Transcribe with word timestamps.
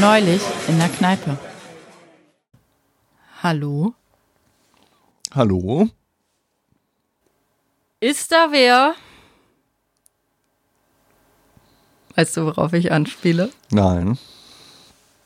Neulich 0.00 0.42
in 0.68 0.78
der 0.78 0.88
Kneipe. 0.90 1.38
Hallo? 3.42 3.94
Hallo? 5.34 5.88
Ist 8.00 8.30
da 8.30 8.48
wer? 8.50 8.94
Weißt 12.14 12.36
du, 12.36 12.44
worauf 12.44 12.72
ich 12.74 12.92
anspiele? 12.92 13.50
Nein. 13.70 14.18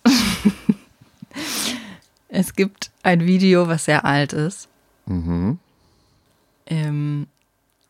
Es 2.33 2.55
gibt 2.55 2.93
ein 3.03 3.27
Video, 3.27 3.67
was 3.67 3.87
sehr 3.87 4.05
alt 4.05 4.33
ist. 4.33 4.69
Mhm. 5.07 5.59
Ähm, 6.67 7.27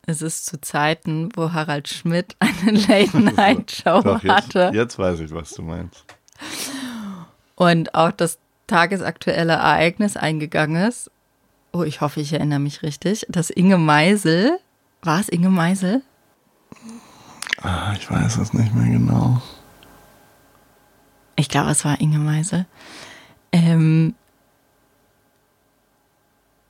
es 0.06 0.23
ist 0.23 0.46
zu 0.46 0.60
Zeiten, 0.60 1.28
wo 1.37 1.52
Harald 1.52 1.88
Schmidt 1.88 2.37
eine 2.40 2.73
Late-Night-Show 2.88 4.01
Doch, 4.01 4.23
jetzt, 4.24 4.32
hatte 4.32 4.70
jetzt 4.74 4.98
weiß 4.98 5.20
ich, 5.20 5.30
was 5.30 5.51
du 5.51 5.62
meinst. 5.62 6.04
Und 7.60 7.95
auch 7.95 8.10
das 8.10 8.38
tagesaktuelle 8.69 9.52
Ereignis 9.52 10.16
eingegangen 10.16 10.82
ist. 10.88 11.10
Oh, 11.73 11.82
ich 11.82 12.01
hoffe, 12.01 12.23
ich 12.23 12.32
erinnere 12.32 12.59
mich 12.59 12.82
richtig, 12.82 13.27
dass 13.28 13.51
Inge 13.51 13.77
Meisel, 13.77 14.59
war 15.02 15.20
es 15.20 15.28
Inge 15.28 15.51
Meisel? 15.51 16.01
Ah, 17.60 17.92
ich 17.92 18.10
weiß 18.10 18.38
es 18.38 18.54
nicht 18.54 18.74
mehr 18.74 18.88
genau. 18.88 19.42
Ich 21.37 21.51
glaube, 21.51 21.70
es 21.70 21.84
war 21.84 22.01
Inge 22.01 22.18
Meisel. 22.18 22.65
Ähm, 23.52 24.15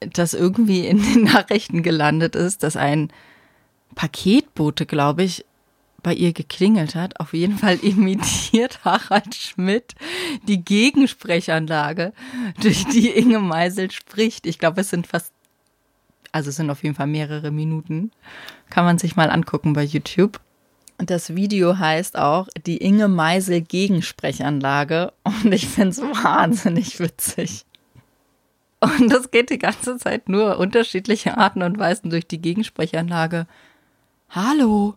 dass 0.01 0.35
irgendwie 0.35 0.89
in 0.89 1.01
den 1.01 1.23
Nachrichten 1.33 1.85
gelandet 1.85 2.35
ist, 2.35 2.65
dass 2.65 2.75
ein 2.75 3.13
Paketbote, 3.95 4.87
glaube 4.87 5.23
ich, 5.23 5.45
bei 6.03 6.15
ihr 6.15 6.33
geklingelt 6.33 6.95
hat. 6.95 7.21
Auf 7.21 7.33
jeden 7.33 7.59
Fall 7.59 7.77
imitiert 7.83 8.85
Harald 8.85 9.35
Schmidt 9.35 9.95
die 10.47 10.65
Gegensprechanlage, 10.65 12.13
durch 12.63 12.87
die 12.87 13.11
Inge 13.11 13.41
Meisel 13.41 13.91
spricht. 13.91 14.47
Ich 14.47 14.59
glaube, 14.59 14.81
es 14.83 14.91
sind 14.91 15.07
fast, 15.07 15.33
also 16.33 16.51
es 16.51 16.57
sind 16.57 16.71
auf 16.71 16.83
jeden 16.83 16.95
Fall 16.95 17.07
mehrere 17.07 17.51
Minuten. 17.51 18.11
Kann 18.69 18.85
man 18.85 18.99
sich 18.99 19.17
mal 19.17 19.31
angucken 19.31 19.73
bei 19.73 19.85
YouTube. 19.85 20.41
Das 20.99 21.35
Video 21.35 21.79
heißt 21.79 22.19
auch 22.19 22.49
die 22.67 22.77
Inge 22.77 23.09
Meisel 23.09 23.63
Gegensprechanlage. 23.63 25.13
Und 25.25 25.53
ich 25.53 25.67
finde 25.67 25.91
es 25.91 26.01
wahnsinnig 26.01 27.01
witzig. 27.01 27.65
Und 28.81 29.11
das 29.11 29.31
geht 29.31 29.51
die 29.51 29.59
ganze 29.59 29.99
Zeit 29.99 30.29
nur 30.29 30.59
unterschiedliche 30.59 31.37
Arten 31.37 31.63
und 31.63 31.79
Weisen 31.79 32.11
durch 32.11 32.27
die 32.27 32.41
Gegensprechanlage. 32.41 33.47
Hallo. 34.31 34.97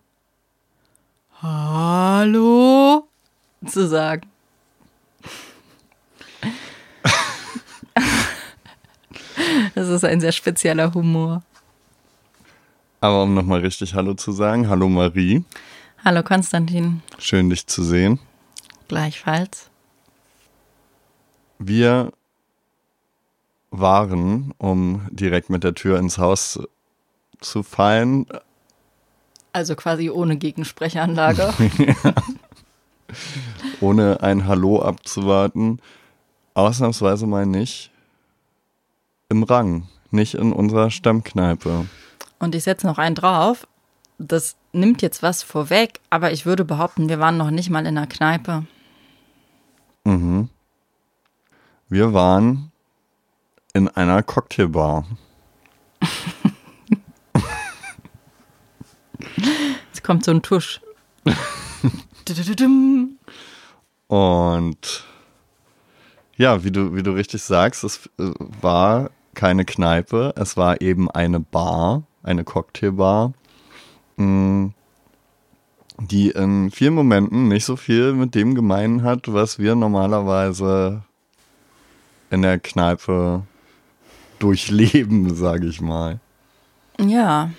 Hallo. 1.43 3.07
Zu 3.65 3.87
sagen. 3.87 4.29
Das 9.75 9.89
ist 9.89 10.03
ein 10.05 10.21
sehr 10.21 10.31
spezieller 10.31 10.93
Humor. 10.93 11.43
Aber 13.01 13.23
um 13.23 13.33
nochmal 13.33 13.59
richtig 13.59 13.93
Hallo 13.93 14.13
zu 14.13 14.31
sagen, 14.31 14.69
hallo 14.69 14.87
Marie, 14.87 15.43
Hallo 16.05 16.23
Konstantin. 16.23 17.01
schön 17.17 17.49
dich 17.49 17.67
zu 17.67 17.83
sehen. 17.83 18.19
Gleichfalls. 18.87 19.69
Wir 21.59 22.11
waren, 23.71 24.53
um 24.57 25.07
direkt 25.11 25.49
mit 25.49 25.63
der 25.63 25.73
Tür 25.75 25.97
ins 25.99 26.17
Haus 26.17 26.59
zu 27.41 27.63
fallen, 27.63 28.27
Also 29.53 29.75
quasi 29.75 30.09
ohne 30.09 30.35
Gegensprechanlage. 30.37 31.53
ohne 33.81 34.21
ein 34.21 34.47
Hallo 34.47 34.81
abzuwarten, 34.81 35.79
ausnahmsweise 36.55 37.27
mal 37.27 37.45
nicht 37.45 37.91
im 39.29 39.43
Rang, 39.43 39.87
nicht 40.11 40.33
in 40.35 40.53
unserer 40.53 40.89
Stammkneipe. 40.89 41.85
Und 42.39 42.55
ich 42.55 42.63
setze 42.63 42.87
noch 42.87 42.97
einen 42.97 43.15
drauf. 43.15 43.67
Das 44.17 44.55
nimmt 44.71 45.01
jetzt 45.01 45.23
was 45.23 45.43
vorweg, 45.43 45.99
aber 46.09 46.31
ich 46.31 46.45
würde 46.45 46.65
behaupten, 46.65 47.09
wir 47.09 47.19
waren 47.19 47.37
noch 47.37 47.51
nicht 47.51 47.69
mal 47.69 47.85
in 47.85 47.95
der 47.95 48.07
Kneipe. 48.07 48.65
Mhm. 50.03 50.49
Wir 51.89 52.13
waren 52.13 52.71
in 53.73 53.87
einer 53.87 54.23
Cocktailbar. 54.23 55.05
Kommt 60.03 60.25
so 60.25 60.31
ein 60.31 60.41
Tusch. 60.41 60.81
Und 64.07 65.05
ja, 66.35 66.63
wie 66.63 66.71
du, 66.71 66.95
wie 66.95 67.03
du 67.03 67.11
richtig 67.11 67.41
sagst, 67.41 67.83
es 67.83 68.09
war 68.61 69.09
keine 69.33 69.65
Kneipe, 69.65 70.33
es 70.35 70.57
war 70.57 70.81
eben 70.81 71.09
eine 71.09 71.39
Bar, 71.39 72.03
eine 72.21 72.43
Cocktailbar, 72.43 73.33
die 74.17 74.73
in 76.29 76.71
vielen 76.71 76.93
Momenten 76.93 77.47
nicht 77.47 77.65
so 77.65 77.75
viel 77.75 78.13
mit 78.13 78.35
dem 78.35 78.55
gemein 78.55 79.03
hat, 79.03 79.33
was 79.33 79.59
wir 79.59 79.75
normalerweise 79.75 81.03
in 82.29 82.41
der 82.41 82.59
Kneipe 82.59 83.43
durchleben, 84.39 85.35
sage 85.35 85.67
ich 85.67 85.81
mal. 85.81 86.19
ja. 86.99 87.51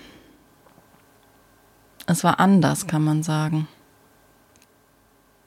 Es 2.07 2.23
war 2.23 2.39
anders, 2.39 2.87
kann 2.87 3.03
man 3.03 3.23
sagen. 3.23 3.67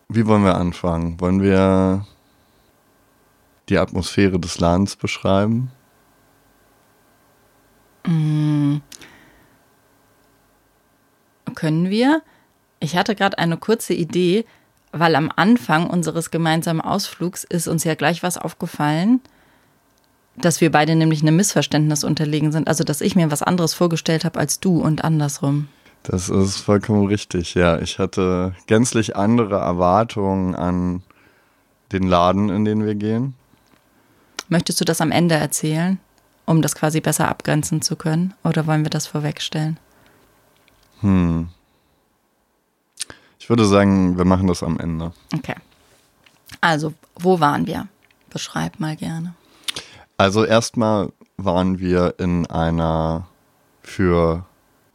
Wie 0.09 0.27
wollen 0.27 0.45
wir 0.45 0.57
anfangen? 0.57 1.21
Wollen 1.21 1.43
wir 1.43 2.07
die 3.69 3.79
Atmosphäre 3.79 4.41
des 4.41 4.59
Ladens 4.59 4.97
beschreiben? 4.97 5.71
Können 11.55 11.91
wir? 11.91 12.23
Ich 12.81 12.97
hatte 12.97 13.15
gerade 13.15 13.39
eine 13.39 13.57
kurze 13.59 13.93
Idee, 13.93 14.47
weil 14.93 15.15
am 15.15 15.31
Anfang 15.37 15.91
unseres 15.91 16.31
gemeinsamen 16.31 16.81
Ausflugs 16.81 17.45
ist 17.45 17.69
uns 17.69 17.85
ja 17.85 17.95
gleich 17.95 18.23
was 18.23 18.39
aufgefallen, 18.39 19.21
dass 20.37 20.61
wir 20.61 20.73
beide 20.73 20.97
nämlich 20.97 21.21
einem 21.21 21.37
Missverständnis 21.37 22.05
unterlegen 22.05 22.53
sind. 22.53 22.69
Also, 22.69 22.85
dass 22.85 23.03
ich 23.03 23.15
mir 23.15 23.31
was 23.31 23.43
anderes 23.43 23.75
vorgestellt 23.75 24.25
habe 24.25 24.39
als 24.39 24.61
du 24.61 24.81
und 24.81 25.05
andersrum. 25.05 25.69
Das 26.09 26.31
ist 26.31 26.57
vollkommen 26.57 27.07
richtig, 27.07 27.53
ja. 27.53 27.79
Ich 27.81 27.99
hatte 27.99 28.55
gänzlich 28.67 29.15
andere 29.15 29.57
Erwartungen 29.57 30.55
an 30.55 31.03
den 31.93 32.05
Laden, 32.05 32.49
in 32.49 32.65
den 32.65 32.87
wir 32.87 32.95
gehen. 32.95 33.35
Möchtest 34.49 34.81
du 34.81 34.87
das 34.87 35.03
am 35.03 35.11
Ende 35.11 35.35
erzählen, 35.35 35.99
um 36.47 36.63
das 36.63 36.75
quasi 36.75 37.03
besser 37.03 37.29
abgrenzen 37.29 37.83
zu 37.83 37.95
können? 37.95 38.33
Oder 38.43 38.67
wollen 38.67 38.85
wir 38.85 38.91
das 38.91 39.07
vorwegstellen? 39.07 39.79
Hm. 41.01 41.51
Ich 43.39 43.51
würde 43.51 43.67
sagen, 43.67 44.17
wir 44.17 44.25
machen 44.25 44.47
das 44.47 44.63
am 44.63 44.81
Ende. 44.81 45.13
Okay. 45.35 45.57
Also, 46.63 46.95
wo 47.17 47.39
waren 47.39 47.67
wir? 47.67 47.87
Beschreib 48.31 48.81
mal 48.81 48.97
gerne. 48.97 49.35
Also 50.17 50.47
erstmal 50.47 51.13
waren 51.37 51.79
wir 51.79 52.15
in 52.17 52.47
einer 52.47 53.27
für 53.83 54.47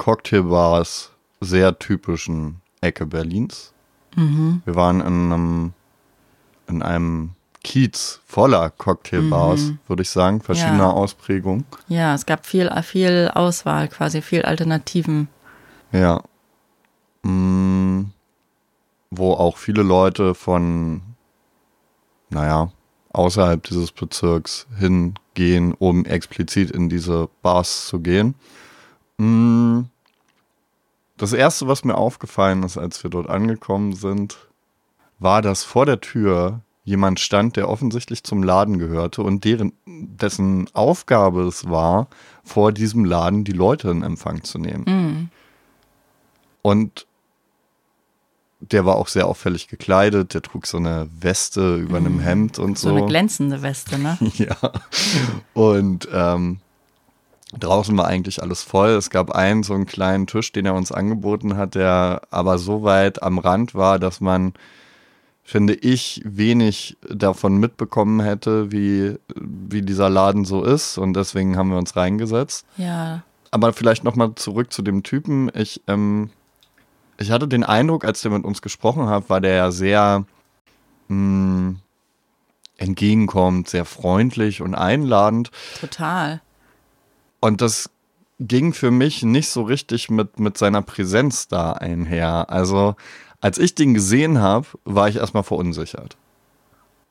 Cocktailbars 0.03 1.11
sehr 1.39 1.79
typischen 1.79 2.59
Ecke 2.81 3.05
Berlins. 3.05 3.71
Wir 4.15 4.75
waren 4.75 4.99
in 4.99 5.31
einem, 5.31 5.73
in 6.67 6.81
einem 6.81 7.29
Kiez 7.63 8.19
voller 8.25 8.69
Cocktailbars, 8.69 9.71
würde 9.87 10.01
ich 10.01 10.09
sagen, 10.09 10.41
verschiedener 10.41 10.77
Ja. 10.79 10.89
Ausprägungen. 10.91 11.63
Ja, 11.87 12.13
es 12.13 12.25
gab 12.25 12.45
viel, 12.45 12.69
viel 12.83 13.31
Auswahl, 13.33 13.87
quasi 13.87 14.21
viel 14.21 14.41
Alternativen. 14.41 15.29
Ja. 15.93 16.21
Mm, 17.23 18.11
wo 19.09 19.31
auch 19.31 19.55
viele 19.55 19.83
Leute 19.83 20.35
von, 20.35 21.01
naja, 22.29 22.73
außerhalb 23.13 23.63
dieses 23.63 23.93
Bezirks 23.93 24.67
hingehen, 24.77 25.73
um 25.79 26.03
explizit 26.03 26.71
in 26.71 26.89
diese 26.89 27.29
Bars 27.41 27.87
zu 27.87 28.01
gehen. 28.01 28.35
Mm, 29.17 29.83
Das 31.23 31.31
erste, 31.31 31.69
was 31.69 31.85
mir 31.85 31.95
aufgefallen 31.95 32.63
ist, 32.63 32.77
als 32.77 33.01
wir 33.01 33.09
dort 33.09 33.29
angekommen 33.29 33.93
sind, 33.93 34.35
war, 35.19 35.41
dass 35.41 35.63
vor 35.63 35.85
der 35.85 36.01
Tür 36.01 36.59
jemand 36.83 37.21
stand, 37.21 37.55
der 37.55 37.69
offensichtlich 37.69 38.25
zum 38.25 38.43
Laden 38.43 38.77
gehörte 38.77 39.23
und 39.23 39.45
deren, 39.45 39.71
dessen 39.85 40.69
Aufgabe 40.73 41.43
es 41.43 41.69
war, 41.69 42.07
vor 42.43 42.73
diesem 42.73 43.05
Laden 43.05 43.45
die 43.45 43.53
Leute 43.53 43.89
in 43.89 44.03
Empfang 44.03 44.43
zu 44.43 44.57
nehmen. 44.59 45.31
Und 46.61 47.07
der 48.59 48.85
war 48.85 48.97
auch 48.97 49.07
sehr 49.07 49.25
auffällig 49.25 49.69
gekleidet, 49.69 50.33
der 50.33 50.41
trug 50.41 50.67
so 50.67 50.75
eine 50.75 51.07
Weste 51.21 51.77
über 51.77 51.99
einem 51.99 52.19
Hemd 52.19 52.59
und 52.59 52.77
So 52.77 52.89
so. 52.89 52.95
eine 52.97 53.05
glänzende 53.05 53.61
Weste, 53.61 53.97
ne? 53.97 54.17
Ja. 54.33 54.57
Und 55.53 56.09
ähm, 56.11 56.59
draußen 57.59 57.97
war 57.97 58.07
eigentlich 58.07 58.41
alles 58.41 58.63
voll. 58.63 58.89
Es 58.89 59.09
gab 59.09 59.31
einen 59.31 59.63
so 59.63 59.73
einen 59.73 59.85
kleinen 59.85 60.27
Tisch, 60.27 60.51
den 60.51 60.65
er 60.65 60.73
uns 60.73 60.91
angeboten 60.91 61.57
hat, 61.57 61.75
der 61.75 62.21
aber 62.31 62.57
so 62.57 62.83
weit 62.83 63.21
am 63.23 63.37
Rand 63.37 63.75
war, 63.75 63.99
dass 63.99 64.21
man 64.21 64.53
finde 65.43 65.73
ich, 65.73 66.21
wenig 66.23 66.97
davon 67.01 67.57
mitbekommen 67.57 68.21
hätte, 68.21 68.71
wie, 68.71 69.17
wie 69.35 69.81
dieser 69.81 70.09
Laden 70.09 70.45
so 70.45 70.63
ist. 70.63 70.97
Und 70.97 71.13
deswegen 71.13 71.57
haben 71.57 71.69
wir 71.69 71.77
uns 71.77 71.95
reingesetzt. 71.95 72.65
Ja. 72.77 73.23
Aber 73.51 73.73
vielleicht 73.73 74.03
nochmal 74.03 74.33
zurück 74.35 74.71
zu 74.71 74.81
dem 74.81 75.03
Typen. 75.03 75.51
Ich, 75.53 75.81
ähm, 75.87 76.29
ich 77.17 77.29
hatte 77.29 77.47
den 77.47 77.63
Eindruck, 77.63 78.05
als 78.05 78.21
der 78.21 78.31
mit 78.31 78.45
uns 78.45 78.61
gesprochen 78.61 79.07
hat, 79.07 79.29
war 79.29 79.41
der 79.41 79.53
ja 79.55 79.71
sehr 79.71 80.25
mh, 81.09 81.75
entgegenkommend, 82.77 83.67
sehr 83.67 83.85
freundlich 83.85 84.61
und 84.61 84.73
einladend. 84.75 85.51
Total. 85.79 86.41
Und 87.43 87.59
das 87.59 87.89
ging 88.39 88.71
für 88.71 88.89
mich 88.89 89.21
nicht 89.21 89.49
so 89.49 89.63
richtig 89.63 90.09
mit, 90.09 90.39
mit 90.39 90.57
seiner 90.57 90.81
Präsenz 90.81 91.49
da 91.49 91.73
einher. 91.73 92.49
Also, 92.49 92.95
als 93.41 93.57
ich 93.57 93.75
den 93.75 93.93
gesehen 93.93 94.39
habe, 94.39 94.65
war 94.85 95.09
ich 95.09 95.17
erstmal 95.17 95.43
verunsichert. 95.43 96.15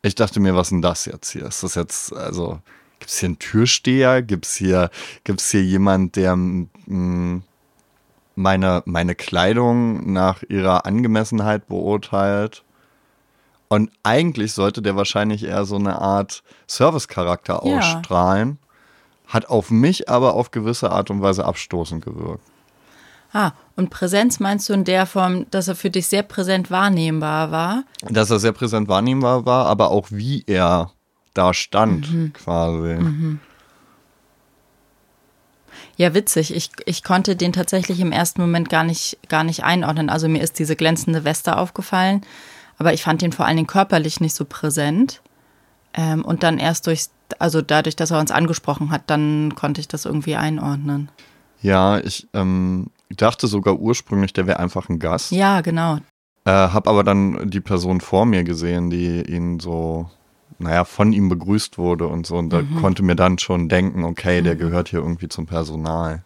Ich 0.00 0.14
dachte 0.14 0.40
mir, 0.40 0.55
was 0.55 0.69
ist 0.69 0.70
denn 0.70 0.81
das 0.81 1.05
jetzt 1.05 1.32
hier? 1.32 1.44
Ist 1.44 1.62
das 1.62 1.75
jetzt, 1.75 2.17
also, 2.17 2.61
gibt 2.99 3.11
es 3.11 3.19
hier 3.19 3.26
einen 3.26 3.40
Türsteher? 3.40 4.23
Gibt 4.23 4.46
es 4.46 4.56
hier, 4.56 4.88
gibt's 5.25 5.50
hier 5.50 5.62
jemand, 5.62 6.17
der 6.17 6.34
mh, 6.34 6.67
mm, 6.87 7.43
meine, 8.34 8.82
meine 8.87 9.14
Kleidung 9.14 10.14
nach 10.14 10.43
ihrer 10.44 10.87
Angemessenheit 10.87 11.69
beurteilt? 11.69 12.64
Und 13.69 13.90
eigentlich 14.02 14.55
sollte 14.55 14.81
der 14.81 14.96
wahrscheinlich 14.96 15.44
eher 15.44 15.67
so 15.67 15.76
eine 15.76 16.00
Art 16.00 16.43
Service-Charakter 16.69 17.61
Ja. 17.67 17.76
ausstrahlen. 17.76 18.58
Hat 19.32 19.46
auf 19.49 19.70
mich 19.70 20.11
aber 20.11 20.34
auf 20.34 20.50
gewisse 20.50 20.90
Art 20.90 21.11
und 21.11 21.23
Weise 21.23 21.46
abstoßend 21.46 22.05
gewirkt. 22.05 22.44
Ah, 23.32 23.52
und 23.76 23.88
Präsenz 23.88 24.40
meinst 24.40 24.69
du 24.69 24.75
in 24.75 24.84
der 24.84 25.06
Form, 25.06 25.46
dass 25.50 25.67
er 25.67 25.75
für 25.75 25.88
dich 25.88 26.06
sehr 26.06 26.23
präsent 26.23 26.70
wahrnehmbar 26.70 27.50
war? 27.50 27.84
Dass 28.02 28.31
er 28.31 28.38
sehr 28.38 28.52
präsent 28.52 28.88
wahrnehmbar 28.88 29.46
war, 29.46 29.67
aber 29.67 29.90
auch 29.90 30.08
wie 30.11 30.44
er 30.46 30.93
da 31.32 31.55
stand, 31.55 32.34
quasi. 32.34 32.99
Ja, 35.96 36.12
witzig. 36.12 36.55
Ich, 36.55 36.70
ich 36.84 37.02
konnte 37.02 37.34
den 37.34 37.55
tatsächlich 37.55 38.00
im 38.00 38.12
ersten 38.12 38.43
Moment 38.43 38.69
gar 38.69 38.84
nicht, 38.84 39.19
gar 39.31 39.44
nicht 39.44 39.64
einordnen. 39.64 40.11
Also 40.11 40.29
mir 40.29 40.43
ist 40.43 40.58
diese 40.58 40.76
glänzende 40.76 41.25
Weste 41.25 41.56
aufgefallen, 41.56 42.20
aber 42.76 42.93
ich 42.93 43.02
fand 43.02 43.23
ihn 43.23 43.32
vor 43.32 43.46
allen 43.46 43.56
Dingen 43.56 43.67
körperlich 43.67 44.20
nicht 44.20 44.34
so 44.34 44.44
präsent. 44.44 45.23
Ähm, 45.94 46.23
und 46.23 46.43
dann 46.43 46.58
erst 46.58 46.87
durch, 46.87 47.06
also 47.40 47.62
dadurch, 47.62 47.96
dass 47.96 48.11
er 48.11 48.20
uns 48.20 48.31
angesprochen 48.31 48.90
hat, 48.90 49.02
dann 49.06 49.55
konnte 49.55 49.81
ich 49.81 49.88
das 49.88 50.05
irgendwie 50.05 50.37
einordnen. 50.37 51.11
Ja, 51.61 51.99
ich 51.99 52.26
ähm, 52.32 52.88
dachte 53.11 53.46
sogar 53.46 53.79
ursprünglich, 53.79 54.32
der 54.32 54.46
wäre 54.46 54.58
einfach 54.58 54.88
ein 54.88 54.99
Gast. 54.99 55.32
Ja, 55.32 55.61
genau. 55.61 55.99
Äh, 56.44 56.50
hab 56.50 56.88
aber 56.88 57.05
dann 57.05 57.50
die 57.50 57.61
Person 57.61 58.00
vor 58.00 58.26
mir 58.26 58.43
gesehen, 58.43 58.90
die 58.90 59.23
ihn 59.23 59.61
so, 59.61 60.11
naja, 60.58 60.84
von 60.84 61.12
ihm 61.12 61.29
begrüßt 61.29 61.79
wurde 61.79 62.08
und 62.08 62.26
so. 62.26 62.37
Und 62.37 62.50
da 62.50 62.62
konnte 62.81 63.02
mir 63.02 63.14
dann 63.14 63.38
schon 63.38 63.69
denken, 63.69 64.05
okay, 64.05 64.43
der 64.43 64.56
gehört 64.56 64.88
hier 64.88 64.99
irgendwie 64.99 65.29
zum 65.29 65.46
Personal. 65.46 66.25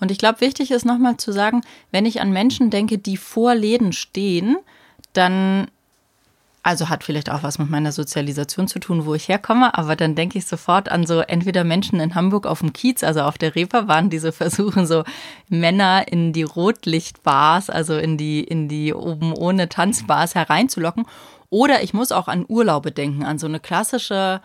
Und 0.00 0.10
ich 0.10 0.18
glaube, 0.18 0.42
wichtig 0.42 0.70
ist 0.70 0.84
nochmal 0.84 1.16
zu 1.16 1.32
sagen, 1.32 1.62
wenn 1.90 2.04
ich 2.04 2.20
an 2.20 2.32
Menschen 2.32 2.70
denke, 2.70 2.98
die 2.98 3.16
vor 3.16 3.54
Läden 3.54 3.92
stehen, 3.92 4.58
dann, 5.14 5.68
also 6.66 6.88
hat 6.88 7.04
vielleicht 7.04 7.30
auch 7.30 7.44
was 7.44 7.60
mit 7.60 7.70
meiner 7.70 7.92
Sozialisation 7.92 8.66
zu 8.66 8.80
tun, 8.80 9.06
wo 9.06 9.14
ich 9.14 9.28
herkomme, 9.28 9.78
aber 9.78 9.94
dann 9.94 10.16
denke 10.16 10.36
ich 10.36 10.46
sofort 10.46 10.90
an 10.90 11.06
so 11.06 11.20
entweder 11.20 11.62
Menschen 11.62 12.00
in 12.00 12.16
Hamburg 12.16 12.44
auf 12.44 12.58
dem 12.58 12.72
Kiez, 12.72 13.04
also 13.04 13.20
auf 13.20 13.38
der 13.38 13.54
Reeperbahn, 13.54 14.10
die 14.10 14.18
so 14.18 14.32
versuchen, 14.32 14.84
so 14.84 15.04
Männer 15.48 16.08
in 16.08 16.32
die 16.32 16.42
Rotlichtbars, 16.42 17.70
also 17.70 17.96
in 17.96 18.18
die, 18.18 18.42
in 18.42 18.66
die 18.66 18.92
oben 18.92 19.32
ohne 19.32 19.68
Tanzbars 19.68 20.34
hereinzulocken. 20.34 21.06
Oder 21.50 21.84
ich 21.84 21.94
muss 21.94 22.10
auch 22.10 22.26
an 22.26 22.44
Urlaube 22.48 22.90
denken, 22.90 23.24
an 23.24 23.38
so 23.38 23.46
eine 23.46 23.60
klassische 23.60 24.40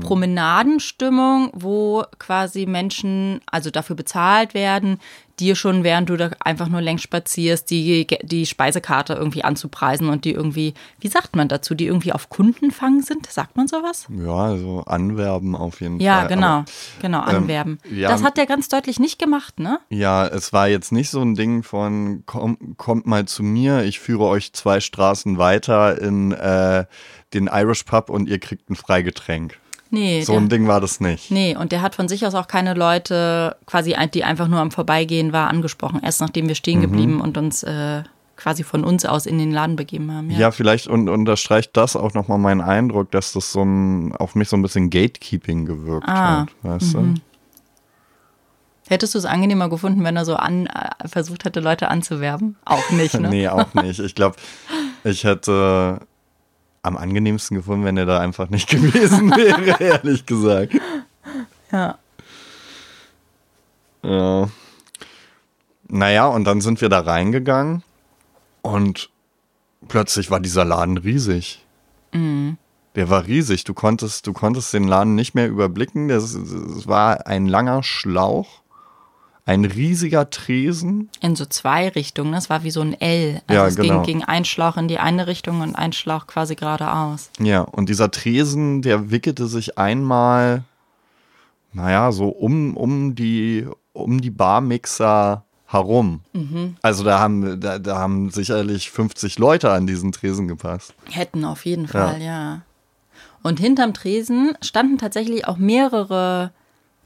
Promenadenstimmung, 0.00 1.50
wo 1.52 2.04
quasi 2.18 2.66
Menschen 2.66 3.40
also 3.46 3.70
dafür 3.70 3.96
bezahlt 3.96 4.54
werden, 4.54 4.98
dir 5.40 5.56
schon 5.56 5.82
während 5.82 6.08
du 6.08 6.16
da 6.16 6.30
einfach 6.40 6.68
nur 6.68 6.80
längs 6.80 7.02
spazierst, 7.02 7.68
die, 7.68 8.06
die 8.22 8.46
Speisekarte 8.46 9.14
irgendwie 9.14 9.42
anzupreisen 9.42 10.08
und 10.08 10.24
die 10.24 10.30
irgendwie, 10.30 10.74
wie 11.00 11.08
sagt 11.08 11.34
man 11.34 11.48
dazu, 11.48 11.74
die 11.74 11.86
irgendwie 11.86 12.12
auf 12.12 12.28
Kundenfang 12.28 13.02
sind? 13.02 13.26
Sagt 13.30 13.56
man 13.56 13.66
sowas? 13.66 14.06
Ja, 14.08 14.32
also 14.36 14.84
anwerben 14.86 15.56
auf 15.56 15.80
jeden 15.80 15.98
Ja, 16.00 16.20
Fall. 16.20 16.28
genau, 16.28 16.46
Aber, 16.46 16.64
genau, 17.02 17.20
anwerben. 17.20 17.78
ja. 17.90 18.08
das 18.08 18.22
hat 18.22 18.36
der 18.36 18.46
ganz 18.46 18.68
deutlich 18.68 19.00
nicht 19.00 19.18
gemacht, 19.18 19.58
ne? 19.58 19.80
ja, 19.90 20.26
es 20.26 20.52
war 20.52 20.68
jetzt 20.68 20.92
nicht 20.92 21.10
so 21.10 21.20
ein 21.20 21.34
Ding 21.34 21.62
von, 21.62 22.22
komm, 22.26 22.76
kommt 22.76 23.06
mal 23.06 23.26
zu 23.26 23.42
mir, 23.42 23.82
ich 23.82 23.98
führe 23.98 24.24
euch 24.26 24.52
zwei 24.52 24.78
Straßen 24.80 25.36
weiter 25.36 26.00
in 26.00 26.30
äh, 26.32 26.84
den 27.32 27.48
Irish 27.52 27.82
Pub 27.82 28.08
und 28.08 28.28
ihr 28.28 28.38
kriegt 28.38 28.70
ein 28.70 28.76
Freigetränk. 28.76 29.58
Nee, 29.94 30.22
So 30.22 30.36
ein 30.36 30.48
Ding 30.48 30.66
war 30.66 30.80
das 30.80 31.00
nicht. 31.00 31.30
nee, 31.30 31.56
und 31.56 31.72
der 31.72 31.80
hat 31.82 31.94
von 31.94 32.08
sich 32.08 32.26
aus 32.26 32.34
auch 32.34 32.46
keine 32.48 32.74
Leute, 32.74 33.56
quasi, 33.66 33.94
die 34.12 34.24
einfach 34.24 34.48
nur 34.48 34.60
am 34.60 34.70
Vorbeigehen 34.70 35.32
war, 35.32 35.48
angesprochen. 35.48 36.00
Erst 36.02 36.20
nachdem 36.20 36.44
wir 36.46 36.50
Mhm. 36.52 36.56
stehen 36.56 36.80
geblieben 36.80 37.20
und 37.20 37.38
uns 37.38 37.62
äh, 37.62 38.02
quasi 38.36 38.64
von 38.64 38.84
uns 38.84 39.04
aus 39.04 39.26
in 39.26 39.38
den 39.38 39.52
Laden 39.52 39.76
begeben 39.76 40.12
haben. 40.12 40.28
Ja, 40.30 40.50
vielleicht 40.50 40.88
und 40.88 41.08
unterstreicht 41.08 41.70
das 41.76 41.94
auch 41.96 42.14
nochmal 42.14 42.38
meinen 42.38 42.60
Eindruck, 42.60 43.10
dass 43.12 43.32
das 43.32 43.52
so 43.52 43.62
ein, 43.62 44.14
auf 44.16 44.34
mich 44.34 44.48
so 44.48 44.56
ein 44.56 44.62
bisschen 44.62 44.90
Gatekeeping 44.90 45.64
gewirkt 45.66 46.08
Ah, 46.08 46.40
hat, 46.40 46.48
weißt 46.62 46.94
du? 46.94 47.14
Hättest 48.86 49.14
du 49.14 49.18
es 49.18 49.24
angenehmer 49.24 49.70
gefunden, 49.70 50.04
wenn 50.04 50.16
er 50.16 50.24
so 50.26 50.36
an, 50.36 50.66
äh, 50.66 51.08
versucht 51.08 51.44
hätte, 51.46 51.60
Leute 51.60 51.88
anzuwerben? 51.88 52.56
Auch 52.66 52.90
nicht, 52.90 53.14
ne? 53.18 53.28
Nee, 53.30 53.48
auch 53.48 53.72
nicht. 53.72 53.98
Ich 53.98 54.14
glaube, 54.14 54.36
ich 55.04 55.24
hätte 55.24 56.00
am 56.84 56.96
angenehmsten 56.96 57.56
gefunden, 57.56 57.84
wenn 57.84 57.96
er 57.96 58.06
da 58.06 58.20
einfach 58.20 58.50
nicht 58.50 58.68
gewesen 58.70 59.30
wäre, 59.30 59.80
ehrlich 59.80 60.26
gesagt. 60.26 60.74
Ja. 61.72 61.98
Ja. 64.02 64.48
Naja, 65.88 66.26
und 66.26 66.44
dann 66.44 66.60
sind 66.60 66.80
wir 66.80 66.88
da 66.88 67.00
reingegangen 67.00 67.82
und 68.62 69.10
plötzlich 69.88 70.30
war 70.30 70.40
dieser 70.40 70.64
Laden 70.64 70.98
riesig. 70.98 71.64
Der 72.94 73.10
war 73.10 73.26
riesig. 73.26 73.64
Du 73.64 73.74
konntest, 73.74 74.26
du 74.26 74.32
konntest 74.32 74.72
den 74.72 74.84
Laden 74.84 75.14
nicht 75.14 75.34
mehr 75.34 75.48
überblicken. 75.48 76.08
Das 76.08 76.36
war 76.86 77.26
ein 77.26 77.46
langer 77.46 77.82
Schlauch, 77.82 78.62
ein 79.46 79.64
riesiger 79.64 80.30
Tresen. 80.30 81.10
In 81.20 81.36
so 81.36 81.44
zwei 81.44 81.88
Richtungen. 81.88 82.32
Das 82.32 82.48
war 82.48 82.64
wie 82.64 82.70
so 82.70 82.80
ein 82.80 82.98
L. 82.98 83.42
Also 83.46 83.60
Ja, 83.60 83.66
es 83.66 83.76
genau. 83.76 84.02
ging, 84.02 84.20
ging 84.20 84.24
ein 84.24 84.44
Schlauch 84.44 84.76
in 84.76 84.88
die 84.88 84.98
eine 84.98 85.26
Richtung 85.26 85.60
und 85.60 85.74
ein 85.74 85.92
Schlauch 85.92 86.26
quasi 86.26 86.54
geradeaus. 86.54 87.30
Ja, 87.38 87.60
und 87.60 87.88
dieser 87.88 88.10
Tresen, 88.10 88.80
der 88.80 89.10
wickelte 89.10 89.46
sich 89.46 89.76
einmal, 89.76 90.64
naja, 91.72 92.10
so 92.12 92.28
um, 92.28 92.76
um 92.76 93.14
die, 93.14 93.66
um 93.92 94.20
die 94.20 94.30
Barmixer 94.30 95.44
herum. 95.66 96.20
Also 96.82 97.04
da 97.04 97.18
haben, 97.18 97.60
da, 97.60 97.78
da 97.78 97.98
haben 97.98 98.30
sicherlich 98.30 98.90
50 98.90 99.38
Leute 99.38 99.72
an 99.72 99.86
diesen 99.86 100.12
Tresen 100.12 100.46
gepasst. 100.46 100.94
Hätten 101.10 101.44
auf 101.44 101.64
jeden 101.66 101.88
Fall, 101.88 102.22
ja. 102.22 102.62
Und 103.42 103.60
hinterm 103.60 103.92
Tresen 103.92 104.56
standen 104.62 104.96
tatsächlich 104.98 105.46
auch 105.46 105.56
mehrere 105.58 106.52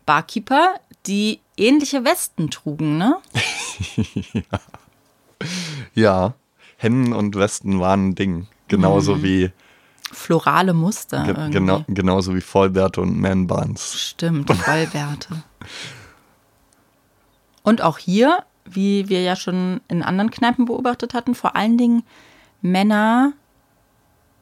Barkeeper, 0.07 0.75
die 1.07 1.41
ähnliche 1.59 2.05
Westen 2.05 2.51
trugen, 2.51 2.99
ne? 2.99 3.17
Ja, 5.95 6.35
Hemden 6.77 7.13
und 7.13 7.35
Westen 7.37 7.81
waren 7.81 8.09
ein 8.09 8.15
Ding. 8.15 8.47
Genauso 8.69 9.23
wie 9.23 9.51
Florale 10.13 10.75
Muster. 10.75 11.25
ge 11.25 11.51
genau, 11.51 11.85
genauso 11.89 12.35
wie 12.35 12.41
Vollbärte 12.41 13.01
und 13.01 13.19
Man-Buns. 13.21 14.01
Stimmt, 14.01 14.51
Vollbärte. 14.55 15.43
Und 17.63 17.83
auch 17.83 17.99
hier, 17.99 18.45
wie 18.65 19.09
wir 19.09 19.23
ja 19.23 19.37
schon 19.37 19.81
in 19.89 20.03
anderen 20.03 20.31
Kneipen 20.31 20.65
beobachtet 20.65 21.15
hatten, 21.15 21.35
vor 21.35 21.57
allen 21.57 21.77
Dingen 21.77 22.03
Männer, 22.63 23.33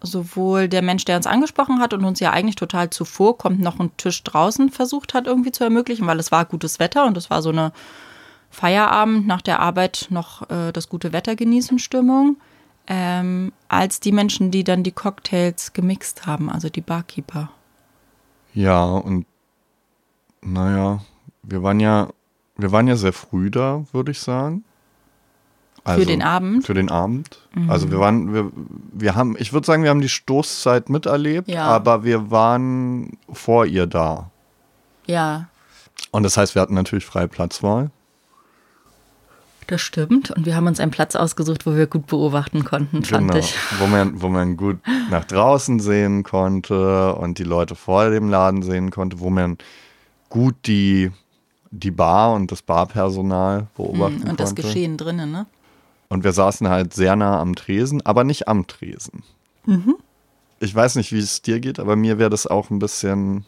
sowohl 0.03 0.69
der 0.69 0.83
Mensch, 0.83 1.05
der 1.05 1.17
uns 1.17 1.27
angesprochen 1.27 1.81
hat 1.81 1.95
und 1.95 2.05
uns 2.05 2.21
ja 2.21 2.31
eigentlich 2.31 2.57
total 2.57 2.91
zuvor 2.91 3.39
kommt, 3.39 3.61
noch 3.61 3.81
einen 3.81 3.97
Tisch 3.97 4.23
draußen 4.23 4.71
versucht 4.71 5.15
hat 5.15 5.27
irgendwie 5.27 5.53
zu 5.53 5.65
ermöglichen, 5.65 6.07
weil 6.07 6.19
es 6.19 6.33
war 6.33 6.45
gutes 6.45 6.79
Wetter 6.79 7.07
und 7.07 7.17
es 7.17 7.31
war 7.31 7.43
so 7.43 7.51
eine 7.51 7.73
Feierabend 8.51 9.27
nach 9.27 9.43
der 9.43 9.61
Arbeit 9.61 10.07
noch 10.11 10.49
äh, 10.51 10.73
das 10.73 10.89
gute 10.89 11.13
Wetter 11.13 11.37
genießen 11.37 11.79
Stimmung, 11.79 12.37
ähm, 12.87 13.53
als 13.69 14.01
die 14.01 14.13
Menschen, 14.13 14.51
die 14.51 14.65
dann 14.65 14.83
die 14.83 14.93
Cocktails 14.93 15.73
gemixt 15.73 16.27
haben, 16.27 16.51
also 16.51 16.69
die 16.69 16.81
Barkeeper. 16.81 17.51
Ja, 18.55 18.85
und 18.85 19.27
naja, 20.41 21.01
wir 21.43 21.63
waren 21.63 21.81
ja, 21.81 22.09
wir 22.57 22.73
waren 22.73 22.89
ja 22.89 22.97
sehr 22.97 23.13
früh 23.13 23.51
da, 23.51 23.85
würde 23.93 24.13
ich 24.13 24.21
sagen. 24.21 24.65
Also 25.87 26.01
Für 26.01 26.07
den 26.07 26.23
Abend? 26.23 26.57
Mhm. 26.57 26.63
Für 26.63 26.75
den 26.75 26.91
Abend. 26.91 27.39
Also 27.69 27.91
wir 27.91 27.99
waren, 28.01 28.35
wir, 28.35 28.51
wir 28.93 29.15
haben, 29.15 29.37
ich 29.39 29.53
würde 29.53 29.67
sagen, 29.67 29.83
wir 29.83 29.91
haben 29.91 30.01
die 30.01 30.09
Stoßzeit 30.09 30.89
miterlebt, 30.91 31.49
Ja. 31.49 31.65
aber 31.65 32.05
wir 32.05 32.31
waren 32.31 33.17
vor 33.33 33.67
ihr 33.67 33.87
da. 33.87 34.31
Ja, 35.07 35.47
Und 36.11 36.25
das 36.25 36.37
heißt, 36.37 36.55
wir 36.55 36.63
hatten 36.63 36.75
natürlich 36.75 37.05
freie 37.07 37.29
Platzwahl. 37.29 37.91
Das 39.69 39.81
stimmt. 39.81 40.31
Und 40.31 40.47
wir 40.47 40.55
haben 40.55 40.67
uns 40.69 40.79
einen 40.79 40.91
Platz 40.93 41.17
ausgesucht, 41.17 41.67
wo 41.67 41.75
wir 41.75 41.87
gut 41.89 42.07
beobachten 42.07 42.65
konnten, 42.65 43.03
fand 43.05 43.29
genau, 43.29 43.39
ich. 43.39 43.55
wo 43.79 43.87
man, 43.87 44.21
wo 44.23 44.29
man 44.29 44.57
gut 44.57 44.79
nach 45.11 45.25
draußen 45.25 45.81
sehen 45.81 46.23
konnte 46.23 47.15
und 47.15 47.39
die 47.39 47.45
Leute 47.45 47.75
vor 47.75 48.11
dem 48.11 48.29
Laden 48.29 48.63
sehen 48.63 48.91
konnte, 48.91 49.19
wo 49.19 49.29
man 49.31 49.59
gut 50.29 50.55
die, 50.67 51.11
die 51.73 51.91
Bar 51.91 52.35
und 52.35 52.53
das 52.53 52.63
Barpersonal 52.63 53.67
beobachten 53.77 54.19
konnte. 54.19 54.31
Und 54.31 54.41
das 54.41 54.55
Geschehen 54.55 54.97
drinnen, 54.97 55.33
ne? 55.33 55.47
Und 56.09 56.25
wir 56.25 56.33
saßen 56.33 56.69
halt 56.69 56.95
sehr 56.95 57.17
nah 57.17 57.41
am 57.41 57.55
Tresen, 57.55 58.05
aber 58.05 58.25
nicht 58.25 58.49
am 58.49 58.67
Tresen. 58.67 59.23
Ich 60.61 60.75
weiß 60.75 60.97
nicht, 60.97 61.13
wie 61.13 61.19
es 61.19 61.43
dir 61.43 61.61
geht, 61.61 61.79
aber 61.79 61.97
mir 61.97 62.19
wäre 62.19 62.31
das 62.31 62.47
auch 62.47 62.71
ein 62.71 62.79
bisschen 62.79 63.45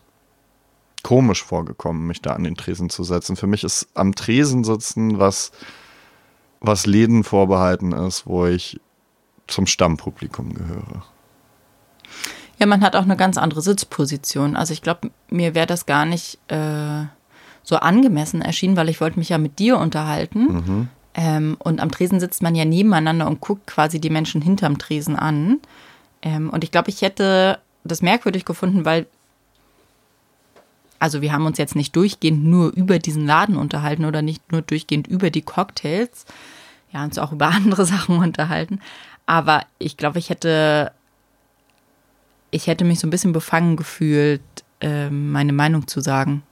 komisch 1.03 1.45
vorgekommen, 1.45 2.07
mich 2.07 2.21
da 2.21 2.33
an 2.33 2.45
den 2.45 2.57
Tresen 2.57 2.91
zu 2.91 3.05
setzen. 3.05 3.37
Für 3.37 3.47
mich 3.47 3.65
ist 3.65 3.89
am 3.95 4.15
Tresen 4.15 4.65
sitzen 4.65 5.19
was, 5.19 5.53
was 6.61 6.87
Läden 6.87 7.25
vorbehalten 7.25 7.93
ist, 7.93 8.27
wo 8.27 8.47
ich 8.47 8.81
zum 9.47 9.67
Stammpublikum 9.67 10.53
gehöre. 10.55 11.05
Ja, 12.59 12.67
man 12.67 12.83
hat 12.83 12.97
auch 12.97 13.03
eine 13.03 13.17
ganz 13.17 13.39
andere 13.39 13.63
Sitzposition. 13.63 14.57
Also 14.57 14.73
ich 14.73 14.83
glaube, 14.83 15.11
mir 15.31 15.55
wäre 15.55 15.67
das 15.67 15.87
gar 15.87 16.05
nicht 16.05 16.39
äh, 16.49 17.05
so 17.63 17.77
angemessen 17.77 18.43
erschienen, 18.43 18.77
weil 18.77 18.89
ich 18.89 19.01
wollte 19.01 19.19
mich 19.19 19.29
ja 19.29 19.39
mit 19.39 19.59
dir 19.59 19.79
unterhalten. 19.79 20.89
Ähm, 21.19 21.57
und 21.59 21.81
am 21.81 21.91
Tresen 21.91 22.21
sitzt 22.21 22.43
man 22.43 22.55
ja 22.55 22.65
nebeneinander 22.65 23.27
und 23.27 23.41
guckt 23.41 23.67
quasi 23.67 24.01
die 24.01 24.09
Menschen 24.09 24.41
hinterm 24.41 24.79
Tresen 24.79 25.17
an. 25.17 25.59
Ähm, 26.23 26.49
und 26.49 26.63
ich 26.63 26.71
glaube, 26.71 26.91
ich 26.91 27.03
hätte 27.03 27.59
das 27.83 28.03
merkwürdig 28.03 28.45
gefunden, 28.45 28.85
weil, 28.85 29.07
also 31.01 31.21
wir 31.21 31.33
haben 31.33 31.45
uns 31.45 31.59
jetzt 31.59 31.75
nicht 31.75 31.97
durchgehend 31.97 32.45
nur 32.45 32.73
über 32.73 33.01
diesen 33.01 33.27
Laden 33.27 33.57
unterhalten 33.57 34.05
oder 34.05 34.23
nicht 34.23 34.53
nur 34.53 34.63
durchgehend 34.63 35.09
über 35.09 35.31
die 35.31 35.43
Cocktails. 35.43 36.25
Ja, 36.93 37.03
uns 37.03 37.19
auch 37.19 37.33
über 37.33 37.49
andere 37.49 37.85
Sachen 37.85 38.19
unterhalten. 38.19 38.79
Aber 39.27 39.67
ich 39.81 39.97
glaube, 39.97 40.21
ich 40.21 40.31
hätte, 40.31 40.93
ich 42.53 42.69
hätte 42.69 42.85
mich 42.85 43.01
so 43.01 43.09
ein 43.09 43.11
bisschen 43.11 43.33
befangen 43.33 43.75
gefühlt, 43.75 44.41
ähm, 44.81 45.33
meine 45.33 45.53
Meinung 45.53 45.89
zu 45.89 46.01
sagen. 46.01 46.45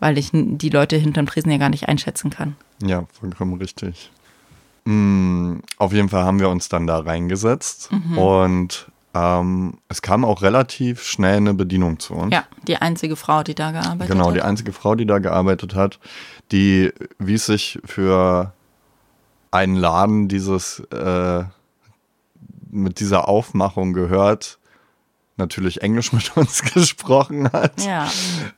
Weil 0.00 0.18
ich 0.18 0.30
die 0.32 0.68
Leute 0.68 0.96
hinterm 0.96 1.26
Tresen 1.26 1.50
ja 1.50 1.58
gar 1.58 1.70
nicht 1.70 1.88
einschätzen 1.88 2.30
kann. 2.30 2.56
Ja, 2.82 3.04
vollkommen 3.18 3.54
richtig. 3.54 4.10
Mm, 4.84 5.60
auf 5.78 5.92
jeden 5.92 6.08
Fall 6.08 6.24
haben 6.24 6.40
wir 6.40 6.50
uns 6.50 6.68
dann 6.68 6.86
da 6.86 6.98
reingesetzt 6.98 7.88
und 8.16 8.86
ähm, 9.14 9.78
es 9.88 10.02
kam 10.02 10.24
auch 10.24 10.42
relativ 10.42 11.04
schnell 11.04 11.36
eine 11.36 11.54
Bedienung 11.54 12.00
zu 12.00 12.14
uns. 12.14 12.34
Ja, 12.34 12.44
die 12.66 12.76
einzige 12.76 13.16
Frau, 13.16 13.42
die 13.44 13.54
da 13.54 13.70
gearbeitet 13.70 14.08
Genau, 14.12 14.28
hat. 14.28 14.34
die 14.36 14.42
einzige 14.42 14.72
Frau, 14.72 14.94
die 14.96 15.06
da 15.06 15.20
gearbeitet 15.20 15.74
hat, 15.74 16.00
die, 16.52 16.92
wie 17.18 17.34
es 17.34 17.46
sich 17.46 17.78
für 17.84 18.52
einen 19.52 19.76
Laden 19.76 20.28
dieses 20.28 20.80
äh, 20.90 21.44
mit 22.70 22.98
dieser 22.98 23.28
Aufmachung 23.28 23.92
gehört, 23.92 24.58
natürlich 25.36 25.80
Englisch 25.80 26.12
mit 26.12 26.36
uns 26.36 26.62
gesprochen 26.74 27.50
hat. 27.52 27.80
Ja. 27.82 28.10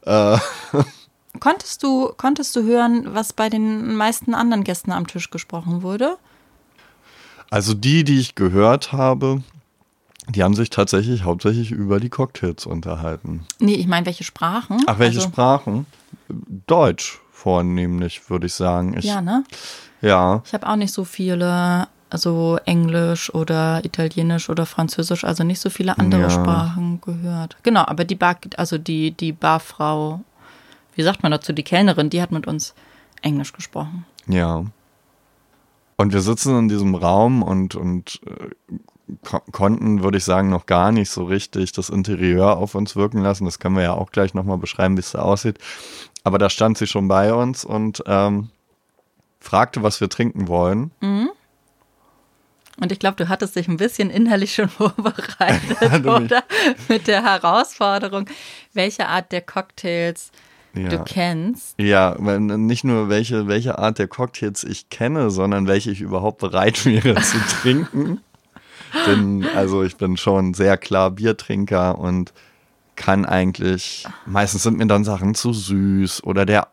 Äh, 0.07 0.39
Konntest 1.41 1.83
du, 1.83 2.13
konntest 2.17 2.55
du 2.57 2.63
hören, 2.63 3.15
was 3.15 3.33
bei 3.33 3.49
den 3.49 3.95
meisten 3.97 4.35
anderen 4.35 4.65
Gästen 4.65 4.93
am 4.93 5.07
Tisch 5.07 5.31
gesprochen 5.31 5.83
wurde? 5.83 6.17
also 7.51 7.75
die, 7.75 8.05
die 8.05 8.19
ich 8.19 8.35
gehört 8.35 8.93
habe, 8.93 9.43
die 10.29 10.43
haben 10.43 10.55
sich 10.55 10.71
tatsächlich 10.71 11.23
hauptsächlich 11.23 11.71
über 11.71 12.01
die 12.01 12.09
Cocktails 12.09 12.67
unterhalten. 12.67 13.47
Nee, 13.61 13.75
ich 13.75 13.87
meine, 13.87 14.07
welche 14.07 14.25
Sprachen? 14.25 14.83
Ach, 14.87 14.99
welche 14.99 15.19
also, 15.19 15.29
Sprachen? 15.29 15.87
Deutsch 16.67 17.21
vornehmlich, 17.31 18.29
würde 18.29 18.47
ich 18.47 18.55
sagen. 18.55 18.97
Ich, 18.99 19.05
Ja, 19.05 19.21
ne? 19.21 19.45
ja. 20.01 20.43
Ich 20.45 20.53
habe 20.55 20.67
auch 20.69 20.75
nicht 20.77 20.93
so 20.93 21.05
viele, 21.05 21.87
also 22.11 22.59
Englisch 22.65 23.33
oder 23.33 23.85
Italienisch 23.85 24.51
oder 24.51 24.67
Französisch, 24.67 25.23
also 25.25 25.45
nicht 25.45 25.61
so 25.61 25.71
viele 25.71 25.97
andere 25.99 26.23
Ja. 26.23 26.31
Sprachen 26.31 27.01
gehört. 27.01 27.57
Genau, 27.63 27.85
aber 27.87 28.05
die 28.05 28.17
Bar, 28.17 28.37
also 28.57 28.79
die, 28.79 29.13
die 29.13 29.33
Barfrau, 29.33 30.23
wie 30.97 31.03
sagt 31.03 31.23
man 31.23 31.31
dazu, 31.31 31.53
die 31.53 31.63
Kellnerin, 31.63 32.11
die 32.11 32.21
hat 32.21 32.33
mit 32.33 32.47
uns 32.47 32.75
Englisch 33.23 33.53
gesprochen. 33.53 34.05
Ja. 34.27 34.65
Und 35.97 36.13
wir 36.13 36.21
sitzen 36.21 36.59
in 36.59 36.69
diesem 36.69 36.95
Raum 36.95 37.43
und, 37.43 37.75
und 37.75 38.21
äh, 38.27 38.75
ko 39.23 39.41
konnten, 39.53 40.03
würde 40.03 40.19
ich 40.19 40.25
sagen, 40.25 40.49
noch 40.49 40.67
gar 40.67 40.91
nicht 40.91 41.11
so 41.11 41.25
richtig 41.25 41.73
das 41.73 41.91
Interieur 41.91 42.57
auf 42.57 42.75
uns 42.75 42.97
wirken 42.97 43.23
lassen. 43.23 43.45
Das 43.45 43.59
können 43.59 43.77
wir 43.77 43.85
ja 43.85 43.95
auch 43.95 44.11
gleich 44.11 44.35
nochmal 44.35 44.59
beschreiben, 44.59 44.97
wie 44.97 45.01
es 45.01 45.13
da 45.13 45.21
aussieht. 45.21 45.59
Aber 46.25 46.39
da 46.39 46.51
stand 46.51 46.77
sie 46.77 46.87
schon 46.87 47.09
bei 47.09 47.33
uns 47.33 47.65
und 47.65 48.03
ähm, 48.07 48.51
fragte, 49.39 49.83
was 49.83 50.01
wir 50.01 50.09
trinken 50.09 50.49
wollen. 50.49 50.91
Und 52.79 52.93
ich 52.93 52.99
glaube, 52.99 53.17
du 53.17 53.29
hattest 53.29 53.57
dich 53.57 53.69
ein 53.69 53.77
bisschen 53.77 54.11
innerlich 54.11 54.55
schon 54.55 54.69
vorbereitet, 54.71 56.07
oder? 56.07 56.45
Mit 56.89 57.07
der 57.07 57.23
Herausforderung, 57.23 58.27
welche 58.73 59.07
Art 59.09 59.33
der 59.33 59.43
Cocktails 59.43 60.31
Ja. 60.77 60.89
du 60.91 61.05
kennst. 61.05 61.75
Ja, 61.81 62.17
nicht 62.19 62.85
nur 62.85 63.09
welche, 63.09 63.49
welche 63.49 63.79
Art 63.79 63.99
der 63.99 64.09
Cocktails 64.09 64.63
ich 64.65 64.89
kenne, 64.91 65.31
sondern 65.31 65.67
welche 65.67 65.91
ich 65.91 66.01
überhaupt 66.01 66.39
bereit 66.39 66.85
wäre 66.85 67.15
zu 67.21 67.39
trinken. 67.63 68.21
Denn, 69.07 69.45
also 69.55 69.83
ich 69.83 69.97
bin 69.97 70.17
schon 70.17 70.55
sehr 70.55 70.77
klar 70.79 71.11
Biertrinker 71.11 71.99
und 71.99 72.33
kann 72.95 73.25
eigentlich, 73.27 74.07
meistens 74.25 74.63
sind 74.63 74.79
mir 74.79 74.87
dann 74.87 75.05
Sachen 75.05 75.35
zu 75.35 75.53
süß 75.53 76.25
oder 76.25 76.47
der, 76.47 76.69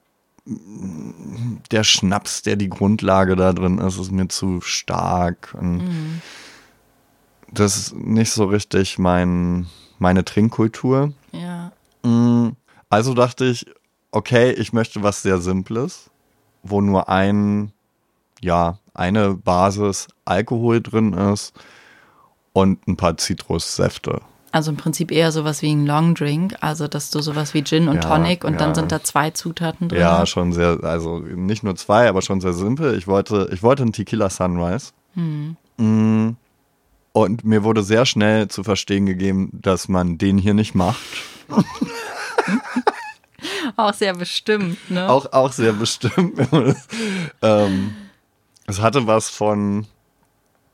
der 1.72 1.84
Schnaps, 1.84 2.44
der 2.44 2.56
die 2.56 2.70
Grundlage 2.70 3.36
da 3.36 3.52
drin 3.52 3.78
ist, 3.80 4.00
ist 4.00 4.12
mir 4.12 4.28
zu 4.30 4.62
stark. 4.62 5.56
Und 5.58 5.82
Das 7.52 7.78
ist 7.78 7.96
nicht 7.96 8.32
so 8.32 8.46
richtig 8.46 8.98
mein, 9.00 9.68
meine 10.00 10.24
Trinkkultur. 10.24 11.14
Ja. 11.32 11.72
Mm, 12.04 12.56
Also 12.90 13.14
dachte 13.14 13.46
ich, 13.46 13.66
okay, 14.14 14.52
ich 14.52 14.74
möchte 14.74 15.04
was 15.04 15.22
sehr 15.22 15.40
Simples, 15.40 16.10
wo 16.62 16.82
nur 16.82 17.10
ein, 17.10 17.74
ja, 18.42 18.78
eine 18.94 19.34
Basis 19.34 20.08
Alkohol 20.24 20.82
drin 20.82 21.14
ist 21.14 21.54
und 22.54 22.88
ein 22.88 22.96
paar 22.96 23.18
Zitrussäfte. 23.18 24.22
Also 24.52 24.70
im 24.70 24.78
Prinzip 24.78 25.12
eher 25.12 25.32
sowas 25.32 25.64
wie 25.64 25.74
ein 25.74 25.88
Long 25.88 26.14
Drink, 26.14 26.56
also 26.62 26.88
dass 26.88 27.10
du 27.10 27.22
sowas 27.22 27.56
wie 27.56 27.64
Gin 27.64 27.88
und 27.88 27.96
Ja, 27.96 28.02
Tonic 28.02 28.44
und 28.44 28.54
ja. 28.54 28.60
dann 28.60 28.76
sind 28.76 28.92
da 28.92 29.04
zwei 29.04 29.32
Zutaten 29.32 29.90
drin. 29.90 30.00
Ja, 30.00 30.28
schon 30.28 30.54
sehr, 30.54 30.78
also 30.84 31.18
nicht 31.18 31.64
nur 31.64 31.76
zwei, 31.76 32.08
aber 32.08 32.22
schon 32.22 32.40
sehr 32.40 32.54
simpel. 32.54 32.96
Ich 32.96 33.08
wollte, 33.08 33.50
ich 33.52 33.64
wollte 33.64 33.82
einen 33.82 33.94
Tequila 33.94 34.30
Sunrise. 34.30 34.92
Mm, 35.16 36.30
Und 37.14 37.44
mir 37.44 37.64
wurde 37.64 37.82
sehr 37.82 38.06
schnell 38.06 38.48
zu 38.48 38.64
verstehen 38.64 39.08
gegeben, 39.08 39.50
dass 39.54 39.88
man 39.88 40.20
den 40.20 40.38
hier 40.38 40.54
nicht 40.54 40.76
macht. 40.76 41.02
Auch 43.78 43.94
sehr 43.94 44.14
bestimmt, 44.14 44.90
ne? 44.90 45.10
Auch, 45.10 45.32
auch 45.32 45.52
sehr 45.52 45.74
bestimmt. 45.74 46.40
ähm, 47.42 47.96
es 48.68 48.82
hatte 48.82 49.08
was 49.08 49.30
von, 49.30 49.88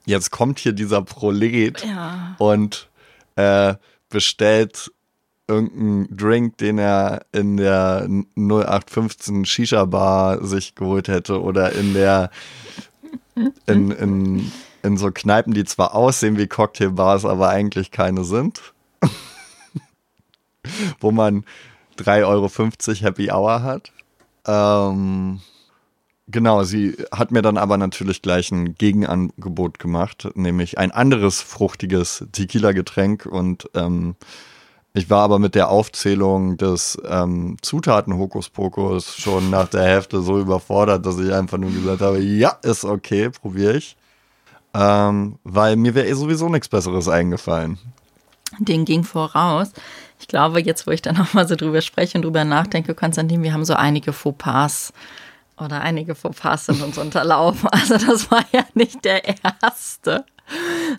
jetzt 0.05 0.31
kommt 0.31 0.59
hier 0.59 0.73
dieser 0.73 1.01
Prolet 1.01 1.83
ja. 1.85 2.35
und 2.37 2.89
äh, 3.35 3.75
bestellt 4.09 4.91
irgendeinen 5.47 6.15
Drink, 6.15 6.57
den 6.57 6.77
er 6.77 7.25
in 7.31 7.57
der 7.57 8.07
0815 8.35 9.45
Shisha-Bar 9.45 10.45
sich 10.45 10.75
geholt 10.75 11.07
hätte 11.07 11.41
oder 11.41 11.71
in 11.71 11.93
der 11.93 12.29
in, 13.65 13.91
in, 13.91 14.51
in 14.83 14.97
so 14.97 15.11
Kneipen, 15.11 15.53
die 15.53 15.63
zwar 15.65 15.95
aussehen 15.95 16.37
wie 16.37 16.47
Cocktailbars, 16.47 17.25
aber 17.25 17.49
eigentlich 17.49 17.91
keine 17.91 18.23
sind. 18.23 18.73
Wo 20.99 21.11
man 21.11 21.45
3,50 21.99 22.25
Euro 22.25 22.49
Happy 23.01 23.31
Hour 23.31 23.63
hat. 23.63 23.91
Ähm, 24.47 25.41
genau, 26.27 26.63
sie 26.63 26.95
hat 27.11 27.31
mir 27.31 27.41
dann 27.41 27.57
aber 27.57 27.77
natürlich 27.77 28.21
gleich 28.21 28.51
ein 28.51 28.75
Gegenangebot 28.75 29.79
gemacht, 29.79 30.29
nämlich 30.35 30.77
ein 30.77 30.91
anderes 30.91 31.41
fruchtiges 31.41 32.25
Tequila-Getränk 32.31 33.25
und 33.25 33.69
ähm, 33.75 34.15
ich 34.93 35.09
war 35.09 35.21
aber 35.21 35.37
mit 35.37 35.53
der 35.53 35.69
Aufzählung 35.69 36.57
des 36.57 36.99
ähm, 37.07 37.57
Zutaten 37.61 38.17
Hokuspokus 38.17 39.15
schon 39.15 39.51
nach 39.51 39.67
der 39.67 39.83
Hälfte 39.83 40.21
so 40.21 40.39
überfordert, 40.39 41.05
dass 41.05 41.19
ich 41.19 41.31
einfach 41.31 41.59
nur 41.59 41.71
gesagt 41.71 42.01
habe, 42.01 42.19
ja, 42.19 42.57
ist 42.63 42.85
okay, 42.85 43.29
probiere 43.29 43.77
ich. 43.77 43.95
Ähm, 44.73 45.37
weil 45.43 45.75
mir 45.75 45.93
wäre 45.93 46.07
eh 46.07 46.13
sowieso 46.13 46.49
nichts 46.49 46.69
Besseres 46.69 47.07
eingefallen. 47.07 47.77
Den 48.57 48.85
ging 48.85 49.03
voraus. 49.03 49.71
Ich 50.19 50.27
glaube, 50.27 50.61
jetzt, 50.61 50.85
wo 50.85 50.91
ich 50.91 51.01
da 51.01 51.11
nochmal 51.13 51.47
so 51.47 51.55
drüber 51.55 51.81
spreche 51.81 52.17
und 52.17 52.23
drüber 52.23 52.43
nachdenke, 52.43 52.93
Konstantin, 52.93 53.43
wir 53.43 53.53
haben 53.53 53.65
so 53.65 53.73
einige 53.73 54.13
Fauxpas 54.13 54.93
oder 55.57 55.81
einige 55.81 56.15
Fauxpas 56.15 56.67
sind 56.67 56.81
uns 56.81 56.97
unterlaufen. 56.97 57.69
Also 57.71 57.97
das 57.97 58.31
war 58.31 58.43
ja 58.51 58.63
nicht 58.73 59.03
der 59.03 59.23
erste, 59.61 60.25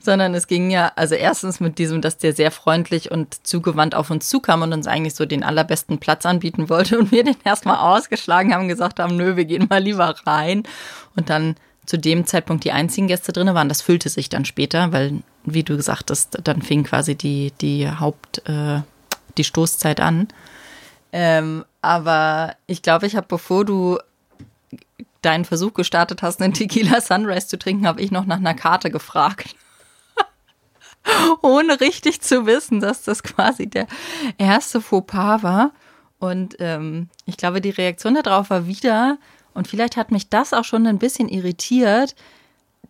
sondern 0.01 0.35
es 0.35 0.47
ging 0.47 0.71
ja, 0.71 0.93
also 0.97 1.15
erstens 1.15 1.61
mit 1.61 1.79
diesem, 1.79 2.01
dass 2.01 2.19
der 2.19 2.35
sehr 2.35 2.51
freundlich 2.51 3.11
und 3.11 3.47
zugewandt 3.47 3.95
auf 3.95 4.11
uns 4.11 4.29
zukam 4.29 4.63
und 4.63 4.73
uns 4.73 4.87
eigentlich 4.87 5.15
so 5.15 5.25
den 5.25 5.43
allerbesten 5.43 5.99
Platz 5.99 6.27
anbieten 6.27 6.69
wollte 6.69 6.99
und 6.99 7.11
wir 7.11 7.25
den 7.25 7.37
erstmal 7.45 7.77
ausgeschlagen 7.77 8.55
haben, 8.55 8.69
gesagt 8.69 9.01
haben, 9.01 9.17
nö, 9.17 9.37
wir 9.37 9.45
gehen 9.45 9.67
mal 9.69 9.83
lieber 9.83 10.15
rein. 10.27 10.65
Und 11.17 11.31
dann 11.31 11.57
zu 11.87 11.99
dem 11.99 12.25
Zeitpunkt 12.25 12.65
die 12.65 12.73
einzigen 12.73 13.09
Gäste 13.09 13.33
drin 13.33 13.53
waren. 13.55 13.69
Das 13.69 13.83
füllte 13.83 14.09
sich 14.09 14.29
dann 14.29 14.45
später, 14.45 14.93
weil, 14.93 15.23
wie 15.45 15.65
du 15.65 15.77
gesagt 15.77 16.11
hast, 16.11 16.39
dann 16.45 16.63
fing 16.63 16.85
quasi 16.85 17.17
die, 17.17 17.53
die 17.61 17.91
Haupt, 17.91 18.43
äh, 18.49 18.83
die 19.39 19.45
Stoßzeit 19.45 20.01
an. 20.01 20.29
Ähm, 21.13 21.65
aber 21.83 22.57
ich 22.67 22.83
glaube, 22.83 23.07
ich 23.07 23.17
habe, 23.17 23.27
bevor 23.27 23.65
du 23.65 23.99
deinen 25.23 25.45
Versuch 25.45 25.75
gestartet 25.75 26.23
hast, 26.23 26.41
einen 26.41 26.55
Tequila 26.55 27.01
Sunrise 27.01 27.49
zu 27.49 27.59
trinken, 27.59 27.87
habe 27.87 28.01
ich 28.01 28.11
noch 28.11 28.27
nach 28.27 28.39
einer 28.39 28.55
Karte 28.55 28.91
gefragt. 28.91 29.55
Ohne 31.43 31.81
richtig 31.81 32.21
zu 32.21 32.47
wissen, 32.47 32.81
dass 32.81 33.03
das 33.03 33.23
quasi 33.23 33.67
der 33.67 33.87
erste 34.39 34.81
Fauxpas 34.81 35.43
war. 35.43 35.73
Und 36.19 36.57
ähm, 36.59 37.09
ich 37.27 37.37
glaube, 37.37 37.61
die 37.61 37.71
Reaktion 37.71 38.15
darauf 38.15 38.51
war 38.51 38.67
wieder, 38.67 39.19
und 39.55 39.69
vielleicht 39.69 39.97
hat 39.97 40.11
mich 40.13 40.29
das 40.29 40.53
auch 40.53 40.65
schon 40.65 40.87
ein 40.87 40.99
bisschen 40.99 41.29
irritiert, 41.29 42.15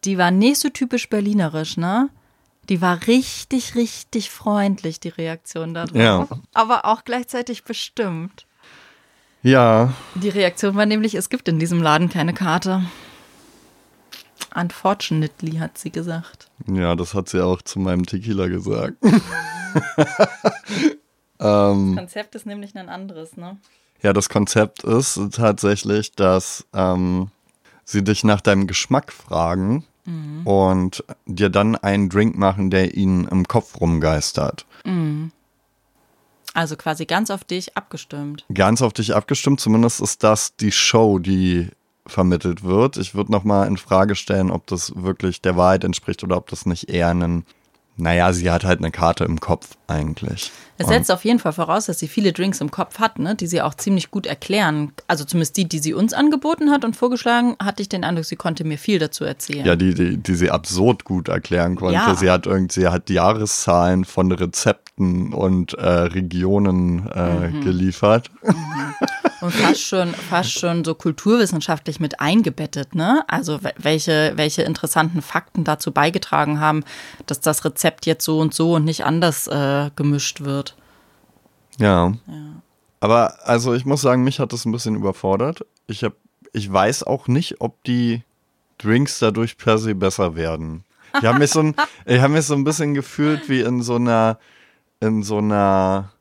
die 0.04 0.18
war 0.18 0.30
nicht 0.30 0.58
so 0.58 0.68
typisch 0.68 1.08
berlinerisch, 1.08 1.76
ne? 1.76 2.10
Die 2.70 2.80
war 2.80 3.06
richtig, 3.08 3.74
richtig 3.74 4.30
freundlich, 4.30 5.00
die 5.00 5.08
Reaktion 5.08 5.74
darauf. 5.74 5.94
Ja. 5.94 6.28
Aber 6.54 6.86
auch 6.86 7.04
gleichzeitig 7.04 7.64
bestimmt. 7.64 8.46
Ja. 9.42 9.92
Die 10.14 10.28
Reaktion 10.28 10.76
war 10.76 10.86
nämlich, 10.86 11.16
es 11.16 11.28
gibt 11.28 11.48
in 11.48 11.58
diesem 11.58 11.82
Laden 11.82 12.08
keine 12.08 12.32
Karte. 12.32 12.84
Unfortunately, 14.54 15.56
hat 15.56 15.78
sie 15.78 15.90
gesagt. 15.90 16.48
Ja, 16.66 16.94
das 16.94 17.12
hat 17.12 17.28
sie 17.28 17.44
auch 17.44 17.60
zu 17.60 17.80
meinem 17.80 18.06
Tequila 18.06 18.46
gesagt. 18.46 18.96
ähm, 21.40 21.96
Das 21.96 21.96
Konzept 21.96 22.34
ist 22.36 22.46
nämlich 22.46 22.76
ein 22.76 22.88
anderes, 22.88 23.36
ne? 23.36 23.58
ja, 24.02 24.12
das 24.12 24.28
Konzept 24.28 24.84
ist 24.84 25.20
tatsächlich, 25.32 26.12
dass 26.12 26.66
ähm, 26.72 27.30
sie 27.84 28.02
dich 28.02 28.24
nach 28.24 28.40
deinem 28.40 28.66
Geschmack 28.66 29.12
fragen 29.12 29.84
und 30.44 31.04
dir 31.26 31.50
dann 31.50 31.76
einen 31.76 32.08
Drink 32.08 32.36
machen, 32.36 32.70
der 32.70 32.94
ihnen 32.94 33.26
im 33.26 33.46
Kopf 33.46 33.80
rumgeistert. 33.80 34.66
Also 36.54 36.76
quasi 36.76 37.06
ganz 37.06 37.30
auf 37.30 37.44
dich 37.44 37.76
abgestimmt. 37.76 38.44
Ganz 38.52 38.82
auf 38.82 38.92
dich 38.92 39.14
abgestimmt, 39.14 39.60
zumindest 39.60 40.00
ist 40.00 40.22
das 40.22 40.56
die 40.56 40.72
Show, 40.72 41.18
die 41.18 41.68
vermittelt 42.06 42.64
wird. 42.64 42.96
Ich 42.96 43.14
würde 43.14 43.30
nochmal 43.30 43.68
in 43.68 43.76
Frage 43.76 44.14
stellen, 44.14 44.50
ob 44.50 44.66
das 44.66 44.92
wirklich 44.96 45.42
der 45.42 45.56
Wahrheit 45.56 45.84
entspricht 45.84 46.24
oder 46.24 46.36
ob 46.36 46.48
das 46.48 46.66
nicht 46.66 46.88
eher 46.88 47.08
ein, 47.08 47.44
naja, 47.96 48.32
sie 48.32 48.50
hat 48.50 48.64
halt 48.64 48.78
eine 48.78 48.90
Karte 48.90 49.24
im 49.24 49.40
Kopf 49.40 49.76
eigentlich. 49.86 50.50
Es 50.78 50.86
setzt 50.86 51.10
auf 51.12 51.26
jeden 51.26 51.38
Fall 51.38 51.52
voraus, 51.52 51.84
dass 51.84 51.98
sie 51.98 52.08
viele 52.08 52.32
Drinks 52.32 52.62
im 52.62 52.70
Kopf 52.70 52.98
hat, 52.98 53.18
ne, 53.18 53.34
die 53.34 53.46
sie 53.46 53.60
auch 53.60 53.74
ziemlich 53.74 54.10
gut 54.10 54.26
erklären. 54.26 54.92
Also 55.08 55.24
zumindest 55.24 55.58
die, 55.58 55.68
die 55.68 55.78
sie 55.78 55.92
uns 55.92 56.14
angeboten 56.14 56.70
hat 56.70 56.86
und 56.86 56.96
vorgeschlagen, 56.96 57.54
hatte 57.62 57.82
ich 57.82 57.90
den 57.90 58.02
Eindruck, 58.02 58.24
sie 58.24 58.36
konnte 58.36 58.64
mir 58.64 58.78
viel 58.78 58.98
dazu 58.98 59.24
erzählen. 59.24 59.66
Ja, 59.66 59.76
die, 59.76 59.92
die, 59.92 60.16
die 60.16 60.34
sie 60.34 60.50
absurd 60.50 61.04
gut 61.04 61.28
erklären 61.28 61.76
konnte. 61.76 61.96
Ja. 61.96 62.14
Sie 62.14 62.30
hat 62.30 62.46
irgendwie, 62.46 62.80
sie 62.80 62.88
hat 62.88 63.10
Jahreszahlen 63.10 64.06
von 64.06 64.32
Rezepten 64.32 64.89
und 65.32 65.74
äh, 65.74 65.88
Regionen 65.88 67.08
äh, 67.08 67.48
Mhm. 67.50 67.60
geliefert. 67.62 68.30
Und 69.40 69.52
fast 69.54 69.80
schon, 69.80 70.08
fast 70.12 70.52
schon 70.52 70.84
so 70.84 70.94
kulturwissenschaftlich 70.94 71.98
mit 72.00 72.20
eingebettet, 72.20 72.94
ne? 72.94 73.24
Also 73.26 73.62
we- 73.64 73.72
welche, 73.78 74.32
welche 74.36 74.62
interessanten 74.62 75.22
Fakten 75.22 75.64
dazu 75.64 75.92
beigetragen 75.92 76.60
haben, 76.60 76.84
dass 77.26 77.40
das 77.40 77.64
Rezept 77.64 78.04
jetzt 78.06 78.24
so 78.24 78.38
und 78.38 78.52
so 78.52 78.74
und 78.74 78.84
nicht 78.84 79.04
anders 79.04 79.46
äh, 79.46 79.90
gemischt 79.96 80.42
wird. 80.42 80.76
Ja. 81.78 82.12
Aber 83.00 83.38
also 83.48 83.72
ich 83.74 83.86
muss 83.86 84.02
sagen, 84.02 84.24
mich 84.24 84.40
hat 84.40 84.52
das 84.52 84.66
ein 84.66 84.72
bisschen 84.72 84.94
überfordert. 84.94 85.64
Ich 85.86 86.04
hab, 86.04 86.12
ich 86.52 86.70
weiß 86.70 87.04
auch 87.04 87.26
nicht, 87.28 87.60
ob 87.62 87.82
die 87.84 88.22
Drinks 88.76 89.18
dadurch 89.20 89.56
per 89.56 89.78
se 89.78 89.94
besser 89.94 90.36
werden. 90.36 90.84
Ich 91.18 91.24
habe 91.26 91.38
mich 91.38 91.50
so 91.50 91.60
ein, 91.60 91.74
ich 92.04 92.20
habe 92.20 92.34
mich 92.34 92.44
so 92.44 92.54
ein 92.54 92.64
bisschen 92.64 92.92
gefühlt 92.94 93.48
wie 93.48 93.60
in 93.60 93.80
so 93.82 93.94
einer, 93.96 94.38
in 95.00 95.22
so 95.22 95.38
einer 95.38 96.12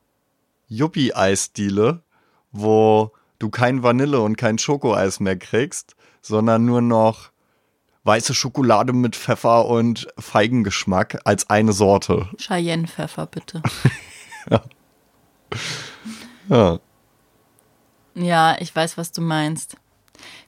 Yuppie-Eisdiele, 0.68 2.02
wo 2.52 3.12
du 3.38 3.50
kein 3.50 3.82
Vanille 3.82 4.20
und 4.20 4.36
kein 4.36 4.58
Schokoeis 4.58 5.20
mehr 5.20 5.36
kriegst, 5.38 5.96
sondern 6.22 6.64
nur 6.64 6.80
noch 6.80 7.30
weiße 8.04 8.34
Schokolade 8.34 8.92
mit 8.92 9.16
Pfeffer 9.16 9.66
und 9.66 10.08
Feigengeschmack 10.18 11.20
als 11.24 11.50
eine 11.50 11.72
Sorte. 11.72 12.28
Cheyenne-Pfeffer, 12.38 13.26
bitte. 13.26 13.62
Ja. 16.48 16.80
Ja, 18.14 18.56
ich 18.58 18.74
weiß, 18.74 18.98
was 18.98 19.12
du 19.12 19.20
meinst. 19.20 19.76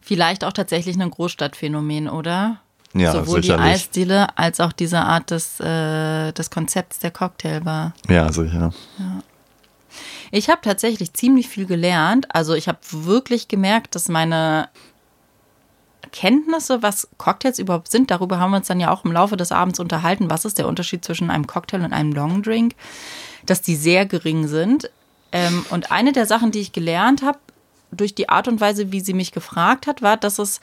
Vielleicht 0.00 0.44
auch 0.44 0.52
tatsächlich 0.52 1.00
ein 1.00 1.10
Großstadtphänomen, 1.10 2.08
oder? 2.08 2.60
Ja, 2.94 3.12
Sowohl 3.12 3.40
die 3.40 3.48
sicherlich. 3.48 3.74
Eisdiele 3.74 4.36
als 4.36 4.60
auch 4.60 4.72
diese 4.72 5.00
Art 5.00 5.30
des, 5.30 5.60
äh, 5.60 6.32
des 6.32 6.50
Konzepts 6.50 6.98
der 6.98 7.10
Cocktailbar. 7.10 7.94
Ja, 8.08 8.30
sicher. 8.32 8.72
Ich 10.30 10.50
habe 10.50 10.60
tatsächlich 10.62 11.12
ziemlich 11.14 11.48
viel 11.48 11.66
gelernt. 11.66 12.26
Also 12.34 12.54
ich 12.54 12.68
habe 12.68 12.78
wirklich 12.90 13.48
gemerkt, 13.48 13.94
dass 13.94 14.08
meine 14.08 14.68
Kenntnisse, 16.12 16.82
was 16.82 17.08
Cocktails 17.16 17.58
überhaupt 17.58 17.90
sind, 17.90 18.10
darüber 18.10 18.38
haben 18.38 18.50
wir 18.50 18.58
uns 18.58 18.66
dann 18.66 18.80
ja 18.80 18.90
auch 18.90 19.04
im 19.04 19.12
Laufe 19.12 19.36
des 19.36 19.52
Abends 19.52 19.80
unterhalten. 19.80 20.30
Was 20.30 20.44
ist 20.44 20.58
der 20.58 20.68
Unterschied 20.68 21.04
zwischen 21.04 21.30
einem 21.30 21.46
Cocktail 21.46 21.82
und 21.82 21.92
einem 21.92 22.12
Longdrink? 22.12 22.74
Dass 23.46 23.62
die 23.62 23.76
sehr 23.76 24.06
gering 24.06 24.46
sind. 24.48 24.90
Ähm, 25.32 25.64
und 25.70 25.90
eine 25.90 26.12
der 26.12 26.26
Sachen, 26.26 26.50
die 26.50 26.60
ich 26.60 26.72
gelernt 26.72 27.22
habe, 27.22 27.38
durch 27.90 28.14
die 28.14 28.28
Art 28.28 28.48
und 28.48 28.60
Weise, 28.60 28.92
wie 28.92 29.00
sie 29.00 29.14
mich 29.14 29.32
gefragt 29.32 29.86
hat, 29.86 30.02
war, 30.02 30.16
dass 30.16 30.38
es 30.38 30.60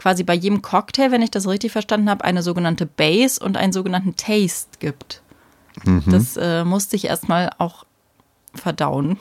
quasi 0.00 0.24
bei 0.24 0.32
jedem 0.32 0.62
Cocktail, 0.62 1.10
wenn 1.10 1.20
ich 1.20 1.30
das 1.30 1.46
richtig 1.46 1.72
verstanden 1.72 2.08
habe, 2.08 2.24
eine 2.24 2.42
sogenannte 2.42 2.86
Base 2.86 3.38
und 3.44 3.58
einen 3.58 3.74
sogenannten 3.74 4.16
Taste 4.16 4.70
gibt. 4.78 5.20
Das 6.06 6.38
äh, 6.38 6.64
musste 6.64 6.96
ich 6.96 7.04
erstmal 7.04 7.50
auch 7.58 7.84
verdauen. 8.54 9.18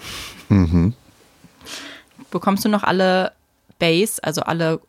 Bekommst 2.32 2.64
du 2.64 2.70
noch 2.70 2.84
alle 2.84 3.34
Base, 3.78 4.24
also 4.24 4.40
alle 4.42 4.80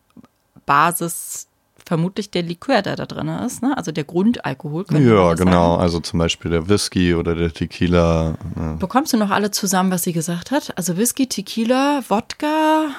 Basis, 0.65 1.49
vermutlich 1.85 2.31
der 2.31 2.45
Likör, 2.45 2.83
der 2.83 2.95
da 2.95 3.07
drin 3.07 3.27
ist, 3.27 3.61
ne? 3.61 3.77
Also 3.77 3.91
der 3.91 4.05
Grundalkohol. 4.05 4.85
Ja, 4.91 5.35
genau. 5.35 5.73
Sagen. 5.73 5.83
Also 5.83 5.99
zum 5.99 6.21
Beispiel 6.21 6.53
der 6.53 6.69
Whisky 6.69 7.15
oder 7.17 7.35
der 7.35 7.53
Tequila. 7.53 8.37
äh, 8.57 8.77
Bekommst 8.79 9.13
du 9.13 9.17
noch 9.17 9.31
alle 9.31 9.51
zusammen, 9.51 9.91
was 9.91 10.05
sie 10.05 10.13
gesagt 10.13 10.53
hat? 10.53 10.73
Also 10.79 10.97
Whisky, 10.97 11.27
Tequila, 11.27 12.03
Wodka, 12.09 12.91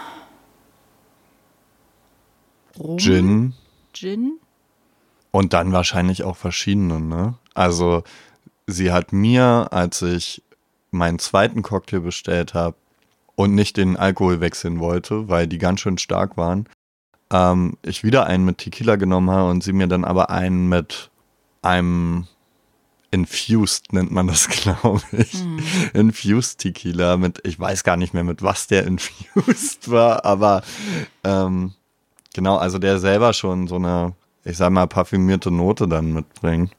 Rum, 2.80 2.98
Gin 2.98 3.54
Gin. 3.94 4.40
und 5.32 5.54
dann 5.54 5.72
wahrscheinlich 5.72 6.24
auch 6.24 6.38
verschiedene, 6.38 7.00
ne? 7.00 7.36
Also 7.54 8.04
sie 8.68 8.92
hat 8.92 9.14
mir, 9.14 9.68
als 9.72 10.02
ich 10.02 10.44
meinen 10.92 11.20
zweiten 11.20 11.62
Cocktail 11.62 12.02
bestellt 12.02 12.54
habe 12.54 12.76
und 13.36 13.56
nicht 13.56 13.78
den 13.78 13.98
Alkohol 13.98 14.42
wechseln 14.42 14.80
wollte, 14.80 15.28
weil 15.30 15.48
die 15.48 15.58
ganz 15.58 15.82
schön 15.82 15.98
stark 15.98 16.38
waren, 16.38 16.68
ähm, 17.32 17.78
ich 17.82 18.04
wieder 18.04 18.28
einen 18.28 18.46
mit 18.46 18.60
Tequila 18.60 18.98
genommen 18.98 19.30
habe 19.32 19.50
und 19.50 19.64
sie 19.64 19.74
mir 19.74 19.88
dann 19.88 20.06
aber 20.06 20.30
einen 20.30 20.70
mit 20.70 21.10
einem 21.62 22.28
Infused 23.12 23.92
nennt 23.92 24.12
man 24.12 24.28
das, 24.28 24.48
glaube 24.50 25.02
ich. 25.12 25.34
Infused 25.94 26.60
Tequila 26.60 27.18
mit, 27.18 27.42
ich 27.44 27.60
weiß 27.60 27.84
gar 27.84 27.98
nicht 27.98 28.14
mehr 28.14 28.24
mit 28.24 28.42
was 28.42 28.68
der 28.68 28.86
infused 28.88 29.92
war, 29.92 30.26
aber 30.26 30.64
ähm, 31.24 31.74
genau, 32.34 32.58
also 32.58 32.78
der 32.80 33.00
selber 33.00 33.34
schon 33.34 33.68
so 33.68 33.76
eine, 33.76 34.14
ich 34.44 34.58
sag 34.58 34.72
mal, 34.72 34.88
parfümierte 34.88 35.52
Note 35.52 35.88
dann 35.88 36.14
mitbringt. 36.14 36.72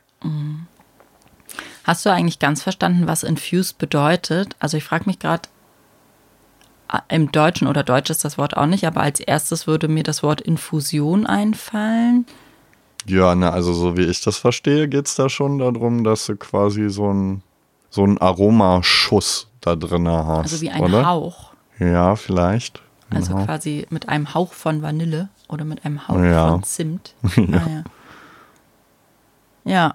Hast 1.85 2.07
du 2.07 2.11
eigentlich 2.11 2.39
ganz 2.39 2.63
verstanden, 2.63 3.07
was 3.07 3.23
infused 3.23 3.79
bedeutet? 3.79 4.55
Also 4.61 4.77
ich 4.77 4.85
frage 4.85 5.05
mich 5.07 5.19
gerade, 5.19 5.49
im 7.09 7.33
Deutschen 7.33 7.69
oder 7.69 7.83
Deutsch 7.83 8.11
ist 8.11 8.25
das 8.25 8.37
Wort 8.37 8.57
auch 8.57 8.67
nicht, 8.67 8.87
aber 8.87 9.01
als 9.01 9.19
erstes 9.19 9.67
würde 9.67 9.89
mir 9.89 10.03
das 10.03 10.23
Wort 10.23 10.41
Infusion 10.43 11.27
einfallen. 11.27 12.27
Ja, 13.07 13.35
ne, 13.35 13.51
also 13.53 13.73
so 13.73 13.97
wie 13.97 14.05
ich 14.05 14.21
das 14.21 14.37
verstehe, 14.37 14.89
geht's 14.89 15.15
da 15.17 15.29
schon 15.29 15.59
darum, 15.59 16.05
dass 16.05 16.27
du 16.27 16.37
quasi 16.37 16.89
so 16.91 17.13
ein 17.13 17.43
so 17.91 18.05
ein 18.07 18.17
Aromaschuss 18.19 19.49
da 19.61 19.77
drin 19.77 20.09
hast. 20.09 20.45
Also 20.53 20.61
wie 20.63 20.71
ein 20.71 20.81
oder? 20.83 21.07
Hauch. 21.07 21.53
Ja, 21.79 22.17
vielleicht. 22.17 22.81
Ein 23.11 23.19
Also 23.19 23.35
Hauch. 23.35 23.45
quasi 23.45 23.87
mit 23.91 24.09
einem 24.09 24.33
Hauch 24.35 24.53
von 24.55 24.81
Vanille 24.83 25.29
oder 25.53 25.65
mit 25.65 25.85
einem 25.85 26.07
Hauch 26.09 26.19
Ja. 26.23 26.49
von 26.51 26.63
Zimt. 26.63 27.15
ja. 27.37 27.59
Ah, 27.59 27.85
ja. 29.65 29.95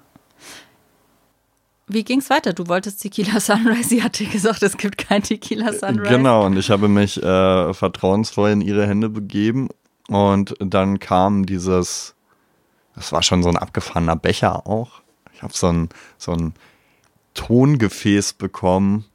Wie 1.89 2.03
ging's 2.03 2.29
weiter? 2.29 2.53
Du 2.53 2.67
wolltest 2.67 3.01
Tequila 3.01 3.39
Sunrise. 3.39 3.89
Sie 3.89 4.03
hat 4.03 4.19
dir 4.19 4.27
gesagt, 4.27 4.61
es 4.63 4.77
gibt 4.77 4.97
kein 4.97 5.23
Tequila 5.23 5.71
Sunrise. 5.73 6.09
Genau, 6.09 6.45
und 6.45 6.57
ich 6.57 6.69
habe 6.69 6.87
mich 6.87 7.21
äh, 7.21 7.73
vertrauensvoll 7.73 8.49
in 8.51 8.61
ihre 8.61 8.85
Hände 8.87 9.09
begeben 9.09 9.69
und 10.09 10.55
dann 10.59 10.99
kam 10.99 11.45
dieses, 11.45 12.13
das 12.95 13.11
war 13.11 13.23
schon 13.23 13.41
so 13.43 13.49
ein 13.49 13.57
abgefahrener 13.57 14.15
Becher 14.17 14.67
auch. 14.67 15.01
Ich 15.33 15.43
habe 15.43 15.53
so 15.53 15.67
ein, 15.67 15.89
so 16.17 16.33
ein 16.33 16.53
Tongefäß 17.35 18.33
bekommen, 18.33 19.05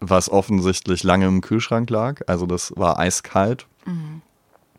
was 0.00 0.30
offensichtlich 0.30 1.02
lange 1.02 1.26
im 1.26 1.40
Kühlschrank 1.42 1.90
lag. 1.90 2.20
Also 2.28 2.46
das 2.46 2.72
war 2.76 2.98
eiskalt. 2.98 3.66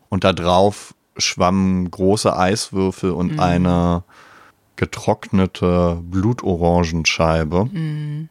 Und 0.08 0.24
da 0.24 0.32
drauf 0.32 0.94
schwammen 1.16 1.90
große 1.90 2.36
Eiswürfel 2.36 3.10
und 3.12 3.32
Mhm. 3.34 3.40
eine 3.40 4.02
getrocknete 4.76 6.00
Blutorangenscheibe. 6.02 7.66
Mhm. 7.66 8.28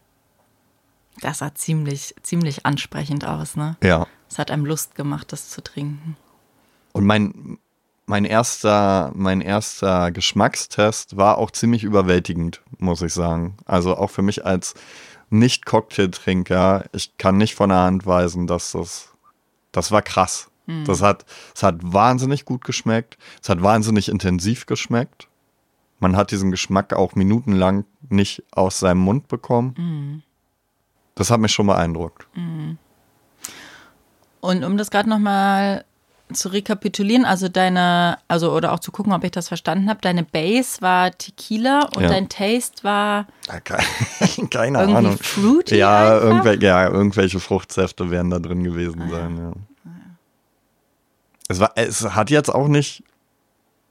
Das 1.22 1.38
sah 1.40 1.54
ziemlich, 1.56 2.16
ziemlich 2.22 2.66
ansprechend 2.66 3.26
aus, 3.26 3.56
ne? 3.56 3.78
Ja. 3.84 4.08
Es 4.30 4.40
hat 4.40 4.52
einem 4.52 4.66
Lust 4.66 4.96
gemacht, 4.96 5.32
das 5.32 5.50
zu 5.50 5.62
trinken. 5.64 6.18
Und 6.92 7.06
mein, 7.06 7.58
mein 8.06 8.26
erster, 8.26 9.12
mein 9.16 9.40
erster 9.42 10.12
Geschmackstest 10.12 11.16
war 11.16 11.38
auch 11.38 11.52
ziemlich 11.52 11.84
überwältigend, 11.84 12.62
muss 12.78 13.02
ich 13.02 13.14
sagen. 13.14 13.56
Also 13.66 13.96
auch 13.96 14.10
für 14.10 14.22
mich 14.22 14.46
als 14.46 14.74
Nicht-Cocktailtrinker, 15.30 16.86
ich 16.92 17.18
kann 17.18 17.38
nicht 17.38 17.56
von 17.56 17.70
der 17.70 17.80
Hand 17.80 18.06
weisen, 18.06 18.48
dass 18.48 18.72
das, 18.74 19.10
das 19.72 19.92
war 19.92 20.02
krass. 20.02 20.50
Das 20.86 21.02
hat, 21.02 21.26
es 21.54 21.62
hat 21.64 21.76
wahnsinnig 21.82 22.46
gut 22.46 22.64
geschmeckt. 22.64 23.18
Es 23.42 23.50
hat 23.50 23.62
wahnsinnig 23.62 24.08
intensiv 24.10 24.66
geschmeckt. 24.66 25.28
Man 26.00 26.16
hat 26.16 26.32
diesen 26.32 26.52
Geschmack 26.52 26.94
auch 26.94 27.16
minutenlang 27.16 27.86
nicht 28.10 28.44
aus 28.52 28.80
seinem 28.80 29.00
Mund 29.00 29.28
bekommen. 29.28 30.24
Das 31.16 31.30
hat 31.32 31.40
mich 31.40 31.52
schon 31.52 31.68
beeindruckt. 31.68 32.28
Und 34.42 34.64
um 34.64 34.78
das 34.78 34.92
gerade 34.92 35.10
nochmal 35.10 35.86
zu 36.34 36.50
rekapitulieren, 36.50 37.26
also 37.26 37.48
deine, 37.48 38.18
also 38.28 38.54
oder 38.54 38.72
auch 38.74 38.80
zu 38.80 38.92
gucken, 38.92 39.14
ob 39.14 39.24
ich 39.24 39.32
das 39.32 39.50
verstanden 39.50 39.90
habe, 39.90 40.00
deine 40.02 40.24
Base 40.24 40.82
war 40.82 41.12
Tequila 41.12 41.88
und 41.96 42.04
Ja. 42.04 42.10
dein 42.10 42.28
Taste 42.28 42.84
war 42.84 43.28
Ja, 43.48 43.60
ke- 43.60 43.78
Keine 44.50 44.80
irgendwie 44.80 44.98
Ahnung. 44.98 45.18
fruity. 45.18 45.76
Ja, 45.78 46.18
irgendwel 46.20 46.64
ja, 46.64 46.88
irgendwelche 46.88 47.40
Fruchtsäfte 47.40 48.10
werden 48.10 48.32
da 48.32 48.40
drin 48.40 48.64
gewesen 48.64 49.10
sein, 49.10 49.38
ja. 49.38 49.52
Es, 51.48 51.60
war, 51.60 51.72
es 51.76 52.04
hat 52.04 52.30
jetzt 52.30 52.50
auch 52.50 52.68
nicht, 52.68 53.04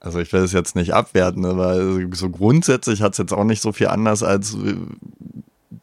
also 0.01 0.19
ich 0.19 0.33
will 0.33 0.43
es 0.43 0.53
jetzt 0.53 0.75
nicht 0.77 0.95
abwerten, 0.95 1.45
aber 1.45 1.77
so 2.13 2.31
grundsätzlich 2.31 3.03
hat 3.03 3.13
es 3.13 3.19
jetzt 3.19 3.33
auch 3.33 3.45
nicht 3.45 3.63
so 3.63 3.73
viel 3.73 3.89
anders 3.89 4.23
als 4.23 4.55
äh, 4.55 4.77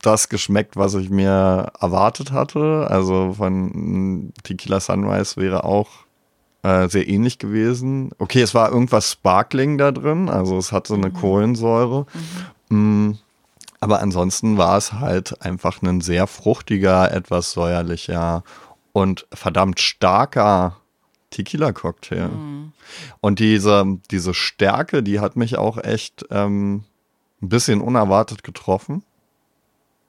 das 0.02 0.30
geschmeckt, 0.30 0.78
was 0.78 0.94
ich 0.96 1.10
mir 1.10 1.72
erwartet 1.80 2.32
hatte. 2.32 2.88
Also 2.90 3.34
von 3.34 4.24
mm, 4.24 4.34
Tequila 4.44 4.80
Sunrise 4.80 5.38
wäre 5.38 5.64
auch 5.64 5.90
äh, 6.64 6.88
sehr 6.90 7.08
ähnlich 7.08 7.40
gewesen. 7.40 8.12
Okay, 8.18 8.42
es 8.42 8.54
war 8.54 8.72
irgendwas 8.72 9.12
Sparkling 9.12 9.78
da 9.78 9.92
drin, 9.92 10.30
also 10.30 10.58
es 10.58 10.72
hatte 10.72 10.94
eine 10.94 11.12
Kohlensäure. 11.12 12.06
Mm, 12.70 13.14
aber 13.82 14.02
ansonsten 14.02 14.58
war 14.58 14.78
es 14.78 14.94
halt 14.94 15.42
einfach 15.42 15.82
ein 15.82 16.02
sehr 16.02 16.28
fruchtiger, 16.28 17.12
etwas 17.12 17.52
säuerlicher 17.52 18.44
und 18.92 19.26
verdammt 19.34 19.80
starker 19.80 20.78
Tequila-Cocktail. 21.32 22.30
Und 23.22 23.40
diese, 23.40 24.00
diese 24.12 24.34
Stärke, 24.34 25.04
die 25.04 25.20
hat 25.20 25.36
mich 25.36 25.58
auch 25.58 25.78
echt 25.78 26.26
ähm, 26.32 26.84
ein 27.42 27.50
bisschen 27.50 27.82
unerwartet 27.82 28.44
getroffen. 28.44 29.04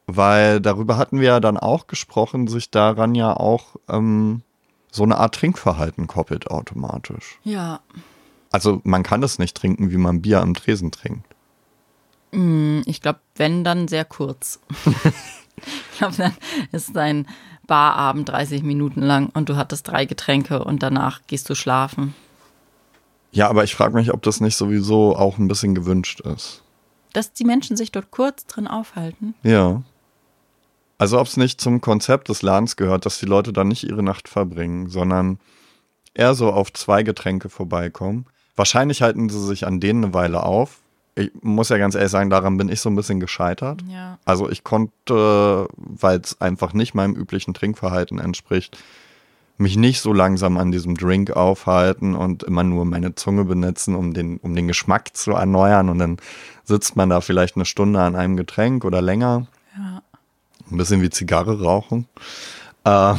Weil 0.07 0.61
darüber 0.61 0.97
hatten 0.97 1.21
wir 1.21 1.29
ja 1.29 1.41
dann 1.41 1.57
auch 1.57 1.87
gesprochen, 1.87 2.49
sich 2.49 2.71
daran 2.71 3.15
ja 3.15 3.33
auch 3.37 3.77
ähm, 3.89 4.43
so 4.91 5.05
eine 5.05 5.19
Art 5.19 5.37
Trinkverhalten 5.37 6.07
koppelt 6.09 6.51
automatisch. 6.51 7.39
Ja. 7.45 7.81
Also 8.51 8.81
man 8.83 9.05
kann 9.05 9.23
es 9.23 9.39
nicht 9.39 9.57
trinken, 9.57 9.91
wie 9.93 9.97
man 9.99 10.23
Bier 10.23 10.41
am 10.41 10.55
Tresen 10.55 10.91
trinkt. 10.91 11.27
Hm, 12.33 12.83
Ich 12.87 13.01
glaube, 13.01 13.21
wenn, 13.37 13.63
dann 13.63 13.87
sehr 13.87 14.05
kurz. 14.05 14.59
ich 15.93 15.99
glaube, 15.99 16.17
dann 16.17 16.35
ist 16.73 16.97
dein 16.97 17.29
Barabend 17.71 18.29
30 18.29 18.65
Minuten 18.65 19.01
lang 19.01 19.31
und 19.33 19.49
du 19.49 19.55
hattest 19.57 19.87
drei 19.87 20.05
Getränke 20.05 20.65
und 20.65 20.83
danach 20.83 21.21
gehst 21.29 21.49
du 21.49 21.55
schlafen. 21.55 22.17
Ja, 23.31 23.49
aber 23.49 23.63
ich 23.63 23.77
frage 23.77 23.95
mich, 23.95 24.13
ob 24.13 24.23
das 24.23 24.41
nicht 24.41 24.57
sowieso 24.57 25.15
auch 25.15 25.39
ein 25.39 25.47
bisschen 25.47 25.77
gewünscht 25.77 26.19
ist. 26.19 26.65
Dass 27.13 27.33
die 27.33 27.45
Menschen 27.45 27.77
sich 27.77 27.93
dort 27.93 28.11
kurz 28.11 28.45
drin 28.47 28.67
aufhalten. 28.67 29.35
Ja. 29.45 29.85
Also 30.99 31.21
ob 31.21 31.29
es 31.29 31.37
nicht 31.37 31.61
zum 31.61 31.81
Konzept 31.81 32.29
des 32.29 32.43
Ladens 32.43 32.75
gehört, 32.75 33.07
dass 33.07 33.21
die 33.21 33.27
Leute 33.27 33.53
dann 33.53 33.69
nicht 33.69 33.85
ihre 33.85 34.03
Nacht 34.03 34.29
verbringen, 34.29 34.89
sondern 34.89 35.39
eher 36.13 36.35
so 36.35 36.53
auf 36.53 36.73
zwei 36.73 37.05
Getränke 37.05 37.51
vorbeikommen. 37.51 38.27
Wahrscheinlich 38.57 39.01
halten 39.01 39.29
sie 39.29 39.47
sich 39.47 39.65
an 39.65 39.79
denen 39.79 40.07
eine 40.07 40.15
Weile 40.15 40.43
auf. 40.43 40.81
Ich 41.21 41.31
muss 41.43 41.69
ja 41.69 41.79
ganz 41.79 41.95
ehrlich 41.95 42.11
sagen, 42.11 42.31
daran 42.31 42.57
bin 42.57 42.69
ich 42.69 42.81
so 42.81 42.89
ein 42.89 42.97
bisschen 42.97 43.21
gescheitert. 43.21 43.83
Ja. 43.89 44.19
Also 44.25 44.49
ich 44.51 44.65
konnte, 44.65 45.69
weil 45.77 46.21
es 46.21 46.41
einfach 46.41 46.73
nicht 46.73 46.95
meinem 46.95 47.15
üblichen 47.15 47.55
Trinkverhalten 47.55 48.19
entspricht, 48.19 48.79
mich 49.59 49.77
nicht 49.77 50.01
so 50.01 50.13
langsam 50.13 50.57
an 50.57 50.73
diesem 50.73 50.97
Drink 50.97 51.33
aufhalten 51.33 52.15
und 52.15 52.43
immer 52.43 52.65
nur 52.65 52.87
meine 52.87 53.15
Zunge 53.15 53.45
benetzen, 53.45 53.95
um 53.95 54.15
den, 54.15 54.39
um 54.39 54.55
den 54.55 54.67
Geschmack 54.67 55.15
zu 55.15 55.33
erneuern. 55.33 55.91
Und 55.91 55.99
dann 55.99 56.17
sitzt 56.65 56.97
man 56.97 57.11
da 57.11 57.21
vielleicht 57.21 57.57
eine 57.57 57.67
Stunde 57.67 58.01
an 58.01 58.17
einem 58.17 58.37
Getränk 58.37 58.85
oder 58.85 59.03
länger. 59.03 59.47
Ja. 59.77 60.03
Ein 60.71 60.77
bisschen 60.79 61.03
wie 61.03 61.11
Zigarre 61.11 61.63
rauchen. 61.63 62.07
Ähm, 62.87 63.17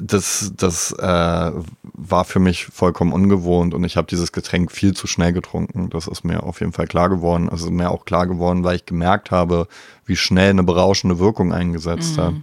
das 0.00 0.52
das 0.56 0.92
äh, 0.92 1.52
war 1.82 2.24
für 2.24 2.38
mich 2.38 2.66
vollkommen 2.66 3.12
ungewohnt 3.12 3.74
und 3.74 3.84
ich 3.84 3.96
habe 3.96 4.06
dieses 4.06 4.32
Getränk 4.32 4.72
viel 4.72 4.94
zu 4.94 5.06
schnell 5.06 5.32
getrunken. 5.32 5.90
Das 5.90 6.06
ist 6.06 6.24
mir 6.24 6.42
auf 6.42 6.60
jeden 6.60 6.72
Fall 6.72 6.86
klar 6.86 7.08
geworden. 7.08 7.48
Also 7.48 7.70
mir 7.70 7.90
auch 7.90 8.04
klar 8.04 8.26
geworden, 8.26 8.64
weil 8.64 8.76
ich 8.76 8.86
gemerkt 8.86 9.30
habe, 9.30 9.68
wie 10.04 10.16
schnell 10.16 10.50
eine 10.50 10.62
berauschende 10.62 11.18
Wirkung 11.18 11.52
eingesetzt 11.52 12.18
hat. 12.18 12.34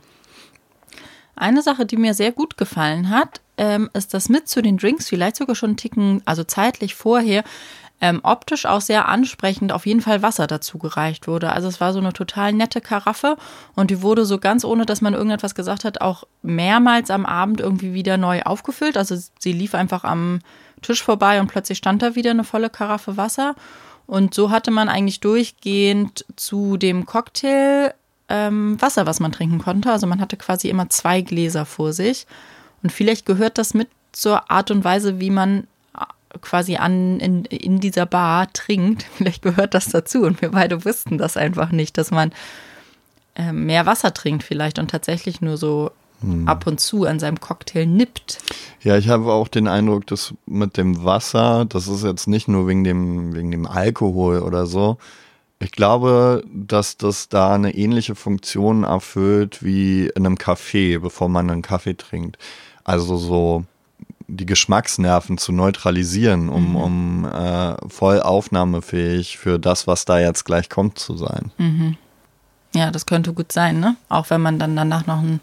Eine 1.36 1.62
Sache, 1.62 1.86
die 1.86 1.98
mir 1.98 2.13
sehr 2.13 2.32
gut 2.32 2.58
gefallen 2.58 3.10
hat, 3.10 3.41
ähm, 3.58 3.89
ist, 3.93 4.13
dass 4.13 4.30
mit 4.30 4.48
zu 4.48 4.62
den 4.62 4.78
Drinks, 4.78 5.10
vielleicht 5.10 5.36
sogar 5.36 5.56
schon 5.56 5.71
einen 5.71 5.78
Ticken, 5.78 6.21
also 6.26 6.43
zeitlich 6.43 6.95
vorher, 6.95 7.43
ähm, 8.01 8.19
optisch 8.23 8.65
auch 8.65 8.81
sehr 8.81 9.08
ansprechend 9.08 9.71
auf 9.71 9.86
jeden 9.86 10.01
Fall 10.01 10.21
Wasser 10.21 10.47
dazu 10.47 10.77
gereicht 10.77 11.27
wurde. 11.27 11.53
Also 11.53 11.67
es 11.67 11.79
war 11.79 11.93
so 11.93 11.99
eine 11.99 12.13
total 12.13 12.51
nette 12.53 12.81
Karaffe 12.81 13.38
und 13.75 13.89
die 13.89 14.01
wurde 14.01 14.25
so 14.25 14.38
ganz 14.38 14.65
ohne, 14.65 14.86
dass 14.86 15.01
man 15.01 15.13
irgendetwas 15.13 15.55
gesagt 15.55 15.86
hat, 15.86 16.01
auch 16.01 16.25
mehrmals 16.41 17.10
am 17.10 17.25
Abend 17.25 17.62
irgendwie 17.62 17.93
wieder 17.93 18.17
neu 18.17 18.41
aufgefüllt. 18.43 18.97
Also 18.97 19.17
sie 19.39 19.53
lief 19.53 19.75
einfach 19.75 20.03
am 20.03 20.39
Tisch 20.81 21.03
vorbei 21.03 21.39
und 21.39 21.47
plötzlich 21.47 21.77
stand 21.77 22.01
da 22.01 22.15
wieder 22.15 22.31
eine 22.31 22.43
volle 22.43 22.69
Karaffe 22.69 23.17
Wasser. 23.17 23.55
Und 24.08 24.34
so 24.34 24.51
hatte 24.51 24.71
man 24.71 24.89
eigentlich 24.89 25.19
durchgehend 25.19 26.25
zu 26.36 26.77
dem 26.77 27.05
Cocktail 27.05 27.93
ähm, 28.27 28.79
Wasser, 28.81 29.05
was 29.05 29.19
man 29.19 29.31
trinken 29.31 29.60
konnte. 29.60 29.91
Also 29.91 30.05
man 30.05 30.19
hatte 30.19 30.38
quasi 30.38 30.69
immer 30.69 30.89
zwei 30.89 31.21
Gläser 31.21 31.65
vor 31.65 31.93
sich. 31.93 32.27
Und 32.84 32.91
vielleicht 32.91 33.25
gehört 33.25 33.58
das 33.58 33.73
mit 33.73 33.88
zur 34.12 34.51
Art 34.51 34.69
und 34.69 34.84
Weise, 34.84 35.19
wie 35.19 35.31
man 35.31 35.65
quasi 36.41 36.76
an 36.76 37.19
in, 37.19 37.45
in 37.45 37.80
dieser 37.80 38.06
Bar 38.06 38.52
trinkt. 38.54 39.04
Vielleicht 39.17 39.41
gehört 39.41 39.74
das 39.74 39.86
dazu. 39.88 40.24
Und 40.24 40.41
wir 40.41 40.52
beide 40.52 40.86
wussten 40.86 41.17
das 41.17 41.38
einfach 41.38 41.71
nicht, 41.71 41.98
dass 41.98 42.12
man 42.12 42.32
äh, 43.36 43.52
mehr 43.52 43.86
Wasser 43.86 44.13
trinkt 44.13 44.43
vielleicht 44.43 44.80
und 44.80 44.89
tatsächlich 44.89 45.41
nur 45.41 45.58
so 45.58 45.91
ab 46.45 46.65
und 46.67 46.80
zu 46.80 47.06
an 47.06 47.19
seinem 47.19 47.39
Cocktail 47.39 47.86
nippt. 47.86 48.39
Ja, 48.82 48.98
ich 48.98 49.10
habe 49.10 49.32
auch 49.32 49.48
den 49.48 49.67
Eindruck, 49.67 50.08
dass 50.08 50.34
mit 50.45 50.78
dem 50.78 51.04
Wasser, 51.04 51.65
das 51.65 51.88
ist 51.88 52.04
jetzt 52.04 52.28
nicht 52.28 52.48
nur 52.48 52.67
wegen 52.67 52.84
dem, 52.84 53.36
wegen 53.36 53.52
dem 53.52 53.67
Alkohol 53.67 54.39
oder 54.39 54.65
so. 54.65 54.98
Ich 55.60 55.71
glaube, 55.71 56.43
dass 56.52 56.98
das 56.98 57.30
da 57.30 57.54
eine 57.54 57.76
ähnliche 57.76 58.15
Funktion 58.15 58.84
erfüllt 58.84 59.63
wie 59.63 60.08
in 60.08 60.26
einem 60.26 60.38
Kaffee, 60.38 60.98
bevor 60.98 61.30
man 61.30 61.50
einen 61.50 61.62
Kaffee 61.62 61.95
trinkt. 61.95 62.38
Also 62.84 63.17
so 63.17 63.63
die 64.28 64.46
Geschmacksnerven 64.46 65.38
zu 65.38 65.52
neutralisieren, 65.52 66.50
um, 66.50 66.76
um 66.76 67.26
äh, 67.26 67.76
voll 67.90 68.22
aufnahmefähig 68.22 69.38
für 69.38 69.60
das, 69.60 69.88
was 69.88 70.06
da 70.06 70.20
jetzt 70.20 70.46
gleich 70.46 70.70
kommt, 70.70 70.98
zu 71.00 71.16
sein. 71.16 71.52
Ja, 72.74 72.92
das 72.92 73.06
könnte 73.06 73.34
gut 73.34 73.52
sein, 73.52 73.80
ne? 73.80 73.96
Auch 74.10 74.30
wenn 74.30 74.42
man 74.42 74.60
dann 74.60 74.76
danach 74.76 75.06
noch 75.06 75.20
ein, 75.20 75.40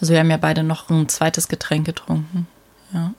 also 0.00 0.12
wir 0.12 0.20
haben 0.20 0.30
ja 0.30 0.36
beide 0.36 0.62
noch 0.62 0.90
ein 0.90 1.08
zweites 1.08 1.48
Getränk 1.48 1.86
getrunken. 1.86 2.46
Ja. 2.92 3.12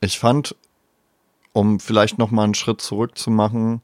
Ich 0.00 0.18
fand, 0.18 0.56
um 1.52 1.80
vielleicht 1.80 2.18
noch 2.18 2.30
mal 2.30 2.44
einen 2.44 2.54
Schritt 2.54 2.80
zurück 2.80 3.16
zu 3.16 3.30
machen, 3.30 3.82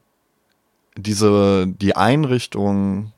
diese 0.95 1.65
die 1.67 1.95
Einrichtung 1.95 3.13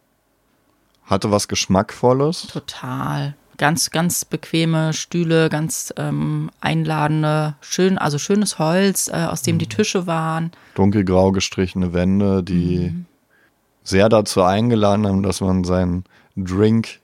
hatte 1.04 1.32
was 1.32 1.48
Geschmackvolles. 1.48 2.48
Total. 2.48 3.36
Ganz, 3.62 3.92
ganz 3.92 4.26
bequeme 4.26 4.92
Stühle, 4.92 5.48
ganz 5.48 5.94
ähm, 5.96 6.50
einladende, 6.62 7.54
schön, 7.62 8.00
also 8.00 8.18
schönes 8.18 8.58
Holz, 8.58 9.08
äh, 9.08 9.12
aus 9.30 9.44
dem 9.44 9.60
die 9.60 9.68
Tische 9.68 10.08
waren. 10.08 10.50
dunkelgrau 10.74 11.32
gestrichene 11.32 11.94
Wände, 11.94 12.42
die 12.42 12.92
sehr 13.84 14.10
dazu 14.10 14.42
eingeladen 14.42 15.06
haben, 15.06 15.22
dass 15.22 15.42
man 15.42 15.64
seinen 15.64 16.06
Drink 16.36 17.02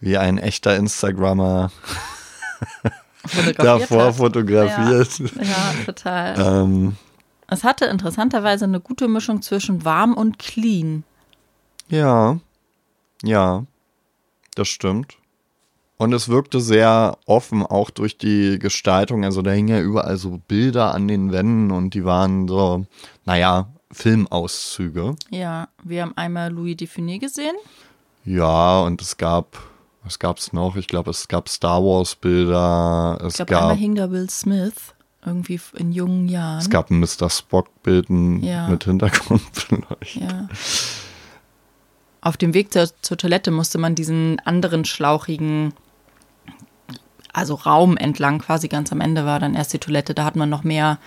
wie 0.00 0.16
ein 0.16 0.38
echter 0.38 0.76
Instagrammer 0.76 1.70
Fotografiert 3.26 3.58
davor 3.58 4.06
hat. 4.06 4.14
fotografiert. 4.14 5.18
Ja, 5.18 5.74
total. 5.84 6.34
Ähm, 6.38 6.96
Es 7.48 7.64
hatte 7.64 7.84
interessanterweise 7.84 8.64
eine 8.64 8.80
gute 8.80 9.08
Mischung 9.08 9.42
zwischen 9.42 9.84
warm 9.84 10.14
und 10.14 10.38
clean. 10.38 11.04
ja, 11.90 12.38
ja, 13.22 13.64
das 14.54 14.68
stimmt. 14.68 15.18
Und 15.98 16.12
es 16.12 16.28
wirkte 16.28 16.60
sehr 16.60 17.18
offen, 17.26 17.64
auch 17.66 17.90
durch 17.90 18.16
die 18.16 18.58
Gestaltung. 18.60 19.24
Also 19.24 19.42
da 19.42 19.50
hingen 19.50 19.68
ja 19.68 19.80
überall 19.80 20.16
so 20.16 20.40
Bilder 20.46 20.94
an 20.94 21.08
den 21.08 21.32
Wänden 21.32 21.70
und 21.72 21.92
die 21.94 22.04
waren 22.04 22.46
so, 22.48 22.86
naja, 23.24 23.68
Filmauszüge. 23.90 25.16
Ja, 25.30 25.68
wir 25.82 26.02
haben 26.02 26.16
einmal 26.16 26.52
Louis 26.52 26.76
Define 26.76 27.18
gesehen. 27.18 27.54
Ja, 28.24 28.80
und 28.82 29.02
es 29.02 29.16
gab, 29.16 29.58
was 30.04 30.18
gab 30.20 30.38
es 30.38 30.52
noch? 30.52 30.76
Ich 30.76 30.86
glaube, 30.86 31.10
es 31.10 31.26
gab 31.26 31.48
Star 31.48 31.82
Wars 31.82 32.14
Bilder. 32.14 33.18
Es 33.22 33.32
Ich 33.32 33.36
glaube, 33.36 33.50
gab, 33.50 33.62
einmal 33.62 33.76
hing 33.76 33.94
da 33.96 34.10
Will 34.10 34.30
Smith, 34.30 34.94
irgendwie 35.26 35.58
in 35.76 35.90
jungen 35.92 36.28
Jahren. 36.28 36.58
es 36.60 36.70
gab 36.70 36.90
ein 36.90 37.00
Mr. 37.00 37.28
Spock-Bild 37.28 38.08
Ja. 38.42 38.68
mit 38.68 38.84
Hintergrund 38.84 39.42
vielleicht. 39.52 40.16
Ja. 40.16 40.48
Auf 42.20 42.36
dem 42.36 42.52
Weg 42.54 42.72
zur, 42.72 42.88
zur 43.02 43.16
Toilette 43.16 43.50
musste 43.50 43.78
man 43.78 43.94
diesen 43.94 44.38
anderen 44.44 44.84
schlauchigen, 44.84 45.72
also 47.32 47.54
Raum 47.54 47.96
entlang, 47.96 48.38
quasi 48.40 48.68
ganz 48.68 48.92
am 48.92 49.00
Ende 49.00 49.24
war 49.24 49.38
dann 49.40 49.54
erst 49.54 49.72
die 49.72 49.78
Toilette. 49.78 50.14
Da 50.14 50.24
hat 50.24 50.36
man 50.36 50.48
noch 50.48 50.64
mehr 50.64 50.98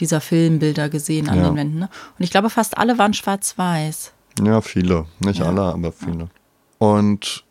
dieser 0.00 0.20
Filmbilder 0.20 0.88
gesehen 0.88 1.28
an 1.28 1.38
Ja. 1.38 1.44
den 1.50 1.56
Wänden. 1.56 1.78
Ne? 1.80 1.88
Und 2.18 2.24
ich 2.24 2.30
glaube, 2.30 2.50
fast 2.50 2.78
alle 2.78 2.98
waren 2.98 3.12
schwarz-weiß. 3.14 4.12
Ja, 4.42 4.60
viele. 4.60 5.06
Nicht 5.20 5.40
Ja. 5.40 5.46
alle, 5.46 5.62
aber 5.62 5.92
viele. 5.92 6.28
Und 6.78 7.44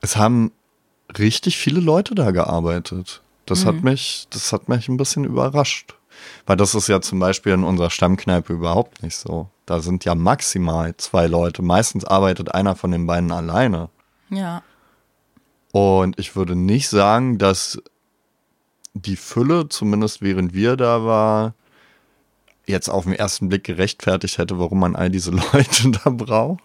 es 0.00 0.16
haben 0.16 0.52
richtig 1.18 1.56
viele 1.56 1.80
Leute 1.80 2.14
da 2.14 2.30
gearbeitet. 2.30 3.22
Das 3.46 3.64
Mhm. 3.64 3.68
hat 3.68 3.82
mich, 3.82 4.26
das 4.30 4.52
hat 4.52 4.68
mich 4.68 4.88
ein 4.88 4.96
bisschen 4.96 5.24
überrascht. 5.24 5.94
Weil 6.46 6.56
das 6.56 6.74
ist 6.74 6.88
ja 6.88 7.00
zum 7.00 7.18
Beispiel 7.18 7.52
in 7.52 7.64
unserer 7.64 7.90
Stammkneipe 7.90 8.52
überhaupt 8.52 9.02
nicht 9.02 9.16
so. 9.16 9.48
Da 9.66 9.80
sind 9.80 10.04
ja 10.04 10.14
maximal 10.14 10.94
zwei 10.98 11.26
Leute. 11.26 11.62
Meistens 11.62 12.04
arbeitet 12.04 12.54
einer 12.54 12.76
von 12.76 12.90
den 12.90 13.06
beiden 13.06 13.32
alleine. 13.32 13.88
Ja. 14.28 14.62
Und 15.72 16.18
ich 16.18 16.36
würde 16.36 16.54
nicht 16.54 16.88
sagen, 16.88 17.38
dass 17.38 17.82
die 18.94 19.16
Fülle, 19.16 19.68
zumindest 19.68 20.20
während 20.20 20.54
wir 20.54 20.76
da 20.76 21.04
war, 21.04 21.54
jetzt 22.66 22.88
auf 22.88 23.04
den 23.04 23.14
ersten 23.14 23.48
Blick 23.48 23.64
gerechtfertigt 23.64 24.38
hätte, 24.38 24.58
warum 24.58 24.80
man 24.80 24.94
all 24.94 25.10
diese 25.10 25.30
Leute 25.52 25.90
da 25.90 26.10
braucht. 26.10 26.62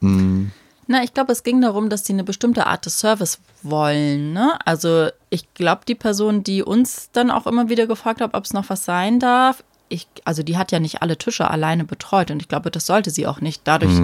Hm, 0.00 0.52
Na, 0.86 1.02
ich 1.02 1.14
glaube, 1.14 1.32
es 1.32 1.42
ging 1.42 1.60
darum, 1.60 1.88
dass 1.88 2.02
die 2.04 2.12
eine 2.12 2.24
bestimmte 2.24 2.66
Art 2.66 2.86
des 2.86 3.00
Service 3.00 3.40
wollen. 3.62 4.32
Ne? 4.32 4.58
Also 4.64 5.08
ich 5.30 5.52
glaube, 5.54 5.82
die 5.88 5.94
Person, 5.94 6.44
die 6.44 6.62
uns 6.62 7.10
dann 7.12 7.30
auch 7.30 7.46
immer 7.46 7.68
wieder 7.68 7.86
gefragt 7.86 8.20
hat, 8.20 8.34
ob 8.34 8.44
es 8.44 8.52
noch 8.52 8.68
was 8.68 8.84
sein 8.84 9.18
darf, 9.18 9.64
ich, 9.88 10.06
also 10.24 10.42
die 10.42 10.58
hat 10.58 10.70
ja 10.70 10.80
nicht 10.80 11.00
alle 11.00 11.16
Tische 11.16 11.50
alleine 11.50 11.84
betreut 11.84 12.30
und 12.30 12.42
ich 12.42 12.48
glaube, 12.48 12.70
das 12.70 12.84
sollte 12.84 13.10
sie 13.10 13.26
auch 13.26 13.40
nicht. 13.40 13.62
Dadurch, 13.64 13.98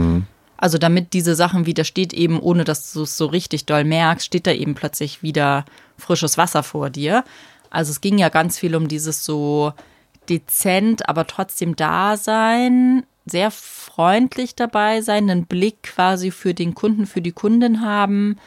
also 0.65 0.79
damit 0.79 1.13
diese 1.13 1.35
Sachen 1.35 1.67
wieder 1.67 1.85
steht 1.85 2.15
eben, 2.15 2.41
ohne 2.41 2.65
dass 2.65 2.91
du 2.95 3.03
es 3.03 3.19
so 3.19 3.27
richtig 3.27 3.67
doll 3.67 3.85
merkst, 3.85 4.25
steht 4.25 4.47
da 4.47 4.51
eben 4.51 4.75
plötzlich 4.75 5.23
wieder 5.23 5.67
frisches 5.99 6.39
Wasser 6.39 6.63
vor 6.63 6.89
dir. 6.89 7.23
Also 7.69 7.91
es 7.91 8.01
ging 8.01 8.17
ja 8.17 8.31
ganz 8.31 8.59
viel 8.59 8.75
um 8.75 8.89
dieses 8.89 9.27
so 9.27 9.75
dezent, 10.31 11.07
aber 11.07 11.27
trotzdem 11.27 11.77
da 11.77 12.17
sein, 12.17 13.05
sehr 13.27 13.51
freundlich 13.51 14.55
dabei 14.57 15.03
sein, 15.03 15.29
einen 15.29 15.45
Blick 15.45 15.83
quasi 15.83 16.31
für 16.31 16.55
den 16.55 16.75
Kunden, 16.75 17.05
für 17.05 17.21
die 17.21 17.33
Kundin 17.33 17.83
haben. 17.83 18.39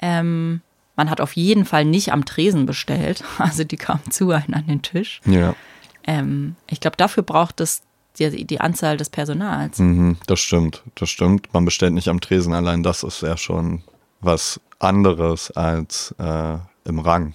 Ähm, 0.00 0.60
man 0.96 1.08
hat 1.08 1.22
auf 1.22 1.32
jeden 1.32 1.64
Fall 1.64 1.86
nicht 1.86 2.12
am 2.12 2.26
Tresen 2.26 2.66
bestellt, 2.66 3.24
also 3.38 3.64
die 3.64 3.78
kam 3.78 4.00
zu 4.10 4.32
einem 4.32 4.52
an 4.52 4.66
den 4.66 4.82
Tisch. 4.82 5.22
ja, 5.24 5.54
Ähm, 6.06 6.56
ich 6.68 6.80
glaube, 6.80 6.98
dafür 6.98 7.22
braucht 7.22 7.62
es 7.62 7.80
die, 8.18 8.44
die 8.44 8.60
Anzahl 8.60 8.96
des 8.96 9.10
Personals. 9.10 9.78
mhm, 9.78 10.16
das 10.26 10.40
stimmt. 10.40 10.82
Das 10.94 11.10
stimmt. 11.10 11.52
Man 11.52 11.64
bestellt 11.64 11.94
nicht 11.94 12.08
am 12.08 12.20
Tresen 12.20 12.52
allein. 12.52 12.82
Das 12.82 13.02
ist 13.02 13.22
ja 13.22 13.36
schon 13.36 13.82
was 14.20 14.60
anderes 14.78 15.50
als 15.50 16.14
äh, 16.18 16.58
im 16.84 16.98
Rang. 16.98 17.34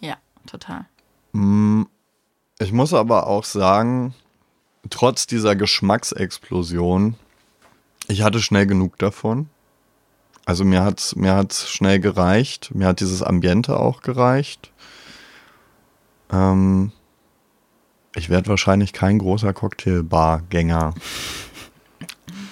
Ja, 0.00 0.16
total. 0.46 0.86
Ich 2.58 2.72
muss 2.72 2.94
aber 2.94 3.26
auch 3.26 3.44
sagen, 3.44 4.14
trotz 4.90 5.26
dieser 5.26 5.56
Geschmacksexplosion, 5.56 7.16
ich 8.08 8.22
hatte 8.22 8.40
schnell 8.40 8.66
genug 8.66 8.98
davon. 8.98 9.48
Also 10.46 10.64
mir 10.64 10.84
hat's 10.84 11.16
mir 11.16 11.34
hat's 11.34 11.68
schnell 11.70 12.00
gereicht. 12.00 12.74
Mir 12.74 12.86
hat 12.88 13.00
dieses 13.00 13.22
Ambiente 13.22 13.78
auch 13.80 14.02
gereicht. 14.02 14.70
Ähm, 16.30 16.92
ich 18.14 18.30
werde 18.30 18.48
wahrscheinlich 18.48 18.92
kein 18.92 19.18
großer 19.18 19.52
Cocktailbargänger. 19.52 20.94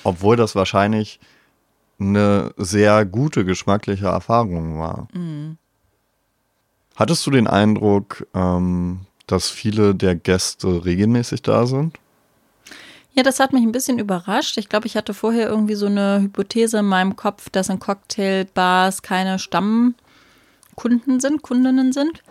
Obwohl 0.05 0.37
das 0.37 0.55
wahrscheinlich 0.55 1.21
eine 2.01 2.53
sehr 2.57 3.05
gute 3.05 3.45
geschmackliche 3.45 4.07
Erfahrung 4.07 4.79
war. 4.79 5.09
Hattest 6.97 7.27
du 7.27 7.31
den 7.31 7.47
Eindruck, 7.47 8.27
ähm, 8.35 9.01
dass 9.27 9.49
viele 9.49 9.95
der 9.95 10.15
Gäste 10.17 10.85
regelmäßig 10.85 11.43
da 11.43 11.67
sind? 11.67 11.99
Ja, 13.15 13.23
das 13.23 13.41
hat 13.41 13.53
mich 13.53 13.63
ein 13.63 13.73
bisschen 13.73 13.99
überrascht. 13.99 14.57
Ich 14.57 14.69
glaube, 14.69 14.87
ich 14.87 14.97
hatte 14.97 15.15
vorher 15.15 15.49
irgendwie 15.49 15.75
so 15.75 15.87
eine 15.87 16.21
Hypothese 16.23 16.79
in 16.79 16.87
meinem 16.87 17.15
Kopf, 17.15 17.51
dass 17.51 17.69
in 17.69 17.79
Cocktailbars 17.79 19.03
keine 19.03 19.39
Stammkunden 19.39 21.21
sind, 21.21 21.43
Kundinnen 21.43 21.93
sind. 21.93 22.23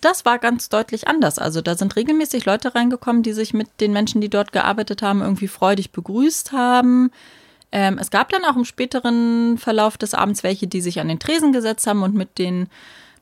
Das 0.00 0.24
war 0.24 0.38
ganz 0.38 0.68
deutlich 0.68 1.08
anders. 1.08 1.38
Also 1.38 1.60
da 1.60 1.76
sind 1.76 1.96
regelmäßig 1.96 2.44
Leute 2.44 2.74
reingekommen, 2.74 3.22
die 3.22 3.32
sich 3.32 3.54
mit 3.54 3.68
den 3.80 3.92
Menschen, 3.92 4.20
die 4.20 4.28
dort 4.28 4.52
gearbeitet 4.52 5.02
haben, 5.02 5.22
irgendwie 5.22 5.48
freudig 5.48 5.90
begrüßt 5.92 6.52
haben. 6.52 7.10
Ähm, 7.72 7.98
es 7.98 8.10
gab 8.10 8.28
dann 8.28 8.44
auch 8.44 8.56
im 8.56 8.64
späteren 8.64 9.58
Verlauf 9.58 9.98
des 9.98 10.14
Abends 10.14 10.42
welche, 10.42 10.66
die 10.66 10.80
sich 10.80 11.00
an 11.00 11.08
den 11.08 11.18
Tresen 11.18 11.52
gesetzt 11.52 11.86
haben 11.86 12.02
und 12.02 12.14
mit 12.14 12.38
den 12.38 12.68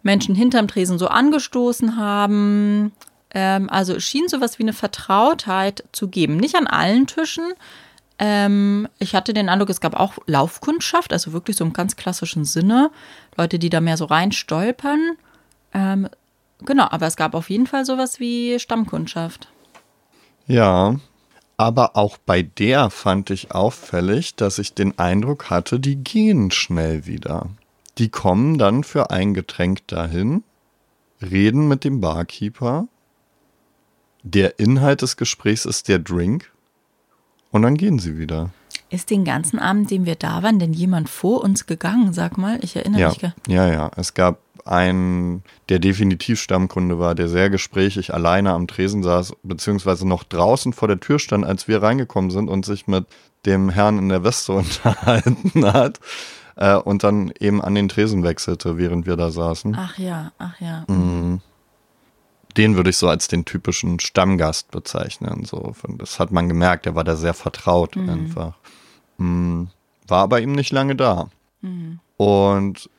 Menschen 0.02 0.34
hinterm 0.34 0.68
Tresen 0.68 0.98
so 0.98 1.08
angestoßen 1.08 1.96
haben. 1.96 2.92
Ähm, 3.30 3.70
also 3.70 3.94
es 3.94 4.04
schien 4.04 4.28
sowas 4.28 4.58
wie 4.58 4.64
eine 4.64 4.72
Vertrautheit 4.72 5.84
zu 5.92 6.08
geben. 6.08 6.36
Nicht 6.36 6.54
an 6.54 6.66
allen 6.66 7.06
Tischen. 7.06 7.54
Ähm, 8.18 8.88
ich 8.98 9.14
hatte 9.14 9.32
den 9.32 9.48
Eindruck, 9.48 9.70
es 9.70 9.80
gab 9.80 9.98
auch 9.98 10.14
Laufkundschaft, 10.26 11.12
also 11.12 11.32
wirklich 11.32 11.56
so 11.56 11.64
im 11.64 11.72
ganz 11.72 11.96
klassischen 11.96 12.44
Sinne. 12.44 12.90
Leute, 13.36 13.58
die 13.58 13.70
da 13.70 13.80
mehr 13.80 13.96
so 13.96 14.04
rein 14.04 14.32
stolpern. 14.32 15.16
Ähm, 15.72 16.08
genau, 16.64 16.88
aber 16.90 17.06
es 17.06 17.16
gab 17.16 17.34
auf 17.34 17.50
jeden 17.50 17.66
Fall 17.66 17.84
sowas 17.84 18.20
wie 18.20 18.58
Stammkundschaft. 18.58 19.48
Ja, 20.46 20.96
aber 21.56 21.96
auch 21.96 22.18
bei 22.18 22.42
der 22.42 22.90
fand 22.90 23.30
ich 23.30 23.52
auffällig, 23.52 24.34
dass 24.34 24.58
ich 24.58 24.74
den 24.74 24.98
Eindruck 24.98 25.50
hatte, 25.50 25.78
die 25.78 25.96
gehen 25.96 26.50
schnell 26.50 27.06
wieder. 27.06 27.48
Die 27.98 28.08
kommen 28.08 28.58
dann 28.58 28.84
für 28.84 29.10
ein 29.10 29.34
Getränk 29.34 29.86
dahin, 29.86 30.42
reden 31.20 31.68
mit 31.68 31.84
dem 31.84 32.00
Barkeeper. 32.00 32.88
Der 34.22 34.58
Inhalt 34.58 35.02
des 35.02 35.16
Gesprächs 35.16 35.64
ist 35.64 35.88
der 35.88 35.98
Drink 35.98 36.50
und 37.50 37.62
dann 37.62 37.76
gehen 37.76 37.98
sie 37.98 38.18
wieder. 38.18 38.50
Ist 38.88 39.10
den 39.10 39.24
ganzen 39.24 39.58
Abend, 39.58 39.90
den 39.90 40.06
wir 40.06 40.14
da 40.16 40.42
waren, 40.42 40.58
denn 40.58 40.72
jemand 40.72 41.08
vor 41.08 41.42
uns 41.42 41.66
gegangen? 41.66 42.12
Sag 42.12 42.38
mal, 42.38 42.58
ich 42.62 42.76
erinnere 42.76 43.00
Ja, 43.00 43.08
mich. 43.08 43.22
ja, 43.48 43.68
ja. 43.70 43.90
Es 43.96 44.14
gab 44.14 44.38
einen, 44.64 45.42
der 45.68 45.78
definitiv 45.78 46.40
Stammkunde 46.40 46.98
war, 46.98 47.14
der 47.14 47.28
sehr 47.28 47.50
gesprächig 47.50 48.14
alleine 48.14 48.52
am 48.52 48.66
Tresen 48.66 49.02
saß, 49.02 49.34
beziehungsweise 49.42 50.06
noch 50.06 50.24
draußen 50.24 50.72
vor 50.72 50.88
der 50.88 51.00
Tür 51.00 51.18
stand, 51.18 51.44
als 51.44 51.68
wir 51.68 51.82
reingekommen 51.82 52.30
sind 52.30 52.48
und 52.48 52.64
sich 52.64 52.86
mit 52.86 53.06
dem 53.46 53.70
Herrn 53.70 53.98
in 53.98 54.08
der 54.08 54.24
Weste 54.24 54.52
unterhalten 54.52 55.72
hat 55.72 56.00
äh, 56.56 56.76
und 56.76 57.04
dann 57.04 57.32
eben 57.38 57.62
an 57.62 57.74
den 57.74 57.88
Tresen 57.88 58.22
wechselte, 58.22 58.78
während 58.78 59.06
wir 59.06 59.16
da 59.16 59.30
saßen. 59.30 59.74
Ach 59.78 59.98
ja, 59.98 60.32
ach 60.38 60.60
ja. 60.60 60.84
Mhm. 60.88 61.40
Den 62.56 62.76
würde 62.76 62.90
ich 62.90 62.98
so 62.98 63.08
als 63.08 63.28
den 63.28 63.46
typischen 63.46 63.98
Stammgast 63.98 64.70
bezeichnen. 64.70 65.44
So, 65.46 65.74
das 65.96 66.20
hat 66.20 66.32
man 66.32 66.48
gemerkt, 66.48 66.84
der 66.84 66.94
war 66.94 67.04
da 67.04 67.16
sehr 67.16 67.32
vertraut 67.32 67.96
einfach. 67.96 68.58
Mm, 69.16 69.64
War 70.06 70.22
aber 70.22 70.42
eben 70.42 70.52
nicht 70.52 70.70
lange 70.70 70.94
da. 70.94 71.30
Und 72.18 72.90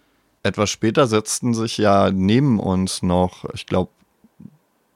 etwas 0.44 0.70
später 0.70 1.08
setzten 1.08 1.54
sich 1.54 1.78
ja 1.78 2.12
neben 2.12 2.60
uns 2.60 3.02
noch, 3.02 3.46
ich 3.54 3.66
glaube, 3.66 3.92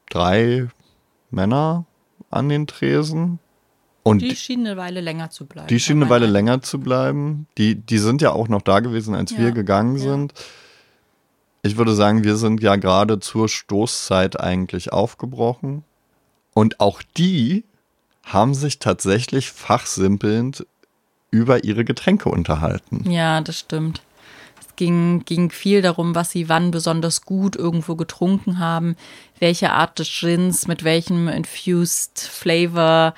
drei 0.10 0.68
Männer 1.32 1.86
an 2.30 2.50
den 2.50 2.68
Tresen. 2.68 3.40
Und 4.04 4.20
Die 4.22 4.36
schien 4.36 4.66
eine 4.66 4.78
Weile 4.78 5.02
länger 5.02 5.30
zu 5.30 5.46
bleiben. 5.46 5.68
die 5.68 5.80
schienen 5.80 6.04
eine 6.04 6.10
Weile 6.10 6.28
länger 6.28 6.62
zu 6.62 6.80
bleiben. 6.80 7.48
Die, 7.58 7.76
die 7.76 7.98
sind 7.98 8.22
ja 8.22 8.32
auch 8.32 8.48
noch 8.48 8.62
da 8.62 8.80
gewesen, 8.80 9.16
als 9.16 9.32
Ja, 9.32 9.40
wir 9.40 9.52
gegangen 9.52 9.96
ja. 9.98 10.04
sind. 10.04 10.34
Ich 11.62 11.78
würde 11.78 11.94
sagen, 11.94 12.24
wir 12.24 12.38
sind 12.38 12.62
ja 12.62 12.78
gerade 12.78 13.20
zur 13.20 13.50
Stoßzeit 13.50 14.40
eigentlich 14.40 14.94
aufgebrochen. 14.94 15.84
Und 16.54 16.80
auch 16.80 17.02
die 17.18 17.66
haben 18.24 18.54
sich 18.54 18.80
tatsächlich 18.80 19.52
fachsimpelnd 19.52 20.66
über 21.30 21.66
ihre 21.66 21.84
Getränke 21.84 22.30
unterhalten. 22.30 23.10
Ja, 23.10 23.42
das 23.42 23.60
stimmt. 23.60 24.02
Ging, 24.78 25.26
ging 25.26 25.52
viel 25.52 25.82
darum, 25.82 26.16
was 26.16 26.32
sie 26.32 26.48
wann 26.48 26.72
besonders 26.72 27.24
gut 27.24 27.58
irgendwo 27.58 27.96
getrunken 27.96 28.60
haben, 28.60 28.96
welche 29.40 29.72
Art 29.72 30.00
des 30.00 30.10
Gins, 30.20 30.68
mit 30.68 30.86
welchem 30.86 31.28
Infused 31.28 32.20
Flavor 32.20 33.14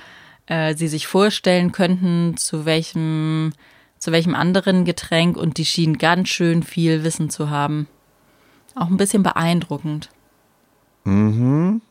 äh, 0.48 0.74
sie 0.76 0.88
sich 0.88 1.06
vorstellen 1.06 1.72
könnten, 1.72 2.38
zu 2.38 2.66
welchem 2.66 3.54
zu 4.00 4.12
welchem 4.12 4.34
anderen 4.34 4.86
Getränk 4.86 5.38
und 5.38 5.58
die 5.58 5.66
schien 5.66 5.98
ganz 5.98 6.30
schön 6.30 6.64
viel 6.64 7.04
Wissen 7.04 7.30
zu 7.30 7.50
haben. 7.50 7.88
Auch 8.76 8.88
ein 8.88 8.98
bisschen 8.98 9.24
beeindruckend. 9.24 10.10
Mhm. 11.04 11.82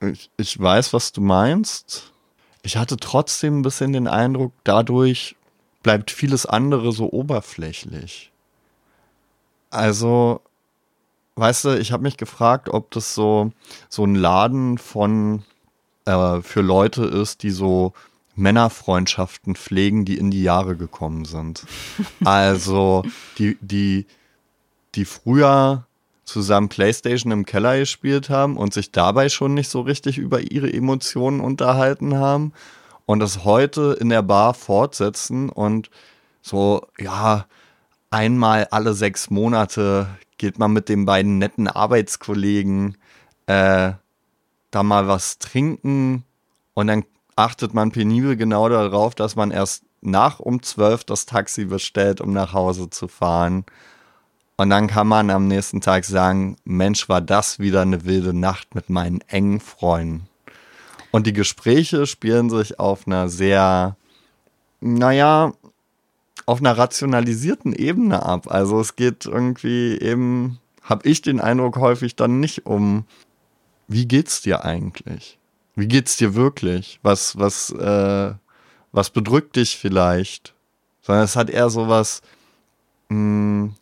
Ich, 0.00 0.30
ich 0.36 0.58
weiß, 0.58 0.92
was 0.92 1.12
du 1.12 1.20
meinst. 1.20 2.12
Ich 2.62 2.76
hatte 2.76 2.96
trotzdem 2.96 3.58
ein 3.58 3.62
bisschen 3.62 3.92
den 3.92 4.08
Eindruck, 4.08 4.52
dadurch 4.64 5.36
bleibt 5.82 6.10
vieles 6.10 6.46
andere 6.46 6.92
so 6.92 7.12
oberflächlich. 7.12 8.32
Also, 9.74 10.40
weißt 11.36 11.64
du, 11.64 11.78
ich 11.78 11.92
habe 11.92 12.04
mich 12.04 12.16
gefragt, 12.16 12.68
ob 12.68 12.90
das 12.92 13.14
so, 13.14 13.50
so 13.88 14.04
ein 14.04 14.14
Laden 14.14 14.78
von 14.78 15.42
äh, 16.04 16.40
für 16.42 16.60
Leute 16.60 17.04
ist, 17.04 17.42
die 17.42 17.50
so 17.50 17.92
Männerfreundschaften 18.36 19.56
pflegen, 19.56 20.04
die 20.04 20.16
in 20.16 20.30
die 20.30 20.42
Jahre 20.42 20.76
gekommen 20.76 21.24
sind. 21.24 21.66
Also, 22.24 23.04
die, 23.38 23.58
die, 23.60 24.06
die 24.94 25.04
früher 25.04 25.86
zusammen 26.24 26.68
Playstation 26.68 27.32
im 27.32 27.44
Keller 27.44 27.78
gespielt 27.78 28.30
haben 28.30 28.56
und 28.56 28.72
sich 28.72 28.92
dabei 28.92 29.28
schon 29.28 29.54
nicht 29.54 29.68
so 29.68 29.80
richtig 29.80 30.18
über 30.18 30.40
ihre 30.40 30.72
Emotionen 30.72 31.40
unterhalten 31.40 32.16
haben 32.16 32.52
und 33.06 33.20
das 33.20 33.44
heute 33.44 33.96
in 34.00 34.08
der 34.08 34.22
Bar 34.22 34.54
fortsetzen 34.54 35.50
und 35.50 35.90
so, 36.40 36.86
ja, 36.98 37.46
einmal 38.14 38.68
alle 38.70 38.94
sechs 38.94 39.28
Monate 39.28 40.06
geht 40.38 40.58
man 40.58 40.72
mit 40.72 40.88
den 40.88 41.04
beiden 41.04 41.38
netten 41.38 41.66
Arbeitskollegen 41.66 42.96
äh, 43.46 43.92
da 44.70 44.82
mal 44.82 45.08
was 45.08 45.38
trinken 45.38 46.24
und 46.74 46.86
dann 46.86 47.04
achtet 47.34 47.74
man 47.74 47.90
penibel 47.90 48.36
genau 48.36 48.68
darauf, 48.68 49.16
dass 49.16 49.34
man 49.34 49.50
erst 49.50 49.82
nach 50.00 50.38
um 50.38 50.62
zwölf 50.62 51.02
das 51.02 51.26
Taxi 51.26 51.64
bestellt, 51.64 52.20
um 52.20 52.32
nach 52.32 52.52
Hause 52.52 52.88
zu 52.88 53.08
fahren. 53.08 53.64
Und 54.56 54.70
dann 54.70 54.86
kann 54.86 55.08
man 55.08 55.30
am 55.30 55.48
nächsten 55.48 55.80
Tag 55.80 56.04
sagen, 56.04 56.56
Mensch, 56.64 57.08
war 57.08 57.20
das 57.20 57.58
wieder 57.58 57.82
eine 57.82 58.04
wilde 58.04 58.32
Nacht 58.32 58.76
mit 58.76 58.90
meinen 58.90 59.22
engen 59.22 59.58
Freunden. 59.58 60.28
Und 61.10 61.26
die 61.26 61.32
Gespräche 61.32 62.06
spielen 62.06 62.50
sich 62.50 62.78
auf 62.78 63.08
einer 63.08 63.28
sehr, 63.28 63.96
naja, 64.80 65.52
auf 66.46 66.60
einer 66.60 66.76
rationalisierten 66.76 67.72
Ebene 67.72 68.24
ab. 68.24 68.50
Also 68.50 68.80
es 68.80 68.96
geht 68.96 69.26
irgendwie 69.26 69.98
eben, 69.98 70.58
habe 70.82 71.08
ich 71.08 71.22
den 71.22 71.40
Eindruck 71.40 71.76
häufig 71.76 72.16
dann 72.16 72.40
nicht 72.40 72.66
um, 72.66 73.04
wie 73.88 74.06
geht's 74.06 74.42
dir 74.42 74.64
eigentlich? 74.64 75.38
Wie 75.76 75.88
geht's 75.88 76.16
dir 76.16 76.34
wirklich? 76.34 77.00
Was, 77.02 77.38
was, 77.38 77.70
äh, 77.70 78.32
was 78.92 79.10
bedrückt 79.10 79.56
dich 79.56 79.76
vielleicht? 79.76 80.54
Sondern 81.02 81.24
es 81.24 81.36
hat 81.36 81.50
eher 81.50 81.70
sowas, 81.70 82.22
mh, 83.08 83.16
hm, 83.16 83.74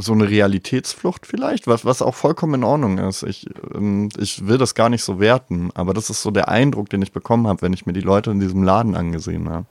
so 0.00 0.12
eine 0.12 0.28
Realitätsflucht 0.28 1.26
vielleicht, 1.26 1.66
was, 1.66 1.84
was 1.84 2.02
auch 2.02 2.14
vollkommen 2.14 2.54
in 2.54 2.64
Ordnung 2.64 2.98
ist. 2.98 3.24
Ich, 3.24 3.46
ähm, 3.74 4.10
ich 4.16 4.46
will 4.46 4.56
das 4.56 4.74
gar 4.74 4.88
nicht 4.88 5.02
so 5.02 5.18
werten, 5.18 5.70
aber 5.74 5.92
das 5.92 6.08
ist 6.08 6.22
so 6.22 6.30
der 6.30 6.48
Eindruck, 6.48 6.88
den 6.88 7.02
ich 7.02 7.12
bekommen 7.12 7.48
habe, 7.48 7.62
wenn 7.62 7.72
ich 7.72 7.84
mir 7.84 7.92
die 7.92 8.00
Leute 8.00 8.30
in 8.30 8.38
diesem 8.38 8.62
Laden 8.62 8.94
angesehen 8.94 9.48
habe. 9.48 9.66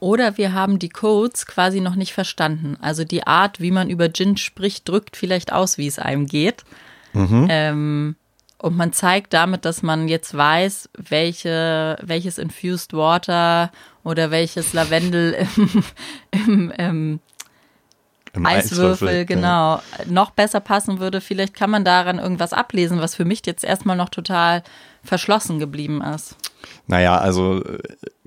Oder 0.00 0.36
wir 0.36 0.52
haben 0.52 0.78
die 0.78 0.88
Codes 0.88 1.46
quasi 1.46 1.80
noch 1.80 1.94
nicht 1.94 2.12
verstanden. 2.12 2.76
Also 2.80 3.04
die 3.04 3.26
Art, 3.26 3.60
wie 3.60 3.70
man 3.70 3.90
über 3.90 4.12
Gin 4.12 4.36
spricht, 4.36 4.88
drückt 4.88 5.16
vielleicht 5.16 5.52
aus, 5.52 5.78
wie 5.78 5.86
es 5.86 5.98
einem 5.98 6.26
geht. 6.26 6.64
Mhm. 7.12 7.46
Ähm, 7.48 8.16
und 8.58 8.76
man 8.76 8.92
zeigt 8.92 9.32
damit, 9.32 9.64
dass 9.64 9.82
man 9.82 10.08
jetzt 10.08 10.36
weiß, 10.36 10.88
welche, 10.96 11.98
welches 12.02 12.38
Infused 12.38 12.94
Water 12.94 13.70
oder 14.02 14.30
welches 14.30 14.72
Lavendel 14.72 15.46
im, 15.56 15.82
im, 16.30 16.70
im 16.70 17.20
im 18.36 18.44
Eiswürfel, 18.44 19.08
Eiswürfel, 19.08 19.24
genau, 19.24 19.76
ja. 19.76 19.82
noch 20.08 20.30
besser 20.30 20.60
passen 20.60 21.00
würde. 21.00 21.22
Vielleicht 21.22 21.54
kann 21.54 21.70
man 21.70 21.84
daran 21.84 22.18
irgendwas 22.18 22.52
ablesen, 22.52 23.00
was 23.00 23.14
für 23.14 23.24
mich 23.24 23.40
jetzt 23.46 23.64
erstmal 23.64 23.96
noch 23.96 24.10
total 24.10 24.62
verschlossen 25.02 25.58
geblieben 25.58 26.02
ist. 26.02 26.36
Naja, 26.86 27.16
also 27.16 27.62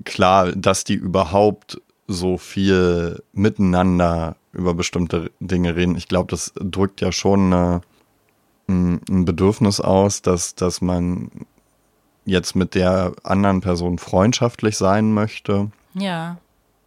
klar, 0.04 0.52
dass 0.52 0.84
die 0.84 0.94
überhaupt 0.94 1.80
so 2.06 2.38
viel 2.38 3.22
miteinander 3.32 4.36
über 4.52 4.74
bestimmte 4.74 5.30
Dinge 5.38 5.76
reden. 5.76 5.96
Ich 5.96 6.08
glaube, 6.08 6.30
das 6.30 6.52
drückt 6.56 7.00
ja 7.00 7.12
schon 7.12 7.52
eine, 7.52 7.80
ein 8.68 9.24
Bedürfnis 9.24 9.80
aus, 9.80 10.22
dass, 10.22 10.54
dass 10.54 10.80
man 10.80 11.30
jetzt 12.24 12.56
mit 12.56 12.74
der 12.74 13.12
anderen 13.22 13.60
Person 13.60 13.98
freundschaftlich 13.98 14.76
sein 14.76 15.12
möchte. 15.12 15.70
Ja. 15.94 16.38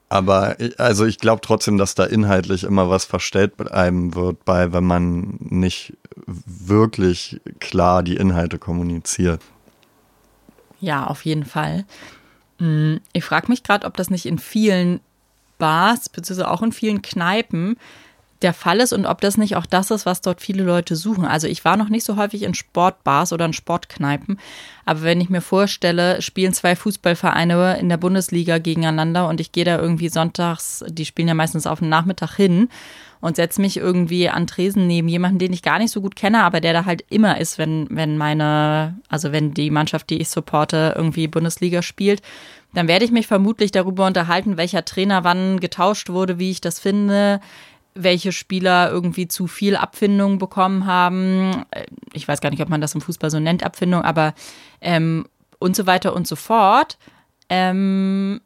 Aber 0.09 0.57
also 0.77 1.05
ich 1.05 1.17
glaube 1.17 1.41
trotzdem, 1.41 1.77
dass 1.77 1.95
da 1.95 2.03
inhaltlich 2.03 2.63
immer 2.63 2.89
was 2.89 3.05
verstellt 3.05 3.57
bleiben 3.57 4.13
wird, 4.13 4.45
bei 4.45 4.71
wenn 4.71 4.83
man 4.83 5.37
nicht 5.39 5.97
wirklich 6.25 7.41
klar 7.59 8.03
die 8.03 8.15
Inhalte 8.15 8.59
kommuniziert. 8.59 9.41
Ja, 10.79 11.07
auf 11.07 11.25
jeden 11.25 11.45
Fall. 11.45 11.85
Hm, 12.63 13.01
ich 13.11 13.25
frage 13.25 13.47
mich 13.49 13.61
gerade, 13.63 13.85
ob 13.85 13.97
das 13.97 14.09
nicht 14.09 14.25
in 14.25 14.39
vielen 14.39 15.01
Bars, 15.57 16.07
beziehungsweise 16.07 16.49
auch 16.49 16.61
in 16.61 16.71
vielen 16.71 17.01
Kneipen, 17.01 17.75
der 18.41 18.53
Fall 18.53 18.79
ist 18.79 18.93
und 18.93 19.05
ob 19.05 19.19
das 19.19 19.37
nicht 19.37 19.57
auch 19.57 19.65
das 19.65 19.91
ist, 19.91 20.05
was 20.05 20.21
dort 20.21 20.41
viele 20.41 20.63
Leute 20.63 20.95
suchen. 20.95 21.25
Also 21.25 21.47
ich 21.47 21.65
war 21.65 21.75
noch 21.75 21.89
nicht 21.89 22.05
so 22.05 22.15
häufig 22.15 22.43
in 22.43 22.53
Sportbars 22.53 23.33
oder 23.33 23.45
in 23.45 23.53
Sportkneipen, 23.53 24.39
aber 24.85 25.01
wenn 25.01 25.19
ich 25.19 25.29
mir 25.29 25.41
vorstelle, 25.41 26.21
spielen 26.21 26.53
zwei 26.53 26.75
Fußballvereine 26.75 27.77
in 27.79 27.89
der 27.89 27.97
Bundesliga 27.97 28.59
gegeneinander 28.59 29.27
und 29.27 29.41
ich 29.41 29.51
gehe 29.51 29.65
da 29.65 29.77
irgendwie 29.77 30.09
sonntags, 30.09 30.85
die 30.87 31.05
spielen 31.05 31.27
ja 31.27 31.33
meistens 31.33 31.67
auf 31.67 31.79
den 31.79 31.89
Nachmittag 31.89 32.35
hin 32.35 32.69
und 33.23 33.37
setze 33.37 33.61
mich 33.61 33.77
irgendwie 33.77 34.27
an 34.27 34.47
Tresen 34.47 34.85
neben 34.85 35.07
jemanden, 35.07 35.39
den 35.39 35.53
ich 35.53 35.61
gar 35.61 35.79
nicht 35.79 35.91
so 35.91 36.01
gut 36.01 36.17
kenne, 36.17 36.43
aber 36.43 36.59
der 36.59 36.73
da 36.73 36.83
halt 36.83 37.05
immer 37.09 37.39
ist, 37.39 37.57
wenn, 37.57 37.87
wenn 37.89 38.17
meine, 38.17 38.99
also 39.07 39.31
wenn 39.31 39.53
die 39.53 39.71
Mannschaft, 39.71 40.09
die 40.09 40.17
ich 40.17 40.27
supporte, 40.27 40.93
irgendwie 40.97 41.29
Bundesliga 41.29 41.81
spielt, 41.83 42.21
dann 42.73 42.89
werde 42.89 43.05
ich 43.05 43.11
mich 43.11 43.27
vermutlich 43.27 43.71
darüber 43.71 44.07
unterhalten, 44.07 44.57
welcher 44.57 44.83
Trainer 44.83 45.23
wann 45.23 45.61
getauscht 45.61 46.09
wurde, 46.09 46.37
wie 46.37 46.51
ich 46.51 46.59
das 46.59 46.81
finde, 46.81 47.39
welche 47.95 48.33
Spieler 48.33 48.91
irgendwie 48.91 49.29
zu 49.29 49.47
viel 49.47 49.77
Abfindung 49.77 50.37
bekommen 50.37 50.85
haben. 50.85 51.63
Äh, 51.71 51.85
ich 52.11 52.27
weiß 52.27 52.41
gar 52.41 52.49
nicht, 52.49 52.61
ob 52.61 52.67
man 52.67 52.81
das 52.81 52.93
im 52.93 52.99
Fußball 52.99 53.31
so 53.31 53.39
nennt, 53.39 53.63
Abfindung, 53.63 54.01
aber 54.01 54.33
ähm, 54.81 55.27
und 55.59 55.77
so 55.77 55.87
weiter 55.87 56.13
und 56.13 56.27
so 56.27 56.35
fort. 56.35 56.97
Ähm, 57.47 58.41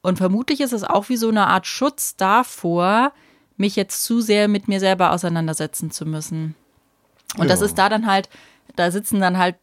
und 0.00 0.16
vermutlich 0.16 0.62
ist 0.62 0.72
es 0.72 0.84
auch 0.84 1.10
wie 1.10 1.18
so 1.18 1.28
eine 1.28 1.48
Art 1.48 1.66
Schutz 1.66 2.16
davor, 2.16 3.12
mich 3.56 3.76
jetzt 3.76 4.04
zu 4.04 4.20
sehr 4.20 4.48
mit 4.48 4.68
mir 4.68 4.80
selber 4.80 5.12
auseinandersetzen 5.12 5.90
zu 5.90 6.06
müssen. 6.06 6.54
Und 7.36 7.44
ja. 7.44 7.48
das 7.48 7.60
ist 7.60 7.78
da 7.78 7.88
dann 7.88 8.06
halt, 8.06 8.28
da 8.76 8.90
sitzen 8.90 9.20
dann 9.20 9.38
halt 9.38 9.56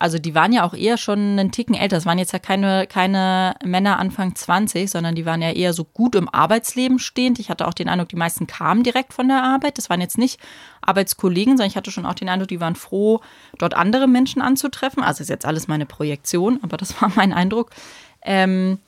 also 0.00 0.18
die 0.18 0.34
waren 0.34 0.52
ja 0.52 0.64
auch 0.64 0.74
eher 0.74 0.96
schon 0.96 1.18
einen 1.18 1.50
Ticken 1.50 1.74
älter. 1.74 1.96
Es 1.96 2.06
waren 2.06 2.18
jetzt 2.18 2.32
ja 2.32 2.38
keine, 2.38 2.86
keine 2.86 3.56
Männer 3.64 3.98
Anfang 3.98 4.34
20, 4.34 4.88
sondern 4.88 5.16
die 5.16 5.26
waren 5.26 5.42
ja 5.42 5.50
eher 5.50 5.72
so 5.72 5.84
gut 5.84 6.14
im 6.14 6.28
Arbeitsleben 6.28 7.00
stehend. 7.00 7.40
Ich 7.40 7.50
hatte 7.50 7.66
auch 7.66 7.74
den 7.74 7.88
Eindruck, 7.88 8.08
die 8.08 8.16
meisten 8.16 8.46
kamen 8.46 8.84
direkt 8.84 9.12
von 9.12 9.26
der 9.26 9.42
Arbeit. 9.42 9.76
Das 9.76 9.90
waren 9.90 10.00
jetzt 10.00 10.16
nicht 10.16 10.38
Arbeitskollegen, 10.82 11.56
sondern 11.56 11.70
ich 11.70 11.76
hatte 11.76 11.90
schon 11.90 12.06
auch 12.06 12.14
den 12.14 12.28
Eindruck, 12.28 12.48
die 12.48 12.60
waren 12.60 12.76
froh, 12.76 13.20
dort 13.58 13.74
andere 13.74 14.06
Menschen 14.06 14.40
anzutreffen. 14.40 15.02
Also 15.02 15.22
ist 15.22 15.30
jetzt 15.30 15.46
alles 15.46 15.66
meine 15.66 15.86
Projektion, 15.86 16.60
aber 16.62 16.76
das 16.76 17.00
war 17.02 17.10
mein 17.16 17.32
Eindruck. 17.32 17.70
Ähm, 18.22 18.78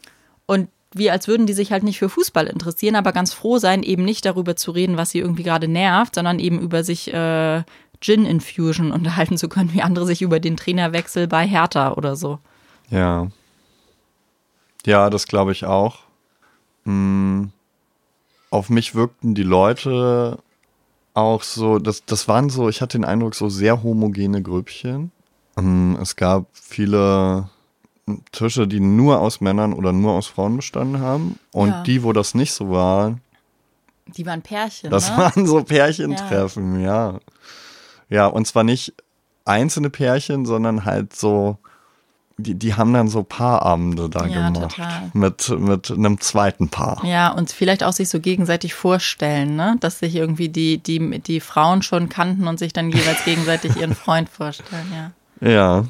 und 0.46 0.68
wie 0.94 1.10
als 1.10 1.28
würden 1.28 1.46
die 1.46 1.52
sich 1.52 1.72
halt 1.72 1.82
nicht 1.82 1.98
für 1.98 2.08
Fußball 2.08 2.46
interessieren, 2.46 2.96
aber 2.96 3.12
ganz 3.12 3.32
froh 3.32 3.58
sein, 3.58 3.82
eben 3.82 4.04
nicht 4.04 4.24
darüber 4.24 4.56
zu 4.56 4.72
reden, 4.72 4.96
was 4.96 5.10
sie 5.10 5.20
irgendwie 5.20 5.44
gerade 5.44 5.68
nervt, 5.68 6.16
sondern 6.16 6.38
eben 6.38 6.58
über 6.60 6.82
sich 6.82 7.12
äh, 7.12 7.62
Gin 8.00 8.26
Infusion 8.26 8.90
unterhalten 8.92 9.36
zu 9.36 9.48
können, 9.48 9.72
wie 9.72 9.82
andere 9.82 10.06
sich 10.06 10.22
über 10.22 10.40
den 10.40 10.56
Trainerwechsel 10.56 11.28
bei 11.28 11.46
Hertha 11.46 11.92
oder 11.92 12.16
so. 12.16 12.38
Ja. 12.90 13.28
Ja, 14.86 15.10
das 15.10 15.26
glaube 15.26 15.52
ich 15.52 15.64
auch. 15.64 15.98
Hm. 16.84 17.50
Auf 18.50 18.68
mich 18.68 18.96
wirkten 18.96 19.34
die 19.34 19.44
Leute 19.44 20.38
auch 21.14 21.42
so, 21.42 21.78
das, 21.78 22.04
das 22.04 22.26
waren 22.26 22.50
so, 22.50 22.68
ich 22.68 22.80
hatte 22.80 22.98
den 22.98 23.04
Eindruck, 23.04 23.34
so 23.34 23.48
sehr 23.48 23.82
homogene 23.82 24.42
Grüppchen. 24.42 25.12
Hm, 25.56 25.96
es 26.00 26.16
gab 26.16 26.46
viele 26.52 27.48
Tische, 28.32 28.66
die 28.68 28.80
nur 28.80 29.20
aus 29.20 29.40
Männern 29.40 29.72
oder 29.72 29.92
nur 29.92 30.12
aus 30.12 30.26
Frauen 30.26 30.56
bestanden 30.56 31.00
haben. 31.00 31.38
Und 31.52 31.70
ja. 31.70 31.82
die, 31.82 32.02
wo 32.02 32.12
das 32.12 32.34
nicht 32.34 32.52
so 32.52 32.70
war, 32.70 33.16
die 34.16 34.26
waren 34.26 34.42
Pärchen. 34.42 34.90
Das 34.90 35.10
ne? 35.10 35.18
waren 35.18 35.46
so 35.46 35.62
Pärchentreffen, 35.62 36.80
ja. 36.80 37.12
ja. 37.12 37.20
Ja, 38.08 38.26
und 38.26 38.46
zwar 38.46 38.64
nicht 38.64 38.92
einzelne 39.44 39.88
Pärchen, 39.88 40.44
sondern 40.44 40.84
halt 40.84 41.14
so, 41.14 41.58
die, 42.38 42.54
die 42.54 42.74
haben 42.74 42.92
dann 42.92 43.08
so 43.08 43.22
Paarabende 43.22 44.08
da 44.08 44.26
ja, 44.26 44.50
gemacht. 44.50 44.76
Total. 44.76 45.10
Mit, 45.12 45.48
mit 45.48 45.90
einem 45.90 46.20
zweiten 46.20 46.68
Paar. 46.68 47.04
Ja, 47.04 47.30
und 47.30 47.52
vielleicht 47.52 47.84
auch 47.84 47.92
sich 47.92 48.08
so 48.08 48.18
gegenseitig 48.18 48.74
vorstellen, 48.74 49.54
ne? 49.54 49.76
Dass 49.80 50.00
sich 50.00 50.16
irgendwie 50.16 50.48
die, 50.48 50.78
die, 50.78 51.20
die 51.20 51.40
Frauen 51.40 51.82
schon 51.82 52.08
kannten 52.08 52.48
und 52.48 52.58
sich 52.58 52.72
dann 52.72 52.90
jeweils 52.90 53.24
gegenseitig 53.24 53.76
ihren 53.76 53.94
Freund 53.94 54.28
vorstellen, 54.28 54.92
ja. 54.92 55.48
Ja. 55.48 55.84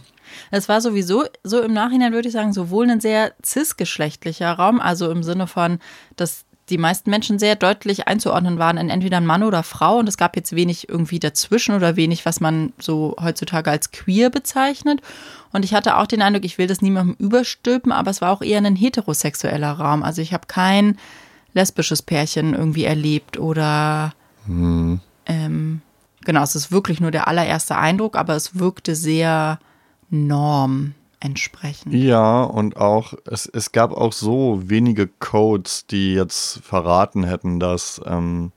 Es 0.51 0.69
war 0.69 0.81
sowieso, 0.81 1.25
so 1.45 1.61
im 1.63 1.73
Nachhinein 1.73 2.13
würde 2.13 2.29
ich 2.29 2.35
sagen, 2.35 2.53
sowohl 2.53 2.89
ein 2.91 3.01
sehr 3.01 3.33
cis-geschlechtlicher 3.45 4.53
Raum, 4.53 4.81
also 4.81 5.11
im 5.11 5.23
Sinne 5.23 5.47
von, 5.47 5.79
dass 6.17 6.45
die 6.71 6.79
meisten 6.79 7.11
Menschen 7.11 7.39
sehr 7.39 7.57
deutlich 7.57 8.07
einzuordnen 8.07 8.59
waren 8.59 8.79
in 8.79 8.91
entweder 8.91 9.17
ein 9.17 9.27
Mann 9.27 9.43
oder 9.43 9.63
Frau 9.63 9.99
und 9.99 10.09
es 10.09 10.17
gab 10.17 10.37
jetzt 10.37 10.55
wenig 10.55 10.89
irgendwie 10.89 11.19
dazwischen 11.19 11.75
oder 11.75 11.97
wenig, 11.97 12.25
was 12.25 12.41
man 12.41 12.73
so 12.79 13.17
heutzutage 13.21 13.71
als 13.71 13.91
queer 13.91 14.31
bezeichnet. 14.31 15.01
Und 15.53 15.65
ich 15.65 15.75
hatte 15.75 15.97
auch 15.97 16.07
den 16.07 16.23
Eindruck, 16.23 16.45
ich 16.45 16.59
will 16.59 16.69
das 16.69 16.81
niemandem 16.81 17.17
überstülpen, 17.19 17.91
aber 17.93 18.11
es 18.11 18.21
war 18.21 18.31
auch 18.31 18.43
eher 18.43 18.59
ein 18.59 18.77
heterosexueller 18.77 19.73
Raum. 19.73 20.03
Also 20.03 20.23
ich 20.23 20.33
habe 20.33 20.47
kein 20.47 20.97
lesbisches 21.53 22.03
Pärchen 22.03 22.55
irgendwie 22.55 22.85
erlebt 22.85 23.39
oder 23.39 24.15
Hm. 24.47 25.01
ähm, 25.27 25.83
genau, 26.25 26.43
es 26.43 26.55
ist 26.55 26.73
wirklich 26.73 27.01
nur 27.01 27.11
der 27.11 27.29
allererste 27.29 27.77
Eindruck, 27.77 28.17
aber 28.17 28.37
es 28.37 28.59
wirkte 28.59 28.95
sehr 28.95 29.59
norm 30.11 30.95
entsprechend. 31.21 31.95
Ja, 31.95 32.43
und 32.43 32.77
auch, 32.77 33.15
es, 33.27 33.47
es 33.47 33.73
gab 33.73 33.93
auch 33.93 34.13
so 34.13 34.63
wenige 34.65 35.07
Codes, 35.07 35.87
die 35.87 36.15
jetzt 36.15 36.61
verraten 36.63 37.25
hätten, 37.25 37.61
dass 37.61 38.01
ähm, 38.07 38.53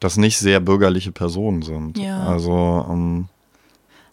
das 0.00 0.16
nicht 0.16 0.38
sehr 0.38 0.60
bürgerliche 0.60 1.12
Personen 1.12 1.62
sind. 1.62 1.98
Ja. 1.98 2.22
Also, 2.22 2.86
ähm, 2.88 3.28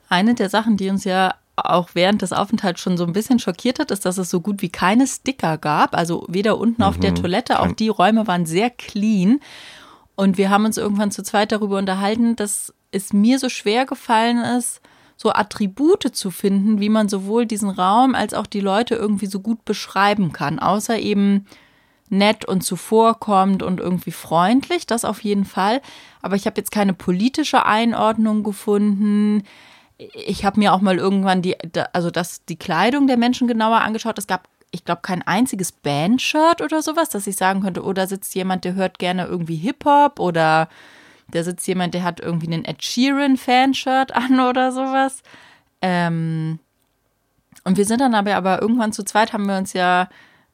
Eine 0.09 0.35
der 0.35 0.49
Sachen, 0.49 0.77
die 0.77 0.89
uns 0.89 1.05
ja 1.05 1.35
auch 1.55 1.89
während 1.93 2.21
des 2.21 2.33
Aufenthalts 2.33 2.81
schon 2.81 2.97
so 2.97 3.05
ein 3.05 3.13
bisschen 3.13 3.39
schockiert 3.39 3.79
hat, 3.79 3.91
ist, 3.91 4.05
dass 4.05 4.17
es 4.17 4.29
so 4.29 4.41
gut 4.41 4.61
wie 4.61 4.69
keine 4.69 5.07
Sticker 5.07 5.57
gab. 5.57 5.95
Also 5.95 6.25
weder 6.27 6.57
unten 6.57 6.83
auf 6.83 6.99
der 6.99 7.15
Toilette, 7.15 7.61
auch 7.61 7.71
die 7.71 7.87
Räume 7.87 8.27
waren 8.27 8.45
sehr 8.45 8.69
clean. 8.69 9.39
Und 10.15 10.37
wir 10.37 10.49
haben 10.49 10.65
uns 10.65 10.77
irgendwann 10.77 11.11
zu 11.11 11.23
zweit 11.23 11.53
darüber 11.53 11.77
unterhalten, 11.77 12.35
dass 12.35 12.73
es 12.91 13.13
mir 13.13 13.39
so 13.39 13.47
schwer 13.47 13.85
gefallen 13.85 14.39
ist, 14.57 14.81
so 15.17 15.31
Attribute 15.31 16.15
zu 16.15 16.31
finden, 16.31 16.79
wie 16.79 16.89
man 16.89 17.09
sowohl 17.09 17.45
diesen 17.45 17.69
Raum 17.69 18.15
als 18.15 18.33
auch 18.33 18.47
die 18.47 18.59
Leute 18.59 18.95
irgendwie 18.95 19.27
so 19.27 19.39
gut 19.39 19.63
beschreiben 19.65 20.33
kann. 20.33 20.59
Außer 20.59 20.99
eben 20.99 21.45
nett 22.09 22.45
und 22.45 22.61
zuvorkommend 22.61 23.63
und 23.63 23.79
irgendwie 23.79 24.11
freundlich, 24.11 24.85
das 24.85 25.05
auf 25.05 25.23
jeden 25.23 25.45
Fall. 25.45 25.81
Aber 26.21 26.35
ich 26.35 26.45
habe 26.45 26.59
jetzt 26.59 26.71
keine 26.71 26.93
politische 26.93 27.65
Einordnung 27.65 28.43
gefunden. 28.43 29.43
Ich 29.97 30.45
habe 30.45 30.59
mir 30.59 30.73
auch 30.73 30.81
mal 30.81 30.97
irgendwann 30.97 31.41
die, 31.41 31.55
also 31.93 32.11
das, 32.11 32.43
die 32.45 32.57
Kleidung 32.57 33.07
der 33.07 33.17
Menschen 33.17 33.47
genauer 33.47 33.81
angeschaut. 33.81 34.19
Es 34.19 34.27
gab, 34.27 34.47
ich 34.71 34.83
glaube, 34.83 35.01
kein 35.01 35.21
einziges 35.23 35.71
Bandshirt 35.71 36.61
oder 36.61 36.81
sowas, 36.81 37.09
dass 37.09 37.27
ich 37.27 37.37
sagen 37.37 37.61
könnte, 37.61 37.83
oh, 37.83 37.93
da 37.93 38.05
sitzt 38.05 38.35
jemand, 38.35 38.65
der 38.65 38.75
hört 38.75 38.99
gerne 38.99 39.25
irgendwie 39.25 39.55
Hip-Hop 39.55 40.19
oder 40.19 40.67
da 41.29 41.43
sitzt 41.43 41.67
jemand, 41.67 41.93
der 41.93 42.03
hat 42.03 42.19
irgendwie 42.19 42.47
einen 42.47 42.65
Ed 42.65 42.83
Sheeran-Fanshirt 42.83 44.15
an 44.15 44.39
oder 44.49 44.71
sowas. 44.71 45.21
Ähm, 45.81 46.59
und 47.63 47.77
wir 47.77 47.85
sind 47.85 48.01
dann 48.01 48.15
aber, 48.15 48.35
aber 48.35 48.61
irgendwann 48.61 48.93
zu 48.93 49.03
zweit 49.03 49.33
haben 49.33 49.47
wir 49.47 49.57
uns 49.57 49.73
ja 49.73 50.09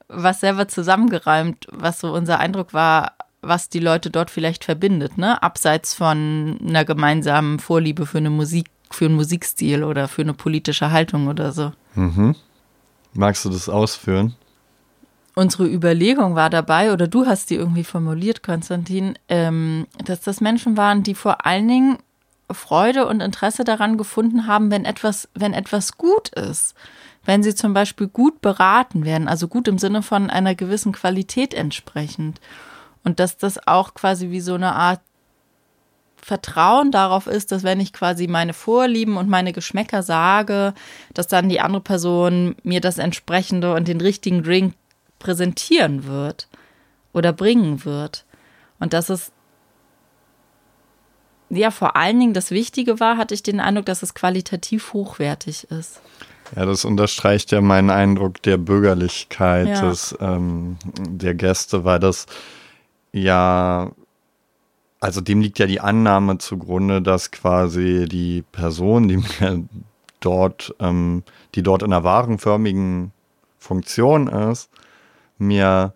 was 0.08 0.42
selber 0.42 0.68
zusammengereimt, 0.68 1.68
was 1.72 2.00
so 2.00 2.14
unser 2.14 2.40
Eindruck 2.40 2.74
war, 2.74 3.14
was 3.42 3.70
die 3.70 3.80
Leute 3.80 4.10
dort 4.10 4.30
vielleicht 4.30 4.66
verbindet, 4.66 5.18
ne? 5.18 5.42
Abseits 5.42 5.94
von 5.94 6.60
einer 6.66 6.86
gemeinsamen 6.86 7.60
Vorliebe 7.60 8.06
für 8.06 8.20
eine 8.20 8.30
Musik, 8.30 8.70
für 8.92 9.06
einen 9.06 9.16
Musikstil 9.16 9.84
oder 9.84 10.08
für 10.08 10.22
eine 10.22 10.34
politische 10.34 10.92
Haltung 10.92 11.28
oder 11.28 11.52
so. 11.52 11.72
magst 13.14 13.46
du 13.46 13.50
das 13.50 13.70
ausführen? 13.70 14.36
Unsere 15.34 15.66
Überlegung 15.66 16.36
war 16.36 16.50
dabei, 16.50 16.92
oder 16.92 17.08
du 17.08 17.26
hast 17.26 17.50
die 17.50 17.56
irgendwie 17.56 17.86
formuliert, 17.86 18.44
Konstantin, 18.44 19.18
ähm, 19.30 19.88
dass 20.06 20.22
das 20.22 20.42
Menschen 20.42 20.76
waren, 20.76 21.04
die 21.04 21.16
vor 21.16 21.46
allen 21.46 21.68
Dingen 21.68 21.98
Freude 22.54 23.08
und 23.08 23.22
Interesse 23.22 23.64
daran 23.64 23.98
gefunden 23.98 24.46
haben, 24.48 24.72
wenn 24.72 24.84
etwas, 24.84 25.30
wenn 25.34 25.54
etwas 25.54 25.98
gut 25.98 26.30
ist. 26.30 26.76
Wenn 27.24 27.44
sie 27.44 27.56
zum 27.56 27.74
Beispiel 27.74 28.08
gut 28.08 28.42
beraten 28.42 29.06
werden, 29.06 29.28
also 29.28 29.48
gut 29.48 29.68
im 29.68 29.78
Sinne 29.78 30.02
von 30.02 30.30
einer 30.30 30.56
gewissen 30.56 30.92
Qualität 30.92 31.54
entsprechend. 31.54 32.42
Und 33.04 33.20
dass 33.20 33.38
das 33.38 33.68
auch 33.68 33.94
quasi 33.94 34.32
wie 34.32 34.42
so 34.42 34.56
eine 34.56 34.74
Art 34.74 35.02
Vertrauen 36.18 36.92
darauf 36.92 37.26
ist, 37.26 37.52
dass 37.52 37.64
wenn 37.64 37.80
ich 37.80 37.94
quasi 37.94 38.28
meine 38.28 38.54
Vorlieben 38.54 39.18
und 39.18 39.28
meine 39.28 39.54
Geschmäcker 39.54 40.04
sage, 40.04 40.74
dass 41.14 41.28
dann 41.28 41.50
die 41.50 41.62
andere 41.62 41.82
Person 41.82 42.56
mir 42.64 42.80
das 42.80 43.00
entsprechende 43.00 43.74
und 43.74 43.88
den 43.88 44.02
richtigen 44.02 44.44
Drink 44.44 44.76
präsentieren 45.22 46.06
wird 46.06 46.48
oder 47.14 47.32
bringen 47.34 47.86
wird. 47.86 48.26
Und 48.80 48.94
dass 48.94 49.10
es 49.10 49.32
ja 51.50 51.72
vor 51.72 51.96
allen 51.96 52.20
Dingen 52.20 52.34
das 52.34 52.52
Wichtige 52.52 53.00
war, 53.00 53.18
hatte 53.18 53.34
ich 53.34 53.44
den 53.44 53.60
Eindruck, 53.60 53.86
dass 53.86 54.04
es 54.04 54.14
qualitativ 54.14 54.94
hochwertig 54.94 55.70
ist. 55.70 56.02
Ja, 56.56 56.66
das 56.66 56.84
unterstreicht 56.86 57.52
ja 57.52 57.62
meinen 57.62 57.90
Eindruck 57.90 58.42
der 58.42 58.58
Bürgerlichkeit 58.58 59.68
Ja. 59.68 59.90
des, 59.90 60.16
ähm, 60.20 60.78
der 60.98 61.34
Gäste, 61.34 61.86
weil 61.86 62.00
das 62.00 62.26
ja, 63.14 63.92
also 65.02 65.20
dem 65.22 65.42
liegt 65.42 65.60
ja 65.60 65.66
die 65.66 65.82
Annahme 65.82 66.38
zugrunde, 66.38 67.02
dass 67.02 67.32
quasi 67.32 68.06
die 68.10 68.44
Person, 68.52 69.08
die 69.08 69.18
mir 69.18 69.64
dort, 70.22 70.74
ähm, 70.80 71.24
die 71.56 71.64
dort 71.64 71.84
in 71.84 71.92
einer 71.92 72.04
warenförmigen 72.04 73.12
Funktion 73.60 74.28
ist, 74.28 74.70
mir 75.42 75.94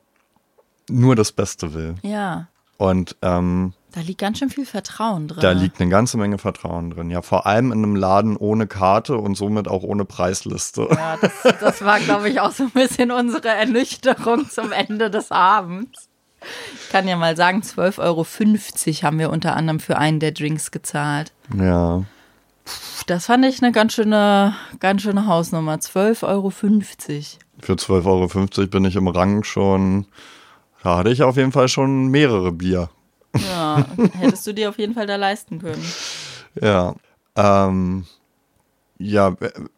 nur 0.90 1.16
das 1.16 1.32
Beste 1.32 1.74
will. 1.74 1.96
Ja, 2.02 2.48
Und 2.78 3.16
ähm, 3.22 3.74
da 3.94 4.02
liegt 4.02 4.20
ganz 4.20 4.40
schön 4.40 4.50
viel 4.50 4.66
Vertrauen 4.66 5.30
drin. 5.30 5.40
da 5.42 5.52
liegt 5.52 5.80
eine 5.80 5.90
ganze 5.90 6.18
Menge 6.18 6.38
Vertrauen 6.38 6.90
drin. 6.90 7.10
Ja, 7.10 7.22
vor 7.22 7.46
allem 7.46 7.72
in 7.72 7.78
einem 7.84 7.96
Laden 7.96 8.36
ohne 8.36 8.68
Karte 8.68 9.18
und 9.18 9.36
somit 9.36 9.70
auch 9.70 9.84
ohne 9.84 10.04
Preisliste. 10.04 10.88
Ja, 10.92 11.16
das, 11.22 11.32
das 11.62 11.86
war, 11.86 12.00
glaube 12.02 12.30
ich, 12.30 12.42
auch 12.42 12.52
so 12.52 12.64
ein 12.64 12.72
bisschen 12.72 13.12
unsere 13.12 13.48
Ernüchterung 13.48 14.50
zum 14.50 14.74
Ende 14.74 15.10
des 15.10 15.32
Abends. 15.32 16.10
Ich 16.84 16.90
kann 16.92 17.08
ja 17.08 17.16
mal 17.16 17.38
sagen, 17.38 17.62
12,50 17.62 18.00
Euro 18.02 18.26
haben 19.08 19.20
wir 19.20 19.30
unter 19.30 19.56
anderem 19.56 19.80
für 19.80 19.98
einen 19.98 20.20
der 20.20 20.34
Drinks 20.34 20.72
gezahlt. 20.72 21.32
Ja. 21.58 22.04
Das 23.08 23.28
fand 23.28 23.46
ich 23.46 23.62
eine 23.62 23.72
ganz 23.72 23.94
schöne, 23.94 24.56
ganz 24.80 25.04
schöne 25.04 25.28
Hausnummer. 25.28 25.76
12,50 25.76 26.24
Euro. 26.24 26.50
Für 26.50 27.74
12,50 27.74 28.58
Euro 28.58 28.68
bin 28.68 28.86
ich 28.86 28.96
im 28.96 29.08
Rang 29.08 29.44
schon. 29.44 30.08
Da 30.84 30.98
hatte 30.98 31.10
ich 31.10 31.24
auf 31.24 31.38
jeden 31.38 31.52
Fall 31.52 31.68
schon 31.68 32.08
mehrere 32.08 32.52
Bier. 32.52 32.90
Ja, 33.36 33.86
hättest 34.20 34.46
du 34.48 34.54
dir 34.54 34.70
auf 34.70 34.78
jeden 34.78 34.94
Fall 34.94 35.08
da 35.08 35.16
leisten 35.16 35.60
können. 35.60 35.84
Ja. 36.62 36.96
Ähm, 37.36 38.06
ja, 38.98 39.36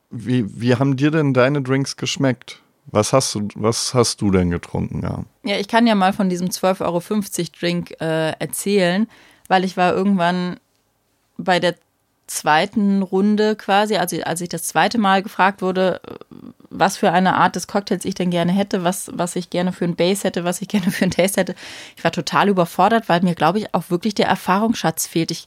wie, 0.10 0.62
wie 0.62 0.76
haben 0.76 0.96
dir 0.96 1.12
denn 1.12 1.34
deine 1.34 1.62
Drinks 1.62 1.98
geschmeckt? 1.98 2.62
Was 2.86 3.12
hast 3.12 3.36
du, 3.36 3.48
was 3.56 3.94
hast 3.94 4.22
du 4.22 4.32
denn 4.32 4.50
getrunken? 4.50 5.02
Ja. 5.04 5.24
Ja, 5.44 5.60
ich 5.60 5.68
kann 5.68 5.88
ja 5.88 5.96
mal 5.96 6.14
von 6.14 6.30
diesem 6.30 6.48
12,50 6.48 6.82
Euro 6.86 7.02
Drink 7.60 7.92
äh, 8.00 8.32
erzählen, 8.40 9.08
weil 9.50 9.66
ich 9.66 9.76
war 9.76 9.94
irgendwann 9.94 10.58
bei 11.38 11.60
der 11.60 11.76
zweiten 12.28 13.02
Runde 13.02 13.56
quasi, 13.56 13.96
also 13.96 14.22
als 14.22 14.42
ich 14.42 14.50
das 14.50 14.64
zweite 14.64 14.98
Mal 14.98 15.24
gefragt 15.24 15.62
wurde, 15.62 16.02
was 16.70 16.98
für 16.98 17.12
eine 17.12 17.36
Art 17.36 17.56
des 17.56 17.68
Cocktails 17.68 18.06
ich 18.06 18.16
denn 18.16 18.30
gerne 18.30 18.52
hätte, 18.52 18.84
was, 18.84 19.10
was 19.14 19.36
ich 19.36 19.50
gerne 19.50 19.72
für 19.72 19.86
ein 19.86 19.96
Base 19.96 20.26
hätte, 20.26 20.44
was 20.44 20.62
ich 20.62 20.68
gerne 20.68 20.92
für 20.92 21.06
ein 21.06 21.12
Taste 21.12 21.42
hätte. 21.42 21.56
Ich 21.96 22.04
war 22.04 22.12
total 22.12 22.50
überfordert, 22.50 23.10
weil 23.10 23.22
mir, 23.22 23.36
glaube 23.36 23.60
ich, 23.60 23.74
auch 23.74 23.90
wirklich 23.90 24.14
der 24.14 24.28
Erfahrungsschatz 24.28 25.08
fehlt. 25.08 25.32
Ich 25.32 25.46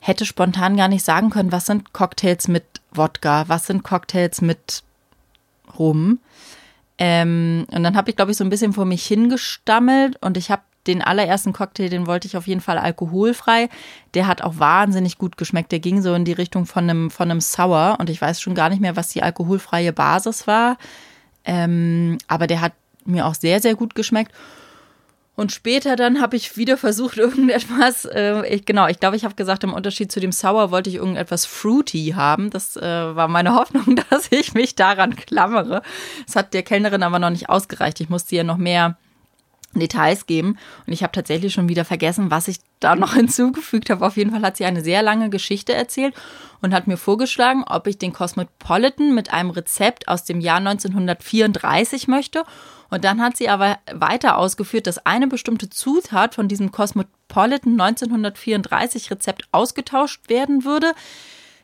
hätte 0.00 0.26
spontan 0.26 0.76
gar 0.76 0.88
nicht 0.88 1.04
sagen 1.04 1.30
können, 1.30 1.52
was 1.52 1.66
sind 1.66 1.92
Cocktails 1.92 2.48
mit 2.48 2.64
Wodka, 2.92 3.44
was 3.48 3.66
sind 3.66 3.82
Cocktails 3.82 4.40
mit 4.40 4.82
Rum. 5.78 6.18
Ähm, 6.98 7.66
und 7.70 7.82
dann 7.82 7.96
habe 7.96 8.10
ich, 8.10 8.16
glaube 8.16 8.30
ich, 8.30 8.36
so 8.36 8.44
ein 8.44 8.50
bisschen 8.50 8.72
vor 8.72 8.84
mich 8.84 9.06
hingestammelt 9.06 10.16
und 10.22 10.36
ich 10.36 10.50
habe 10.50 10.62
den 10.86 11.02
allerersten 11.02 11.52
Cocktail, 11.52 11.88
den 11.88 12.06
wollte 12.06 12.26
ich 12.26 12.36
auf 12.36 12.46
jeden 12.46 12.60
Fall 12.60 12.78
alkoholfrei. 12.78 13.68
Der 14.14 14.26
hat 14.26 14.42
auch 14.42 14.58
wahnsinnig 14.58 15.18
gut 15.18 15.36
geschmeckt. 15.36 15.72
Der 15.72 15.80
ging 15.80 16.02
so 16.02 16.14
in 16.14 16.24
die 16.24 16.32
Richtung 16.32 16.66
von 16.66 16.84
einem, 16.84 17.10
von 17.10 17.30
einem 17.30 17.40
Sour 17.40 17.96
und 17.98 18.10
ich 18.10 18.20
weiß 18.20 18.40
schon 18.40 18.54
gar 18.54 18.68
nicht 18.68 18.80
mehr, 18.80 18.96
was 18.96 19.08
die 19.08 19.22
alkoholfreie 19.22 19.92
Basis 19.92 20.46
war. 20.46 20.78
Ähm, 21.44 22.18
aber 22.28 22.46
der 22.46 22.60
hat 22.60 22.72
mir 23.04 23.26
auch 23.26 23.34
sehr, 23.34 23.60
sehr 23.60 23.74
gut 23.74 23.94
geschmeckt. 23.94 24.32
Und 25.36 25.52
später 25.52 25.96
dann 25.96 26.20
habe 26.20 26.34
ich 26.34 26.56
wieder 26.56 26.78
versucht, 26.78 27.18
irgendetwas, 27.18 28.06
äh, 28.06 28.46
ich, 28.48 28.64
genau, 28.64 28.88
ich 28.88 28.98
glaube, 28.98 29.16
ich 29.16 29.24
habe 29.24 29.34
gesagt, 29.34 29.62
im 29.64 29.74
Unterschied 29.74 30.10
zu 30.10 30.18
dem 30.18 30.32
Sour 30.32 30.70
wollte 30.70 30.90
ich 30.90 30.96
irgendetwas 30.96 31.44
fruity 31.44 32.14
haben. 32.16 32.50
Das 32.50 32.76
äh, 32.76 32.82
war 32.82 33.28
meine 33.28 33.54
Hoffnung, 33.54 33.96
dass 34.10 34.32
ich 34.32 34.54
mich 34.54 34.74
daran 34.74 35.14
klammere. 35.14 35.82
Das 36.26 36.36
hat 36.36 36.54
der 36.54 36.62
Kellnerin 36.62 37.02
aber 37.02 37.18
noch 37.18 37.30
nicht 37.30 37.48
ausgereicht. 37.48 38.00
Ich 38.00 38.08
musste 38.08 38.34
ihr 38.34 38.44
noch 38.44 38.56
mehr 38.56 38.96
Details 39.80 40.26
geben. 40.26 40.58
Und 40.86 40.92
ich 40.92 41.02
habe 41.02 41.12
tatsächlich 41.12 41.52
schon 41.52 41.68
wieder 41.68 41.84
vergessen, 41.84 42.30
was 42.30 42.48
ich 42.48 42.58
da 42.80 42.96
noch 42.96 43.14
hinzugefügt 43.14 43.90
habe. 43.90 44.06
Auf 44.06 44.16
jeden 44.16 44.30
Fall 44.30 44.42
hat 44.42 44.56
sie 44.56 44.64
eine 44.64 44.82
sehr 44.82 45.02
lange 45.02 45.30
Geschichte 45.30 45.74
erzählt 45.74 46.14
und 46.60 46.74
hat 46.74 46.86
mir 46.86 46.96
vorgeschlagen, 46.96 47.64
ob 47.66 47.86
ich 47.86 47.98
den 47.98 48.12
Cosmopolitan 48.12 49.14
mit 49.14 49.32
einem 49.32 49.50
Rezept 49.50 50.08
aus 50.08 50.24
dem 50.24 50.40
Jahr 50.40 50.58
1934 50.58 52.08
möchte. 52.08 52.44
Und 52.88 53.04
dann 53.04 53.20
hat 53.20 53.36
sie 53.36 53.48
aber 53.48 53.78
weiter 53.92 54.38
ausgeführt, 54.38 54.86
dass 54.86 55.04
eine 55.04 55.26
bestimmte 55.26 55.68
Zutat 55.68 56.34
von 56.34 56.48
diesem 56.48 56.70
Cosmopolitan 56.70 57.80
1934 57.80 59.10
Rezept 59.10 59.48
ausgetauscht 59.52 60.28
werden 60.28 60.64
würde. 60.64 60.92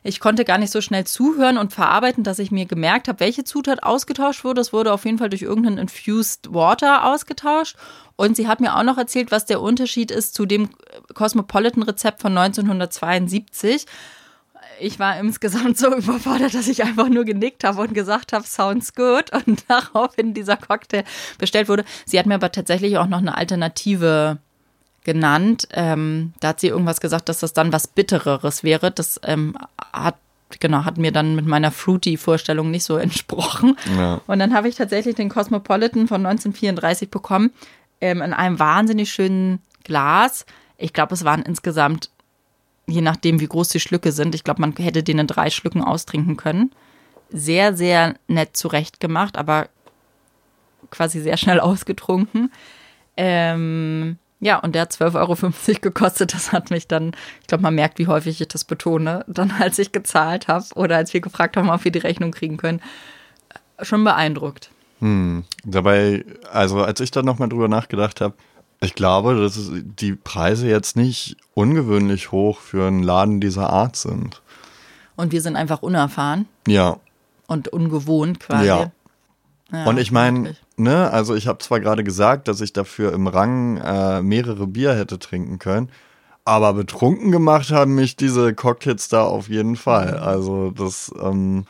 Ich 0.03 0.19
konnte 0.19 0.43
gar 0.43 0.57
nicht 0.57 0.71
so 0.71 0.81
schnell 0.81 1.05
zuhören 1.05 1.57
und 1.57 1.73
verarbeiten, 1.73 2.23
dass 2.23 2.39
ich 2.39 2.51
mir 2.51 2.65
gemerkt 2.65 3.07
habe, 3.07 3.21
welche 3.21 3.45
Zutat 3.45 3.83
ausgetauscht 3.83 4.43
wurde. 4.43 4.61
Es 4.61 4.73
wurde 4.73 4.91
auf 4.91 5.05
jeden 5.05 5.17
Fall 5.17 5.29
durch 5.29 5.41
irgendeinen 5.41 5.77
Infused 5.77 6.53
Water 6.53 7.05
ausgetauscht. 7.05 7.77
Und 8.15 8.35
sie 8.35 8.47
hat 8.47 8.59
mir 8.59 8.75
auch 8.75 8.83
noch 8.83 8.97
erzählt, 8.97 9.31
was 9.31 9.45
der 9.45 9.61
Unterschied 9.61 10.11
ist 10.11 10.35
zu 10.35 10.45
dem 10.45 10.69
Cosmopolitan-Rezept 11.13 12.21
von 12.21 12.37
1972 12.37 13.85
ich 14.79 14.99
war 14.99 15.17
insgesamt 15.19 15.77
so 15.77 15.95
überfordert, 15.95 16.53
dass 16.53 16.67
ich 16.67 16.83
einfach 16.83 17.09
nur 17.09 17.25
genickt 17.25 17.63
habe 17.63 17.81
und 17.81 17.93
gesagt 17.93 18.33
habe, 18.33 18.45
sounds 18.45 18.93
good. 18.93 19.31
Und 19.45 19.63
daraufhin 19.67 20.33
dieser 20.33 20.57
Cocktail 20.57 21.03
bestellt 21.37 21.69
wurde. 21.69 21.85
Sie 22.05 22.19
hat 22.19 22.25
mir 22.25 22.35
aber 22.35 22.51
tatsächlich 22.51 22.97
auch 22.97 23.07
noch 23.07 23.19
eine 23.19 23.35
Alternative 23.37 24.39
genannt. 25.03 25.67
Ähm, 25.71 26.33
da 26.39 26.49
hat 26.49 26.59
sie 26.59 26.67
irgendwas 26.67 27.01
gesagt, 27.01 27.29
dass 27.29 27.39
das 27.39 27.53
dann 27.53 27.73
was 27.73 27.87
Bittereres 27.87 28.63
wäre. 28.63 28.91
Das 28.91 29.19
ähm, 29.23 29.57
hat 29.91 30.15
genau, 30.59 30.85
hat 30.85 30.97
mir 30.97 31.11
dann 31.11 31.35
mit 31.35 31.47
meiner 31.47 31.71
Fruity-Vorstellung 31.71 32.69
nicht 32.71 32.83
so 32.83 32.97
entsprochen. 32.97 33.77
Ja. 33.97 34.21
Und 34.27 34.39
dann 34.39 34.53
habe 34.53 34.69
ich 34.69 34.75
tatsächlich 34.75 35.15
den 35.15 35.29
Cosmopolitan 35.29 36.07
von 36.07 36.25
1934 36.25 37.09
bekommen, 37.09 37.51
ähm, 38.01 38.21
in 38.21 38.33
einem 38.33 38.59
wahnsinnig 38.59 39.11
schönen 39.11 39.59
Glas. 39.83 40.45
Ich 40.77 40.93
glaube, 40.93 41.13
es 41.13 41.23
waren 41.23 41.41
insgesamt 41.41 42.09
je 42.87 43.01
nachdem, 43.01 43.39
wie 43.39 43.47
groß 43.47 43.69
die 43.69 43.79
Schlücke 43.79 44.11
sind. 44.11 44.35
Ich 44.35 44.43
glaube, 44.43 44.61
man 44.61 44.75
hätte 44.75 45.03
den 45.03 45.19
in 45.19 45.27
drei 45.27 45.49
Schlücken 45.49 45.81
austrinken 45.81 46.37
können. 46.37 46.71
Sehr, 47.29 47.75
sehr 47.75 48.15
nett 48.27 48.55
zurecht 48.57 48.99
gemacht, 48.99 49.37
aber 49.37 49.69
quasi 50.91 51.21
sehr 51.21 51.37
schnell 51.37 51.59
ausgetrunken. 51.61 52.51
Ähm, 53.15 54.17
ja, 54.43 54.59
und 54.59 54.75
der 54.75 54.83
hat 54.83 54.91
12,50 54.91 55.15
Euro 55.15 55.79
gekostet. 55.81 56.33
Das 56.33 56.51
hat 56.51 56.69
mich 56.69 56.87
dann, 56.87 57.13
ich 57.41 57.47
glaube, 57.47 57.61
man 57.61 57.75
merkt, 57.75 57.97
wie 57.97 58.07
häufig 58.07 58.41
ich 58.41 58.47
das 58.49 58.65
betone, 58.65 59.23
dann 59.27 59.51
als 59.51 59.79
ich 59.79 59.93
gezahlt 59.93 60.49
habe 60.49 60.65
oder 60.75 60.97
als 60.97 61.13
wir 61.13 61.21
gefragt 61.21 61.55
haben, 61.55 61.69
ob 61.69 61.83
wir 61.85 61.91
die 61.91 61.99
Rechnung 61.99 62.31
kriegen 62.31 62.57
können, 62.57 62.81
schon 63.81 64.03
beeindruckt. 64.03 64.69
Hm. 64.99 65.45
Dabei, 65.63 66.25
also 66.51 66.83
als 66.83 66.99
ich 66.99 67.11
dann 67.11 67.25
nochmal 67.25 67.47
drüber 67.47 67.69
nachgedacht 67.69 68.19
habe, 68.19 68.35
ich 68.81 68.95
glaube, 68.95 69.35
dass 69.35 69.71
die 69.71 70.13
Preise 70.13 70.67
jetzt 70.67 70.97
nicht 70.97 71.37
ungewöhnlich 71.53 72.33
hoch 72.33 72.59
für 72.59 72.85
einen 72.85 73.01
Laden 73.01 73.39
dieser 73.39 73.69
Art 73.69 73.95
sind. 73.95 74.41
Und 75.15 75.31
wir 75.31 75.41
sind 75.41 75.55
einfach 75.55 75.81
unerfahren. 75.81 76.47
Ja. 76.67 76.97
Und 77.47 77.69
ungewohnt 77.69 78.41
quasi. 78.41 78.65
Ja. 78.65 78.91
ja 79.71 79.85
und 79.85 79.99
ich 79.99 80.11
meine, 80.11 80.55
ne, 80.77 81.11
also 81.11 81.35
ich 81.35 81.47
habe 81.47 81.59
zwar 81.59 81.79
gerade 81.79 82.03
gesagt, 82.03 82.47
dass 82.47 82.61
ich 82.61 82.73
dafür 82.73 83.13
im 83.13 83.27
Rang 83.27 83.77
äh, 83.77 84.21
mehrere 84.21 84.67
Bier 84.67 84.95
hätte 84.95 85.19
trinken 85.19 85.59
können, 85.59 85.89
aber 86.45 86.73
betrunken 86.73 87.31
gemacht 87.31 87.71
haben 87.71 87.95
mich 87.95 88.15
diese 88.15 88.53
Cocktails 88.53 89.07
da 89.07 89.23
auf 89.23 89.49
jeden 89.49 89.75
Fall. 89.75 90.17
Mhm. 90.17 90.23
Also 90.23 90.71
das 90.71 91.11
ähm, 91.21 91.65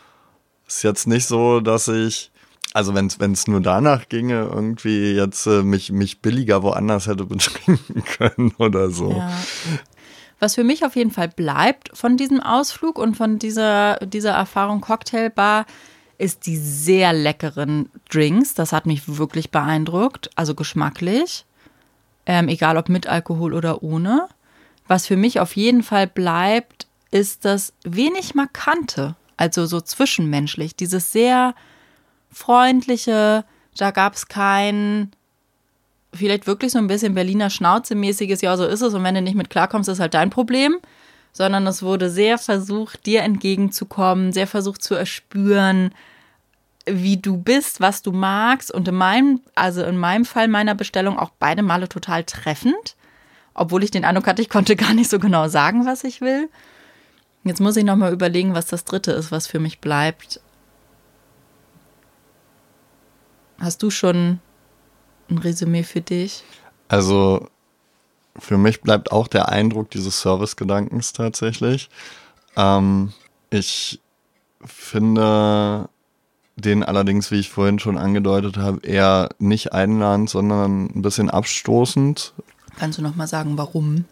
ist 0.68 0.84
jetzt 0.84 1.08
nicht 1.08 1.26
so, 1.26 1.60
dass 1.60 1.88
ich 1.88 2.32
also 2.74 2.95
wenn 2.95 3.32
es 3.32 3.47
nur 3.47 3.62
danach 3.62 4.10
ginge, 4.10 4.49
irgendwie 4.51 5.14
jetzt 5.14 5.45
äh, 5.45 5.62
mich, 5.62 5.91
mich 5.91 6.22
billiger 6.22 6.64
woanders 6.64 7.08
hätte 7.08 7.26
betrinken 7.26 8.04
können 8.04 8.51
oder 8.58 8.89
so. 8.89 9.12
Ja. 9.12 9.32
Was 10.39 10.56
für 10.56 10.64
mich 10.64 10.84
auf 10.84 10.95
jeden 10.95 11.12
Fall 11.12 11.30
bleibt 11.30 11.95
von 11.95 12.18
diesem 12.18 12.41
Ausflug 12.41 12.97
und 12.97 13.16
von 13.16 13.39
dieser, 13.39 13.97
dieser 13.97 14.32
Erfahrung 14.32 14.82
Cocktailbar, 14.82 15.66
ist 16.18 16.45
die 16.45 16.57
sehr 16.57 17.14
leckeren 17.14 17.89
Drinks. 18.11 18.53
Das 18.53 18.72
hat 18.72 18.86
mich 18.86 19.18
wirklich 19.18 19.51
beeindruckt, 19.51 20.30
also 20.36 20.55
geschmacklich. 20.55 21.45
Ähm, 22.26 22.47
egal 22.47 22.78
ob 22.78 22.89
mit 22.89 23.07
Alkohol 23.07 23.53
oder 23.53 23.84
ohne. 23.84 24.28
Was 24.88 25.07
für 25.07 25.18
mich 25.18 25.39
auf 25.39 25.55
jeden 25.55 25.84
Fall 25.84 26.07
bleibt, 26.07 26.88
ist 27.11 27.45
das 27.45 27.74
wenig 27.84 28.36
markante, 28.36 29.16
also 29.38 29.66
so 29.66 29.80
zwischenmenschlich, 29.80 30.76
dieses 30.76 31.11
sehr 31.11 31.53
freundliche, 32.32 33.45
da 33.78 33.91
gab 33.91 34.16
es 34.16 34.28
kein, 34.28 35.11
vielleicht 36.11 36.47
wirklich 36.47 36.72
so 36.72 36.80
ein 36.80 36.88
bisschen 36.88 37.14
Berliner 37.14 37.51
Schnauze-mäßiges, 37.51 38.41
ja, 38.41 38.57
so 38.57 38.66
ist 38.66 38.82
es 38.82 38.95
und 38.95 39.03
wenn 39.03 39.16
du 39.16 39.22
nicht 39.22 39.36
mit 39.36 39.51
klarkommst, 39.51 39.89
ist 39.89 39.99
halt 39.99 40.16
dein 40.16 40.32
Problem, 40.32 40.80
sondern 41.34 41.65
es 41.67 41.81
wurde 41.81 42.09
sehr 42.09 42.38
versucht, 42.38 43.05
dir 43.07 43.23
entgegenzukommen, 43.23 44.31
sehr 44.31 44.47
versucht 44.47 44.84
zu 44.84 44.93
erspüren, 44.93 45.93
wie 46.86 47.17
du 47.17 47.38
bist, 47.38 47.81
was 47.81 48.01
du 48.03 48.11
magst 48.11 48.71
und 48.71 48.88
in 48.88 48.95
meinem, 48.95 49.41
also 49.55 49.84
in 49.84 49.97
meinem 49.97 50.25
Fall 50.25 50.47
meiner 50.47 50.75
Bestellung 50.75 51.17
auch 51.17 51.31
beide 51.39 51.63
Male 51.63 51.89
total 51.89 52.23
treffend, 52.23 52.95
obwohl 53.53 53.84
ich 53.84 53.91
den 53.91 54.05
Eindruck 54.05 54.27
hatte, 54.27 54.41
ich 54.41 54.49
konnte 54.49 54.75
gar 54.77 54.93
nicht 54.93 55.09
so 55.09 55.19
genau 55.19 55.47
sagen, 55.47 55.86
was 55.86 56.03
ich 56.03 56.21
will. 56.21 56.49
Jetzt 57.43 57.59
muss 57.59 57.75
ich 57.75 57.84
nochmal 57.84 58.13
überlegen, 58.13 58.53
was 58.53 58.67
das 58.67 58.86
dritte 58.86 59.11
ist, 59.11 59.31
was 59.31 59.47
für 59.47 59.59
mich 59.59 59.79
bleibt. 59.79 60.39
Hast 63.59 63.81
du 63.84 63.89
schon 63.89 64.39
ein 65.29 65.38
Resümee 65.38 65.84
für 65.84 66.01
dich? 66.01 66.43
Also 66.88 67.47
für 68.38 68.57
mich 68.57 68.81
bleibt 68.81 69.11
auch 69.11 69.27
der 69.27 69.49
Eindruck 69.49 69.91
dieses 69.91 70.19
Service-Gedankens 70.19 71.13
tatsächlich. 71.13 71.89
Ähm, 72.55 73.13
ich 73.49 73.99
finde 74.65 75.89
den 76.55 76.84
allerdings, 76.84 77.31
wie 77.31 77.39
ich 77.39 77.49
vorhin 77.49 77.79
schon 77.79 77.97
angedeutet 77.97 78.57
habe, 78.57 78.86
eher 78.86 79.29
nicht 79.39 79.73
einladend, 79.73 80.29
sondern 80.29 80.86
ein 80.86 81.01
bisschen 81.01 81.29
abstoßend. 81.29 82.34
Kannst 82.77 82.99
du 82.99 83.01
noch 83.01 83.15
mal 83.15 83.27
sagen, 83.27 83.57
warum? 83.57 84.05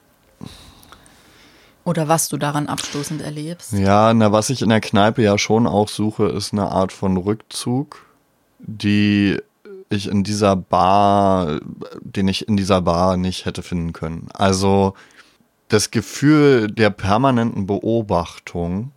Oder 1.84 2.08
was 2.08 2.30
du 2.30 2.38
daran 2.38 2.68
abstoßend 2.68 3.22
erlebst? 3.22 3.74
Ja, 3.74 4.14
na, 4.14 4.32
was 4.32 4.50
ich 4.50 4.62
in 4.62 4.70
der 4.70 4.82
Kneipe 4.82 5.24
ja 5.24 5.38
schon 5.38 5.66
auch 5.66 5.90
suche, 5.90 6.26
ist 6.28 6.54
eine 6.54 6.72
Art 6.72 6.92
von 6.92 7.18
Rückzug 7.18 8.06
die 8.68 9.42
ich 9.92 10.08
in 10.08 10.24
dieser 10.24 10.56
Bar, 10.56 11.60
den 12.02 12.28
ich 12.28 12.48
in 12.48 12.58
dieser 12.58 12.82
Bar 12.82 13.18
nicht 13.18 13.46
hätte 13.46 13.64
finden 13.64 13.94
können. 13.94 14.30
Also 14.34 14.94
das 15.68 15.92
Gefühl 15.92 16.70
der 16.70 16.90
permanenten 16.90 17.66
Beobachtung 17.66 18.92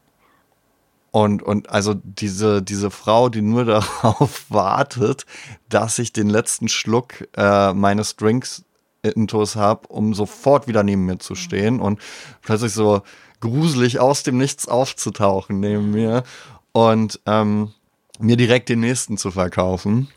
und, 1.11 1.45
und 1.45 1.71
also 1.71 1.95
diese, 1.95 2.61
diese 2.61 2.91
Frau, 2.91 3.29
die 3.29 3.43
nur 3.43 3.65
darauf 4.03 4.47
wartet, 4.49 5.27
dass 5.69 5.99
ich 6.01 6.13
den 6.13 6.29
letzten 6.29 6.69
Schluck 6.69 7.29
äh, 7.37 7.73
meines 7.73 8.17
Drinks 8.17 8.65
intus 9.03 9.55
habe, 9.55 9.87
um 9.89 10.15
sofort 10.15 10.67
wieder 10.67 10.83
neben 10.83 11.07
mir 11.07 11.19
zu 11.19 11.35
stehen 11.35 11.79
und 11.79 12.01
plötzlich 12.43 12.73
so 12.73 13.03
gruselig 13.39 14.01
aus 14.01 14.23
dem 14.23 14.39
Nichts 14.39 14.67
aufzutauchen 14.67 15.61
neben 15.61 15.93
mir. 15.93 16.25
Und 16.73 17.21
ähm, 17.27 17.73
mir 18.19 18.37
direkt 18.37 18.69
den 18.69 18.81
nächsten 18.81 19.17
zu 19.17 19.31
verkaufen. 19.31 20.09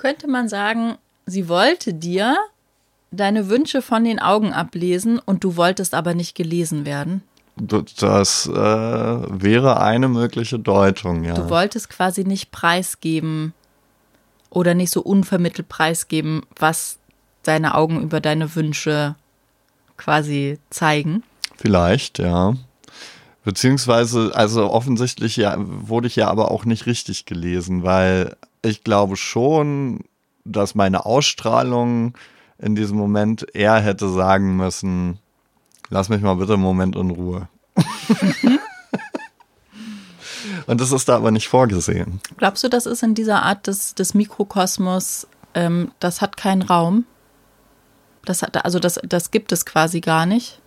Könnte 0.00 0.28
man 0.28 0.48
sagen, 0.48 0.96
sie 1.26 1.46
wollte 1.46 1.92
dir 1.92 2.38
deine 3.10 3.50
Wünsche 3.50 3.82
von 3.82 4.02
den 4.02 4.18
Augen 4.18 4.54
ablesen 4.54 5.18
und 5.18 5.44
du 5.44 5.56
wolltest 5.56 5.92
aber 5.92 6.14
nicht 6.14 6.34
gelesen 6.34 6.86
werden? 6.86 7.22
Das 7.56 8.46
äh, 8.46 8.50
wäre 8.54 9.82
eine 9.82 10.08
mögliche 10.08 10.58
Deutung, 10.58 11.24
ja. 11.24 11.34
Du 11.34 11.50
wolltest 11.50 11.90
quasi 11.90 12.24
nicht 12.24 12.50
preisgeben 12.50 13.52
oder 14.48 14.72
nicht 14.72 14.90
so 14.90 15.02
unvermittelt 15.02 15.68
preisgeben, 15.68 16.46
was 16.58 16.98
deine 17.42 17.74
Augen 17.74 18.00
über 18.00 18.22
deine 18.22 18.54
Wünsche 18.54 19.16
quasi 19.98 20.58
zeigen. 20.70 21.24
Vielleicht, 21.56 22.18
ja. 22.18 22.54
Beziehungsweise, 23.44 24.30
also 24.34 24.70
offensichtlich 24.70 25.36
ja, 25.36 25.56
wurde 25.58 26.06
ich 26.06 26.16
ja 26.16 26.28
aber 26.28 26.50
auch 26.50 26.64
nicht 26.64 26.86
richtig 26.86 27.26
gelesen, 27.26 27.82
weil 27.82 28.38
ich 28.62 28.84
glaube 28.84 29.16
schon, 29.16 30.00
dass 30.44 30.74
meine 30.74 31.06
Ausstrahlung 31.06 32.14
in 32.58 32.74
diesem 32.74 32.96
Moment 32.96 33.46
eher 33.54 33.80
hätte 33.80 34.08
sagen 34.10 34.56
müssen, 34.56 35.18
lass 35.88 36.08
mich 36.08 36.20
mal 36.22 36.34
bitte 36.34 36.54
einen 36.54 36.62
Moment 36.62 36.96
in 36.96 37.10
Ruhe. 37.10 37.48
Und 40.66 40.80
das 40.80 40.92
ist 40.92 41.08
da 41.08 41.16
aber 41.16 41.30
nicht 41.30 41.48
vorgesehen. 41.48 42.20
Glaubst 42.36 42.62
du, 42.62 42.68
das 42.68 42.86
ist 42.86 43.02
in 43.02 43.14
dieser 43.14 43.42
Art 43.42 43.66
des, 43.66 43.94
des 43.94 44.14
Mikrokosmos, 44.14 45.26
ähm, 45.54 45.90
das 45.98 46.20
hat 46.20 46.36
keinen 46.36 46.62
Raum? 46.62 47.06
Das 48.24 48.42
hat, 48.42 48.62
also 48.64 48.78
das, 48.78 49.00
das 49.02 49.30
gibt 49.30 49.52
es 49.52 49.64
quasi 49.64 50.00
gar 50.00 50.26
nicht. 50.26 50.60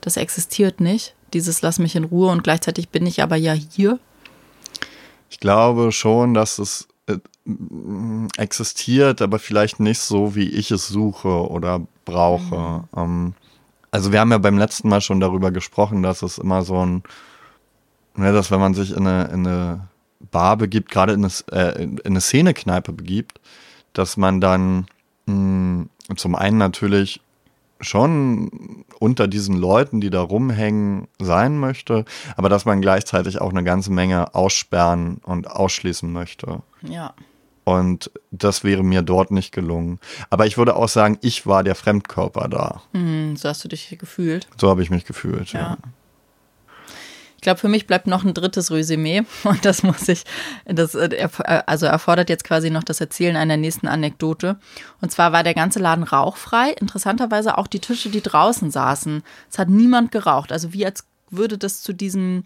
Das 0.00 0.16
existiert 0.16 0.80
nicht 0.80 1.14
dieses 1.32 1.62
Lass 1.62 1.78
mich 1.78 1.96
in 1.96 2.04
Ruhe 2.04 2.30
und 2.30 2.44
gleichzeitig 2.44 2.88
bin 2.88 3.06
ich 3.06 3.22
aber 3.22 3.36
ja 3.36 3.52
hier? 3.52 3.98
Ich 5.30 5.40
glaube 5.40 5.92
schon, 5.92 6.34
dass 6.34 6.58
es 6.58 6.88
existiert, 8.36 9.22
aber 9.22 9.38
vielleicht 9.38 9.80
nicht 9.80 10.00
so, 10.00 10.34
wie 10.34 10.48
ich 10.48 10.70
es 10.70 10.88
suche 10.88 11.50
oder 11.50 11.80
brauche. 12.04 12.84
Mhm. 12.92 12.98
Ähm, 13.00 13.34
also 13.90 14.12
wir 14.12 14.20
haben 14.20 14.30
ja 14.30 14.38
beim 14.38 14.58
letzten 14.58 14.88
Mal 14.88 15.00
schon 15.00 15.20
darüber 15.20 15.50
gesprochen, 15.50 16.02
dass 16.02 16.22
es 16.22 16.38
immer 16.38 16.62
so 16.62 16.84
ein, 16.84 17.02
ne, 18.16 18.32
dass 18.32 18.50
wenn 18.50 18.60
man 18.60 18.74
sich 18.74 18.92
in 18.92 19.06
eine, 19.06 19.24
in 19.28 19.46
eine 19.46 19.88
Bar 20.30 20.56
begibt, 20.56 20.90
gerade 20.90 21.12
in 21.12 21.24
eine, 21.24 21.32
äh, 21.52 21.84
in 21.84 22.00
eine 22.04 22.20
Szenekneipe 22.20 22.92
begibt, 22.92 23.40
dass 23.92 24.16
man 24.16 24.40
dann 24.40 24.86
mh, 25.26 25.86
hm, 26.08 26.16
zum 26.16 26.34
einen 26.34 26.58
natürlich 26.58 27.20
schon 27.80 28.84
unter 28.98 29.28
diesen 29.28 29.56
Leuten, 29.56 30.00
die 30.00 30.10
da 30.10 30.20
rumhängen, 30.20 31.06
sein 31.20 31.58
möchte, 31.58 32.04
aber 32.36 32.48
dass 32.48 32.64
man 32.64 32.80
gleichzeitig 32.80 33.40
auch 33.40 33.50
eine 33.50 33.62
ganze 33.62 33.92
Menge 33.92 34.34
aussperren 34.34 35.18
und 35.24 35.50
ausschließen 35.50 36.12
möchte. 36.12 36.62
Ja. 36.82 37.14
Und 37.68 38.10
das 38.30 38.64
wäre 38.64 38.82
mir 38.82 39.02
dort 39.02 39.30
nicht 39.30 39.52
gelungen. 39.52 40.00
Aber 40.30 40.46
ich 40.46 40.56
würde 40.56 40.74
auch 40.74 40.88
sagen, 40.88 41.18
ich 41.20 41.46
war 41.46 41.62
der 41.62 41.74
Fremdkörper 41.74 42.48
da. 42.48 42.80
Hm, 42.94 43.36
so 43.36 43.46
hast 43.46 43.62
du 43.62 43.68
dich 43.68 43.94
gefühlt. 43.98 44.48
So 44.58 44.70
habe 44.70 44.82
ich 44.82 44.88
mich 44.88 45.04
gefühlt, 45.04 45.52
ja. 45.52 45.60
Ja. 45.60 45.78
Ich 47.36 47.42
glaube, 47.42 47.60
für 47.60 47.68
mich 47.68 47.86
bleibt 47.86 48.06
noch 48.06 48.24
ein 48.24 48.32
drittes 48.32 48.70
Resümee 48.70 49.22
und 49.44 49.66
das 49.66 49.82
muss 49.82 50.08
ich, 50.08 50.24
das 50.64 50.94
äh, 50.94 51.08
äh, 51.08 51.28
also 51.66 51.84
erfordert 51.84 52.30
jetzt 52.30 52.44
quasi 52.44 52.70
noch 52.70 52.84
das 52.84 53.02
Erzählen 53.02 53.36
einer 53.36 53.58
nächsten 53.58 53.86
Anekdote. 53.86 54.58
Und 55.02 55.12
zwar 55.12 55.32
war 55.32 55.44
der 55.44 55.54
ganze 55.54 55.78
Laden 55.78 56.04
rauchfrei, 56.04 56.70
interessanterweise 56.70 57.58
auch 57.58 57.66
die 57.66 57.80
Tische, 57.80 58.08
die 58.08 58.22
draußen 58.22 58.70
saßen. 58.70 59.22
Es 59.50 59.58
hat 59.58 59.68
niemand 59.68 60.10
geraucht, 60.10 60.52
also 60.52 60.72
wie 60.72 60.86
als 60.86 61.04
würde 61.30 61.58
das 61.58 61.82
zu 61.82 61.92
diesem 61.92 62.44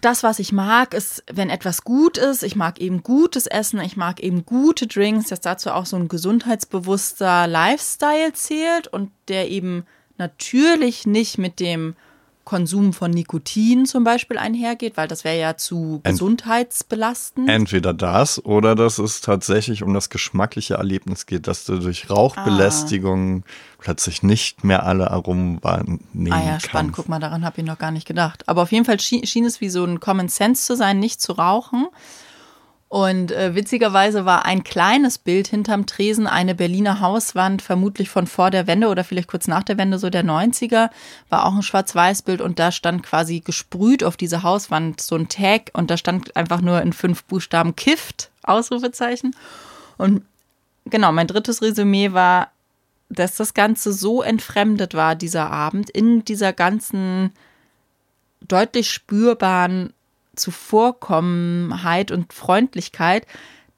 das, 0.00 0.22
was 0.22 0.38
ich 0.38 0.52
mag, 0.52 0.94
ist, 0.94 1.22
wenn 1.32 1.50
etwas 1.50 1.84
gut 1.84 2.18
ist. 2.18 2.42
Ich 2.42 2.56
mag 2.56 2.80
eben 2.80 3.02
gutes 3.02 3.46
Essen, 3.46 3.80
ich 3.80 3.96
mag 3.96 4.20
eben 4.20 4.44
gute 4.44 4.86
Drinks, 4.86 5.28
dass 5.28 5.40
dazu 5.40 5.70
auch 5.70 5.86
so 5.86 5.96
ein 5.96 6.08
gesundheitsbewusster 6.08 7.46
Lifestyle 7.46 8.32
zählt 8.32 8.88
und 8.88 9.10
der 9.28 9.48
eben 9.50 9.86
natürlich 10.18 11.06
nicht 11.06 11.38
mit 11.38 11.60
dem 11.60 11.94
Konsum 12.48 12.94
von 12.94 13.10
Nikotin 13.10 13.84
zum 13.84 14.04
Beispiel 14.04 14.38
einhergeht, 14.38 14.96
weil 14.96 15.06
das 15.06 15.22
wäre 15.22 15.38
ja 15.38 15.58
zu 15.58 16.00
Ent- 16.02 16.14
gesundheitsbelastend. 16.14 17.46
Entweder 17.50 17.92
das 17.92 18.42
oder 18.42 18.74
dass 18.74 18.98
es 18.98 19.20
tatsächlich 19.20 19.82
um 19.82 19.92
das 19.92 20.08
geschmackliche 20.08 20.74
Erlebnis 20.74 21.26
geht, 21.26 21.46
dass 21.46 21.66
du 21.66 21.78
durch 21.78 22.08
Rauchbelästigung 22.08 23.44
plötzlich 23.78 24.22
nicht 24.22 24.64
mehr 24.64 24.84
alle 24.86 25.10
Aromen 25.10 25.62
wahrnehmen 25.62 26.00
Ah 26.32 26.42
ja, 26.42 26.58
spannend. 26.60 26.70
kannst. 26.70 26.92
Guck 26.96 27.08
mal, 27.10 27.20
daran 27.20 27.44
habe 27.44 27.60
ich 27.60 27.66
noch 27.66 27.78
gar 27.78 27.90
nicht 27.90 28.06
gedacht. 28.06 28.48
Aber 28.48 28.62
auf 28.62 28.72
jeden 28.72 28.86
Fall 28.86 28.98
schien, 28.98 29.26
schien 29.26 29.44
es 29.44 29.60
wie 29.60 29.68
so 29.68 29.84
ein 29.84 30.00
Common 30.00 30.28
Sense 30.28 30.64
zu 30.64 30.74
sein, 30.74 30.98
nicht 30.98 31.20
zu 31.20 31.32
rauchen. 31.32 31.86
Und 32.88 33.32
äh, 33.32 33.54
witzigerweise 33.54 34.24
war 34.24 34.46
ein 34.46 34.64
kleines 34.64 35.18
Bild 35.18 35.46
hinterm 35.46 35.84
Tresen 35.84 36.26
eine 36.26 36.54
Berliner 36.54 37.00
Hauswand, 37.00 37.60
vermutlich 37.60 38.08
von 38.08 38.26
vor 38.26 38.50
der 38.50 38.66
Wende 38.66 38.88
oder 38.88 39.04
vielleicht 39.04 39.28
kurz 39.28 39.46
nach 39.46 39.62
der 39.62 39.76
Wende, 39.76 39.98
so 39.98 40.08
der 40.08 40.24
90er, 40.24 40.88
war 41.28 41.44
auch 41.44 41.54
ein 41.54 41.62
Schwarz-Weiß-Bild 41.62 42.40
und 42.40 42.58
da 42.58 42.72
stand 42.72 43.02
quasi 43.02 43.40
gesprüht 43.40 44.02
auf 44.02 44.16
diese 44.16 44.42
Hauswand 44.42 45.02
so 45.02 45.16
ein 45.16 45.28
Tag 45.28 45.70
und 45.74 45.90
da 45.90 45.98
stand 45.98 46.34
einfach 46.34 46.62
nur 46.62 46.80
in 46.80 46.94
fünf 46.94 47.24
Buchstaben 47.24 47.76
Kifft, 47.76 48.30
Ausrufezeichen. 48.42 49.36
Und 49.98 50.22
genau, 50.86 51.12
mein 51.12 51.26
drittes 51.26 51.60
Resümee 51.60 52.14
war, 52.14 52.48
dass 53.10 53.36
das 53.36 53.52
Ganze 53.52 53.92
so 53.92 54.22
entfremdet 54.22 54.94
war, 54.94 55.14
dieser 55.14 55.50
Abend, 55.50 55.90
in 55.90 56.24
dieser 56.24 56.54
ganzen 56.54 57.32
deutlich 58.40 58.90
spürbaren 58.90 59.92
Zuvorkommenheit 60.38 62.10
und 62.10 62.32
Freundlichkeit, 62.32 63.26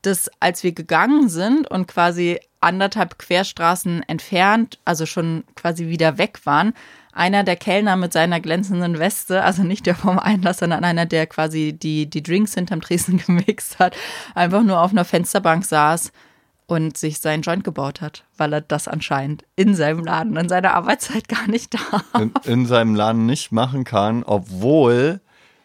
dass 0.03 0.31
als 0.41 0.63
wir 0.63 0.73
gegangen 0.73 1.29
sind 1.29 1.71
und 1.71 1.87
quasi 1.87 2.39
anderthalb 2.61 3.19
Querstraßen 3.19 4.03
entfernt, 4.05 4.79
also 4.85 5.07
schon 5.07 5.45
quasi 5.57 5.89
wieder 5.89 6.19
weg 6.19 6.41
waren, 6.45 6.75
einer 7.13 7.43
der 7.43 7.57
Kellner 7.57 7.97
mit 7.97 8.13
seiner 8.13 8.41
glänzenden 8.41 8.99
Weste, 8.99 9.43
also 9.43 9.63
nicht 9.63 9.87
der 9.87 9.95
vom 9.95 10.19
Einlass, 10.19 10.59
sondern 10.59 10.85
einer, 10.85 11.07
der 11.07 11.27
quasi 11.27 11.73
die, 11.73 12.09
die 12.09 12.23
Drinks 12.23 12.55
hinterm 12.55 12.81
Tresen 12.81 13.19
gemixt 13.27 13.79
hat, 13.79 13.97
einfach 14.35 14.63
nur 14.63 14.81
auf 14.81 14.93
einer 14.93 15.05
Fensterbank 15.05 15.65
saß 15.65 16.13
und 16.67 16.97
sich 16.97 17.19
seinen 17.19 17.43
Joint 17.43 17.65
gebaut 17.65 18.01
hat, 18.01 18.25
weil 18.37 18.53
er 18.53 18.61
das 18.61 18.87
anscheinend 18.87 19.45
in 19.57 19.75
seinem 19.75 20.05
Laden 20.05 20.37
in 20.37 20.49
seiner 20.49 20.75
Arbeitszeit 20.75 21.29
gar 21.29 21.49
nicht 21.49 21.75
da 21.75 22.21
in, 22.21 22.33
in 22.45 22.67
seinem 22.67 22.95
Laden 22.95 23.27
nicht 23.27 23.51
machen 23.51 23.85
kann, 23.85 24.23
obwohl 24.23 25.21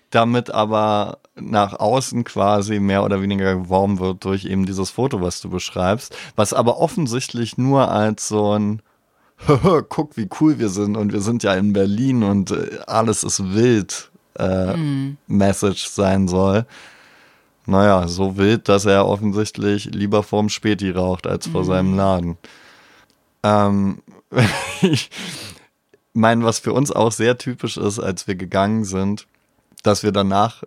damit 0.10 0.52
aber 0.52 1.20
nach 1.36 1.74
außen 1.74 2.24
quasi 2.24 2.80
mehr 2.80 3.04
oder 3.04 3.22
weniger 3.22 3.56
geworben 3.56 4.00
wird 4.00 4.24
durch 4.24 4.46
eben 4.46 4.66
dieses 4.66 4.90
Foto, 4.90 5.22
was 5.22 5.42
du 5.42 5.50
beschreibst, 5.50 6.16
was 6.36 6.54
aber 6.54 6.78
offensichtlich 6.80 7.58
nur 7.58 7.92
als 7.92 8.28
so 8.28 8.58
ein 8.58 8.82
guck, 9.90 10.16
wie 10.16 10.30
cool 10.40 10.60
wir 10.60 10.70
sind 10.70 10.96
und 10.96 11.12
wir 11.12 11.22
sind 11.22 11.44
ja 11.44 11.54
in 11.56 11.74
Berlin 11.74 12.24
und 12.24 12.52
äh, 12.52 12.80
alles 12.88 13.24
ist 13.24 13.54
wild 13.54 14.10
äh, 14.38 14.76
Message 15.28 15.88
sein 15.88 16.28
soll. 16.28 16.66
Naja, 17.66 18.08
so 18.08 18.38
wild, 18.38 18.70
dass 18.70 18.86
er 18.86 19.08
offensichtlich 19.08 19.86
lieber 19.86 20.24
vorm 20.24 20.50
Späti 20.50 20.92
raucht 20.92 21.26
als 21.26 21.48
vor 21.48 21.66
seinem 21.66 21.96
Laden. 21.96 22.38
Ähm, 23.44 24.02
ich 24.82 25.10
meine, 26.14 26.44
was 26.46 26.60
für 26.60 26.74
uns 26.74 26.92
auch 26.92 27.12
sehr 27.12 27.38
typisch 27.38 27.78
ist, 27.78 28.00
als 28.00 28.28
wir 28.28 28.36
gegangen 28.36 28.86
sind, 28.86 29.28
dass 29.86 30.04
wir 30.04 30.12
danach 30.12 30.64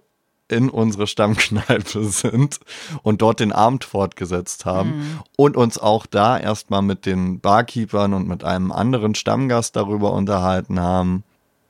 in 0.49 0.71
unsere 0.71 1.07
Stammkneipe 1.07 2.05
sind 2.05 2.59
und 3.03 3.23
dort 3.23 3.41
den 3.41 3.53
Abend 3.53 3.85
fortgesetzt 3.85 4.65
haben 4.65 5.21
und 5.37 5.57
uns 5.57 5.79
auch 5.79 6.07
da 6.07 6.39
erstmal 6.39 6.83
mit 6.83 7.07
den 7.07 7.41
Barkeepern 7.41 8.15
und 8.15 8.27
mit 8.27 8.45
einem 8.45 8.73
anderen 8.73 9.15
Stammgast 9.15 9.77
darüber 9.77 10.13
unterhalten 10.13 10.81
haben, 10.81 11.23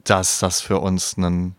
dass 0.05 0.38
das 0.38 0.61
für 0.61 0.78
uns 0.78 1.16
ein 1.16 1.55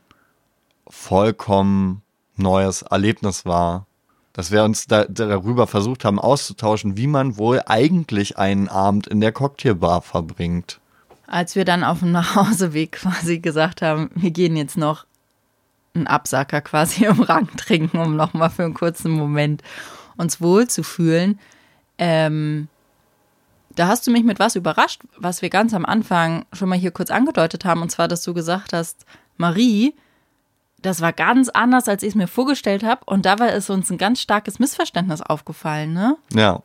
vollkommen 0.88 2.02
neues 2.36 2.82
Erlebnis 2.82 3.46
war. 3.46 3.86
Dass 4.34 4.52
wir 4.52 4.64
uns 4.64 4.88
da, 4.88 5.06
darüber 5.06 5.68
versucht 5.68 6.06
haben 6.06 6.20
auszutauschen, 6.20 6.96
wie 6.96 7.08
man 7.08 7.38
wohl 7.38 7.62
eigentlich 7.66 8.38
einen 8.38 8.70
Abend 8.70 9.08
in 9.08 9.20
der 9.20 9.34
Cocktailbar 9.34 10.02
verbringt. 10.02 10.80
Als 11.28 11.56
wir 11.56 11.66
dann 11.66 11.84
auf 11.84 12.00
dem 12.00 12.12
Nachhauseweg 12.12 12.92
quasi 12.94 13.40
gesagt 13.40 13.82
haben, 13.82 14.10
wir 14.16 14.32
gehen 14.32 14.56
jetzt 14.56 14.78
noch 14.78 15.06
einen 15.94 16.08
Absacker 16.08 16.62
quasi 16.62 17.06
im 17.06 17.22
Rang 17.22 17.48
trinken, 17.58 17.98
um 17.98 18.16
nochmal 18.16 18.50
für 18.50 18.64
einen 18.64 18.74
kurzen 18.74 19.12
Moment 19.12 19.62
uns 20.18 20.42
wohlzufühlen. 20.42 21.40
Ähm, 21.98 22.68
da 23.76 23.88
hast 23.88 24.06
du 24.08 24.12
mich 24.12 24.24
mit 24.24 24.40
was 24.40 24.56
überrascht, 24.56 25.04
was 25.18 25.42
wir 25.42 25.50
ganz 25.50 25.74
am 25.74 25.86
Anfang 25.86 26.46
schon 26.54 26.70
mal 26.70 26.78
hier 26.78 26.92
kurz 26.92 27.12
angedeutet 27.12 27.66
haben, 27.66 27.82
und 27.82 27.90
zwar, 27.90 28.08
dass 28.08 28.24
du 28.24 28.34
gesagt 28.34 28.74
hast, 28.74 29.06
Marie, 29.38 29.96
das 30.82 31.02
war 31.02 31.14
ganz 31.14 31.50
anders, 31.50 31.88
als 31.88 32.04
ich 32.04 32.10
es 32.10 32.16
mir 32.16 32.28
vorgestellt 32.28 32.84
habe, 32.84 33.02
und 33.06 33.26
dabei 33.26 33.50
ist 33.52 33.70
uns 33.70 33.90
ein 33.90 33.98
ganz 33.98 34.22
starkes 34.22 34.60
Missverständnis 34.60 35.22
aufgefallen, 35.22 35.94
ne? 35.94 36.18
Ja, 36.34 36.62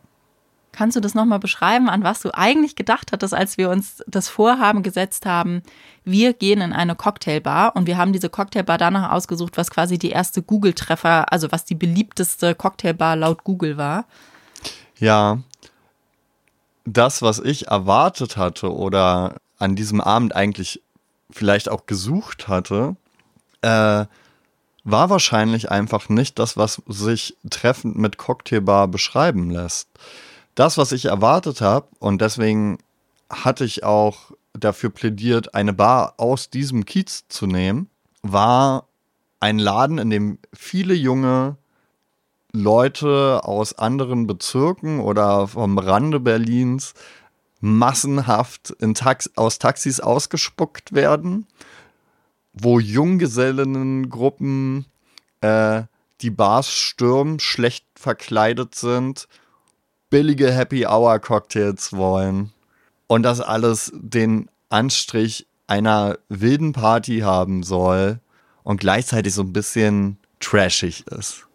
Kannst 0.74 0.96
du 0.96 1.00
das 1.00 1.14
nochmal 1.14 1.38
beschreiben, 1.38 1.88
an 1.88 2.02
was 2.02 2.18
du 2.18 2.34
eigentlich 2.34 2.74
gedacht 2.74 3.12
hattest, 3.12 3.32
als 3.32 3.58
wir 3.58 3.70
uns 3.70 4.02
das 4.08 4.28
Vorhaben 4.28 4.82
gesetzt 4.82 5.24
haben, 5.24 5.62
wir 6.02 6.32
gehen 6.32 6.60
in 6.60 6.72
eine 6.72 6.96
Cocktailbar 6.96 7.76
und 7.76 7.86
wir 7.86 7.96
haben 7.96 8.12
diese 8.12 8.28
Cocktailbar 8.28 8.76
danach 8.76 9.12
ausgesucht, 9.12 9.56
was 9.56 9.70
quasi 9.70 9.98
die 9.98 10.10
erste 10.10 10.42
Google-Treffer, 10.42 11.32
also 11.32 11.52
was 11.52 11.64
die 11.64 11.76
beliebteste 11.76 12.56
Cocktailbar 12.56 13.14
laut 13.14 13.44
Google 13.44 13.76
war. 13.76 14.06
Ja, 14.98 15.38
das, 16.84 17.22
was 17.22 17.38
ich 17.38 17.68
erwartet 17.68 18.36
hatte 18.36 18.74
oder 18.74 19.36
an 19.58 19.76
diesem 19.76 20.00
Abend 20.00 20.34
eigentlich 20.34 20.82
vielleicht 21.30 21.68
auch 21.68 21.86
gesucht 21.86 22.48
hatte, 22.48 22.96
äh, 23.62 24.06
war 24.82 25.08
wahrscheinlich 25.08 25.70
einfach 25.70 26.08
nicht 26.08 26.40
das, 26.40 26.56
was 26.56 26.82
sich 26.88 27.36
treffend 27.48 27.96
mit 27.96 28.18
Cocktailbar 28.18 28.88
beschreiben 28.88 29.50
lässt. 29.50 29.88
Das, 30.54 30.78
was 30.78 30.92
ich 30.92 31.06
erwartet 31.06 31.60
habe, 31.60 31.88
und 31.98 32.20
deswegen 32.20 32.78
hatte 33.28 33.64
ich 33.64 33.82
auch 33.84 34.30
dafür 34.52 34.90
plädiert, 34.90 35.54
eine 35.54 35.72
Bar 35.72 36.14
aus 36.16 36.50
diesem 36.50 36.84
Kiez 36.84 37.24
zu 37.28 37.46
nehmen, 37.46 37.88
war 38.22 38.86
ein 39.40 39.58
Laden, 39.58 39.98
in 39.98 40.10
dem 40.10 40.38
viele 40.52 40.94
junge 40.94 41.56
Leute 42.52 43.40
aus 43.42 43.76
anderen 43.76 44.28
Bezirken 44.28 45.00
oder 45.00 45.48
vom 45.48 45.76
Rande 45.76 46.20
Berlins 46.20 46.94
massenhaft 47.60 48.76
Tax 48.94 49.30
aus 49.34 49.58
Taxis 49.58 49.98
ausgespuckt 49.98 50.92
werden, 50.92 51.48
wo 52.52 52.78
Junggesellennengruppen 52.78 54.86
äh, 55.40 55.82
die 56.20 56.30
Bars 56.30 56.70
stürmen, 56.70 57.40
schlecht 57.40 57.86
verkleidet 57.96 58.76
sind, 58.76 59.26
billige 60.14 60.52
Happy 60.52 60.86
Hour 60.86 61.18
Cocktails 61.18 61.92
wollen 61.92 62.52
und 63.08 63.24
das 63.24 63.40
alles 63.40 63.90
den 63.96 64.48
Anstrich 64.68 65.48
einer 65.66 66.18
wilden 66.28 66.72
Party 66.72 67.22
haben 67.22 67.64
soll 67.64 68.20
und 68.62 68.78
gleichzeitig 68.78 69.34
so 69.34 69.42
ein 69.42 69.52
bisschen 69.52 70.18
trashig 70.38 71.04
ist. 71.08 71.48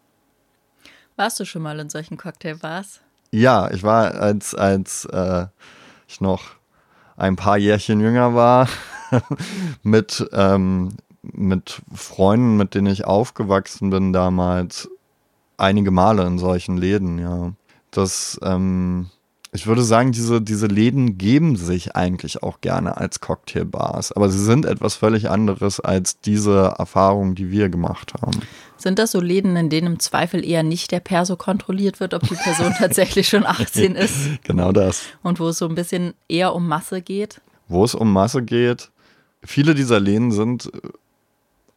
Warst 1.16 1.40
du 1.40 1.46
schon 1.46 1.62
mal 1.62 1.80
in 1.80 1.88
solchen 1.88 2.18
Cocktailbars? 2.18 3.00
Ja, 3.30 3.70
ich 3.70 3.82
war, 3.82 4.16
als, 4.16 4.54
als 4.54 5.06
äh, 5.06 5.46
ich 6.06 6.20
noch 6.20 6.42
ein 7.16 7.36
paar 7.36 7.56
Jährchen 7.56 7.98
jünger 8.02 8.34
war, 8.34 8.68
mit, 9.82 10.28
ähm, 10.34 10.98
mit 11.22 11.80
Freunden, 11.94 12.58
mit 12.58 12.74
denen 12.74 12.88
ich 12.88 13.06
aufgewachsen 13.06 13.88
bin 13.88 14.12
damals, 14.12 14.90
einige 15.56 15.90
Male 15.90 16.26
in 16.26 16.38
solchen 16.38 16.76
Läden, 16.76 17.18
ja. 17.18 17.54
Das 17.90 18.38
ähm, 18.42 19.10
Ich 19.52 19.66
würde 19.66 19.82
sagen, 19.82 20.12
diese, 20.12 20.40
diese 20.40 20.66
Läden 20.68 21.18
geben 21.18 21.56
sich 21.56 21.96
eigentlich 21.96 22.42
auch 22.42 22.60
gerne 22.60 22.96
als 22.98 23.20
Cocktailbars, 23.20 24.12
aber 24.12 24.28
sie 24.28 24.38
sind 24.42 24.64
etwas 24.64 24.94
völlig 24.94 25.28
anderes 25.30 25.80
als 25.80 26.20
diese 26.20 26.74
Erfahrungen, 26.78 27.34
die 27.34 27.50
wir 27.50 27.68
gemacht 27.68 28.14
haben. 28.22 28.40
Sind 28.76 28.98
das 28.98 29.10
so 29.10 29.20
Läden, 29.20 29.56
in 29.56 29.68
denen 29.68 29.88
im 29.94 29.98
Zweifel 29.98 30.44
eher 30.44 30.62
nicht 30.62 30.90
der 30.92 31.00
Perso 31.00 31.36
kontrolliert 31.36 32.00
wird, 32.00 32.14
ob 32.14 32.22
die 32.22 32.34
Person 32.36 32.72
tatsächlich 32.78 33.28
schon 33.28 33.44
18 33.44 33.94
ist? 33.96 34.14
Genau 34.44 34.72
das. 34.72 35.02
Und 35.22 35.40
wo 35.40 35.48
es 35.48 35.58
so 35.58 35.68
ein 35.68 35.74
bisschen 35.74 36.14
eher 36.28 36.54
um 36.54 36.66
Masse 36.68 37.02
geht? 37.02 37.40
Wo 37.68 37.84
es 37.84 37.94
um 37.94 38.12
Masse 38.12 38.42
geht. 38.42 38.90
Viele 39.42 39.74
dieser 39.74 40.00
Läden 40.00 40.30
sind 40.32 40.66
äh, 40.72 40.88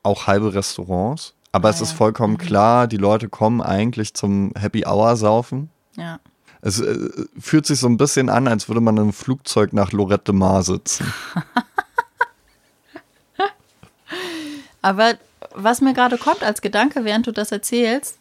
auch 0.04 0.28
halbe 0.28 0.54
Restaurants, 0.54 1.34
aber 1.52 1.70
Ah, 1.70 1.72
es 1.72 1.82
ist 1.82 1.92
ja. 1.92 1.98
vollkommen 1.98 2.34
Mhm. 2.34 2.38
klar, 2.38 2.88
die 2.88 2.98
Leute 2.98 3.30
kommen 3.30 3.62
eigentlich 3.62 4.14
zum 4.14 4.52
Happy 4.58 4.86
Hour 4.86 5.16
saufen. 5.16 5.70
Ja. 5.96 6.20
Es 6.62 6.80
äh, 6.80 7.10
fühlt 7.40 7.66
sich 7.66 7.80
so 7.80 7.88
ein 7.88 7.98
bisschen 7.98 8.30
an, 8.30 8.48
als 8.48 8.70
würde 8.70 8.82
man 8.82 8.98
im 8.98 9.14
Flugzeug 9.14 9.74
nach 9.74 9.92
Lorette 9.92 10.34
Mar 10.34 10.64
sitzen. 10.64 11.12
Aber 14.82 15.14
was 15.54 15.82
mir 15.82 15.94
gerade 15.94 16.18
kommt 16.18 16.44
als 16.44 16.62
Gedanke, 16.62 17.06
während 17.06 17.28
du 17.28 17.32
das 17.32 17.52
erzählst, 17.52 18.18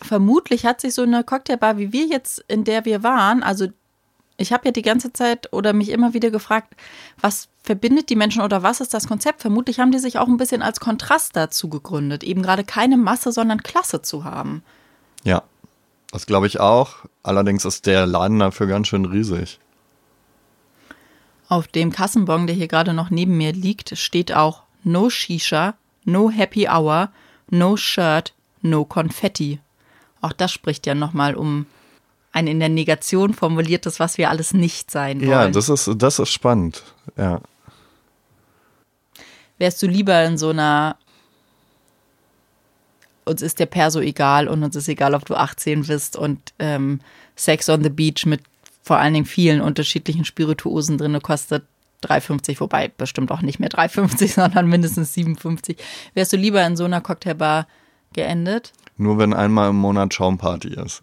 vermutlich 0.00 0.66
hat 0.66 0.80
sich 0.80 0.94
so 0.94 1.02
eine 1.02 1.24
Cocktailbar, 1.24 1.78
wie 1.78 1.92
wir 1.92 2.06
jetzt, 2.06 2.44
in 2.48 2.64
der 2.64 2.84
wir 2.84 3.02
waren, 3.02 3.42
also 3.42 3.68
ich 4.38 4.52
habe 4.52 4.66
ja 4.66 4.72
die 4.72 4.82
ganze 4.82 5.12
Zeit 5.12 5.52
oder 5.52 5.72
mich 5.72 5.88
immer 5.88 6.12
wieder 6.12 6.30
gefragt, 6.30 6.74
was 7.20 7.48
verbindet 7.62 8.10
die 8.10 8.16
Menschen 8.16 8.42
oder 8.42 8.62
was 8.62 8.80
ist 8.80 8.92
das 8.92 9.08
Konzept? 9.08 9.40
Vermutlich 9.40 9.80
haben 9.80 9.92
die 9.92 9.98
sich 9.98 10.18
auch 10.18 10.28
ein 10.28 10.36
bisschen 10.36 10.62
als 10.62 10.80
Kontrast 10.80 11.34
dazu 11.34 11.68
gegründet, 11.68 12.22
eben 12.22 12.42
gerade 12.42 12.64
keine 12.64 12.98
Masse, 12.98 13.32
sondern 13.32 13.62
Klasse 13.62 14.02
zu 14.02 14.24
haben. 14.24 14.62
Ja, 15.24 15.42
das 16.12 16.26
glaube 16.26 16.46
ich 16.46 16.60
auch. 16.60 16.96
Allerdings 17.22 17.64
ist 17.64 17.86
der 17.86 18.06
Laden 18.06 18.38
dafür 18.38 18.66
ganz 18.66 18.88
schön 18.88 19.04
riesig. 19.04 19.58
Auf 21.48 21.68
dem 21.68 21.92
Kassenbon, 21.92 22.46
der 22.46 22.56
hier 22.56 22.68
gerade 22.68 22.92
noch 22.92 23.10
neben 23.10 23.36
mir 23.36 23.52
liegt, 23.52 23.96
steht 23.98 24.32
auch 24.32 24.62
No 24.82 25.10
Shisha, 25.10 25.74
No 26.04 26.30
Happy 26.30 26.68
Hour, 26.68 27.10
No 27.50 27.76
Shirt, 27.76 28.34
No 28.62 28.84
Konfetti. 28.84 29.60
Auch 30.20 30.32
das 30.32 30.52
spricht 30.52 30.86
ja 30.86 30.94
nochmal 30.94 31.34
um 31.34 31.66
ein 32.32 32.46
in 32.48 32.60
der 32.60 32.68
Negation 32.68 33.32
formuliertes, 33.32 34.00
was 34.00 34.18
wir 34.18 34.28
alles 34.28 34.52
nicht 34.52 34.90
sein 34.90 35.20
wollen. 35.20 35.30
Ja, 35.30 35.48
das 35.48 35.68
ist, 35.68 35.90
das 35.96 36.18
ist 36.18 36.30
spannend. 36.30 36.82
Ja. 37.16 37.40
Wärst 39.58 39.82
du 39.82 39.86
lieber 39.86 40.22
in 40.24 40.36
so 40.36 40.50
einer 40.50 40.96
uns 43.26 43.42
ist 43.42 43.58
der 43.58 43.66
Perso 43.66 44.00
egal 44.00 44.48
und 44.48 44.62
uns 44.62 44.76
ist 44.76 44.88
egal, 44.88 45.14
ob 45.14 45.26
du 45.26 45.34
18 45.34 45.86
bist 45.86 46.16
und 46.16 46.54
ähm, 46.58 47.00
Sex 47.34 47.68
on 47.68 47.82
the 47.82 47.90
Beach 47.90 48.24
mit 48.24 48.40
vor 48.82 48.98
allen 48.98 49.14
Dingen 49.14 49.26
vielen 49.26 49.60
unterschiedlichen 49.60 50.24
Spirituosen 50.24 50.96
drin 50.96 51.20
kostet 51.20 51.64
3,50, 52.04 52.60
wobei 52.60 52.88
bestimmt 52.88 53.32
auch 53.32 53.42
nicht 53.42 53.58
mehr 53.58 53.68
3,50, 53.68 54.34
sondern 54.34 54.68
mindestens 54.68 55.14
7,50. 55.14 55.76
Wärst 56.14 56.32
du 56.32 56.36
lieber 56.36 56.64
in 56.64 56.76
so 56.76 56.84
einer 56.84 57.00
Cocktailbar 57.00 57.66
geendet? 58.12 58.72
Nur 58.96 59.18
wenn 59.18 59.34
einmal 59.34 59.70
im 59.70 59.76
Monat 59.76 60.14
Schaumparty 60.14 60.74
ist. 60.74 61.02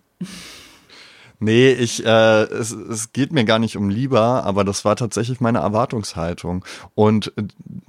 Nee, 1.40 1.72
ich, 1.72 2.06
äh, 2.06 2.44
es, 2.44 2.72
es 2.72 3.12
geht 3.12 3.34
mir 3.34 3.44
gar 3.44 3.60
nicht 3.60 3.76
um 3.76 3.90
lieber, 3.90 4.46
aber 4.46 4.64
das 4.64 4.86
war 4.86 4.96
tatsächlich 4.96 5.42
meine 5.42 5.60
Erwartungshaltung. 5.60 6.64
Und 6.96 7.34
äh, 7.38 7.44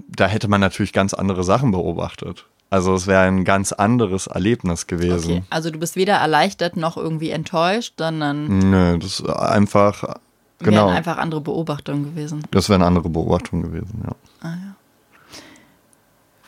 da 0.08 0.26
hätte 0.26 0.48
man 0.48 0.60
natürlich 0.60 0.92
ganz 0.92 1.14
andere 1.14 1.44
Sachen 1.44 1.70
beobachtet. 1.70 2.46
Also 2.74 2.92
es 2.94 3.06
wäre 3.06 3.20
ein 3.22 3.44
ganz 3.44 3.70
anderes 3.70 4.26
Erlebnis 4.26 4.88
gewesen. 4.88 5.30
Okay, 5.30 5.42
also 5.48 5.70
du 5.70 5.78
bist 5.78 5.94
weder 5.94 6.14
erleichtert 6.14 6.76
noch 6.76 6.96
irgendwie 6.96 7.30
enttäuscht, 7.30 7.94
sondern 7.98 8.48
Nö, 8.58 8.98
das 8.98 9.20
ist 9.20 9.28
einfach, 9.28 10.16
genau, 10.58 10.86
wären 10.88 10.96
einfach 10.96 11.18
andere 11.18 11.40
Beobachtungen 11.40 12.02
gewesen. 12.02 12.42
das 12.50 12.68
wäre 12.68 12.78
eine 12.78 12.86
andere 12.86 13.08
Beobachtung 13.08 13.62
gewesen, 13.62 14.02
ja. 14.04 14.56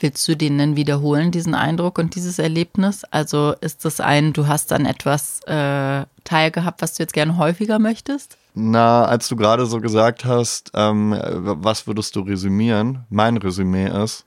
Willst 0.00 0.26
du 0.26 0.36
den 0.36 0.58
denn 0.58 0.74
wiederholen, 0.74 1.30
diesen 1.30 1.54
Eindruck 1.54 1.96
und 2.00 2.16
dieses 2.16 2.40
Erlebnis? 2.40 3.04
Also 3.04 3.54
ist 3.60 3.84
das 3.84 4.00
ein, 4.00 4.32
du 4.32 4.48
hast 4.48 4.72
an 4.72 4.84
etwas 4.84 5.40
äh, 5.44 6.06
teilgehabt, 6.24 6.82
was 6.82 6.94
du 6.94 7.04
jetzt 7.04 7.12
gerne 7.12 7.38
häufiger 7.38 7.78
möchtest? 7.78 8.36
Na, 8.52 9.04
als 9.04 9.28
du 9.28 9.36
gerade 9.36 9.64
so 9.64 9.80
gesagt 9.80 10.24
hast, 10.24 10.72
ähm, 10.74 11.16
was 11.22 11.86
würdest 11.86 12.16
du 12.16 12.20
resümieren? 12.22 13.04
Mein 13.10 13.36
Resümee 13.36 13.88
ist, 14.02 14.24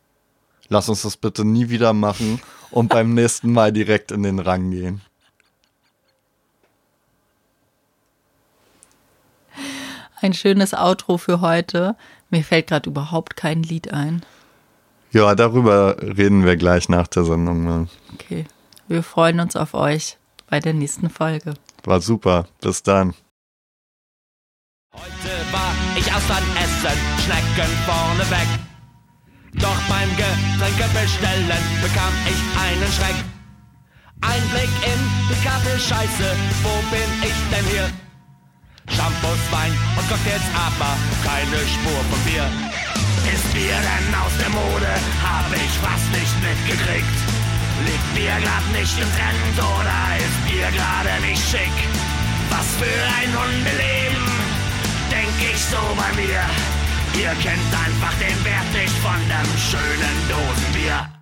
lass 0.69 0.87
uns 0.89 1.01
das 1.01 1.17
bitte 1.17 1.43
nie 1.43 1.69
wieder 1.69 1.93
machen 1.93 2.41
und 2.71 2.89
beim 2.89 3.13
nächsten 3.13 3.51
Mal 3.51 3.73
direkt 3.73 4.11
in 4.11 4.23
den 4.23 4.39
Rang 4.39 4.71
gehen. 4.71 5.01
Ein 10.21 10.33
schönes 10.33 10.73
Outro 10.73 11.17
für 11.17 11.41
heute. 11.41 11.95
Mir 12.29 12.43
fällt 12.43 12.67
gerade 12.67 12.89
überhaupt 12.89 13.35
kein 13.35 13.63
Lied 13.63 13.93
ein. 13.93 14.21
Ja, 15.11 15.33
darüber 15.33 15.97
reden 16.01 16.45
wir 16.45 16.55
gleich 16.57 16.89
nach 16.89 17.07
der 17.07 17.23
Sendung. 17.23 17.63
mal. 17.63 17.87
Okay, 18.13 18.45
wir 18.87 19.01
freuen 19.01 19.39
uns 19.39 19.55
auf 19.55 19.73
euch 19.73 20.17
bei 20.47 20.59
der 20.59 20.73
nächsten 20.73 21.09
Folge. 21.09 21.53
War 21.83 22.01
super. 22.01 22.47
Bis 22.61 22.83
dann. 22.83 23.13
Heute 24.93 25.51
war 25.51 25.73
ich 25.97 26.13
Austern 26.13 26.43
essen, 26.57 26.97
Schnecken 27.23 27.71
vorneweg. 27.85 28.47
Doch 29.53 29.81
beim 29.89 30.09
Getränke 30.15 30.85
bestellen 30.93 31.63
bekam 31.81 32.13
ich 32.29 32.39
einen 32.59 32.91
Schreck. 32.93 33.17
Ein 34.21 34.43
Blick 34.51 34.69
in 34.85 34.99
die 35.29 35.41
Kaffeescheiße, 35.43 36.35
wo 36.61 36.75
bin 36.91 37.09
ich 37.23 37.39
denn 37.49 37.65
hier? 37.71 37.89
Shampoos, 38.95 39.39
Wein 39.51 39.73
und 39.97 40.07
Cocktails, 40.09 40.43
aber 40.53 40.93
keine 41.23 41.57
Spur 41.65 42.01
von 42.09 42.19
Bier. 42.25 42.45
Ist 43.33 43.53
Bier 43.53 43.77
denn 43.77 44.15
aus 44.15 44.33
der 44.39 44.49
Mode? 44.49 44.91
Hab 45.23 45.47
ich 45.53 45.73
fast 45.81 46.09
nicht 46.11 46.35
mitgekriegt. 46.41 47.17
Liegt 47.85 48.13
Bier 48.13 48.37
grad 48.43 48.65
nicht 48.73 48.97
im 48.99 49.09
Trend 49.15 49.55
oder 49.57 49.99
ist 50.17 50.37
Bier 50.45 50.69
gerade 50.71 51.21
nicht 51.25 51.41
schick? 51.49 51.75
Was 52.49 52.67
für 52.77 52.99
ein 53.17 53.31
Hundeleben, 53.33 54.25
denk 55.09 55.53
ich 55.53 55.61
so 55.63 55.79
bei 55.95 56.11
mir. 56.21 56.78
Ihr 57.17 57.29
kennt 57.41 57.73
einfach 57.73 58.13
den 58.19 58.45
Wert 58.45 58.73
nicht 58.73 58.97
von 58.99 59.19
dem 59.27 59.57
schönen 59.57 60.29
Dosenbier. 60.29 61.18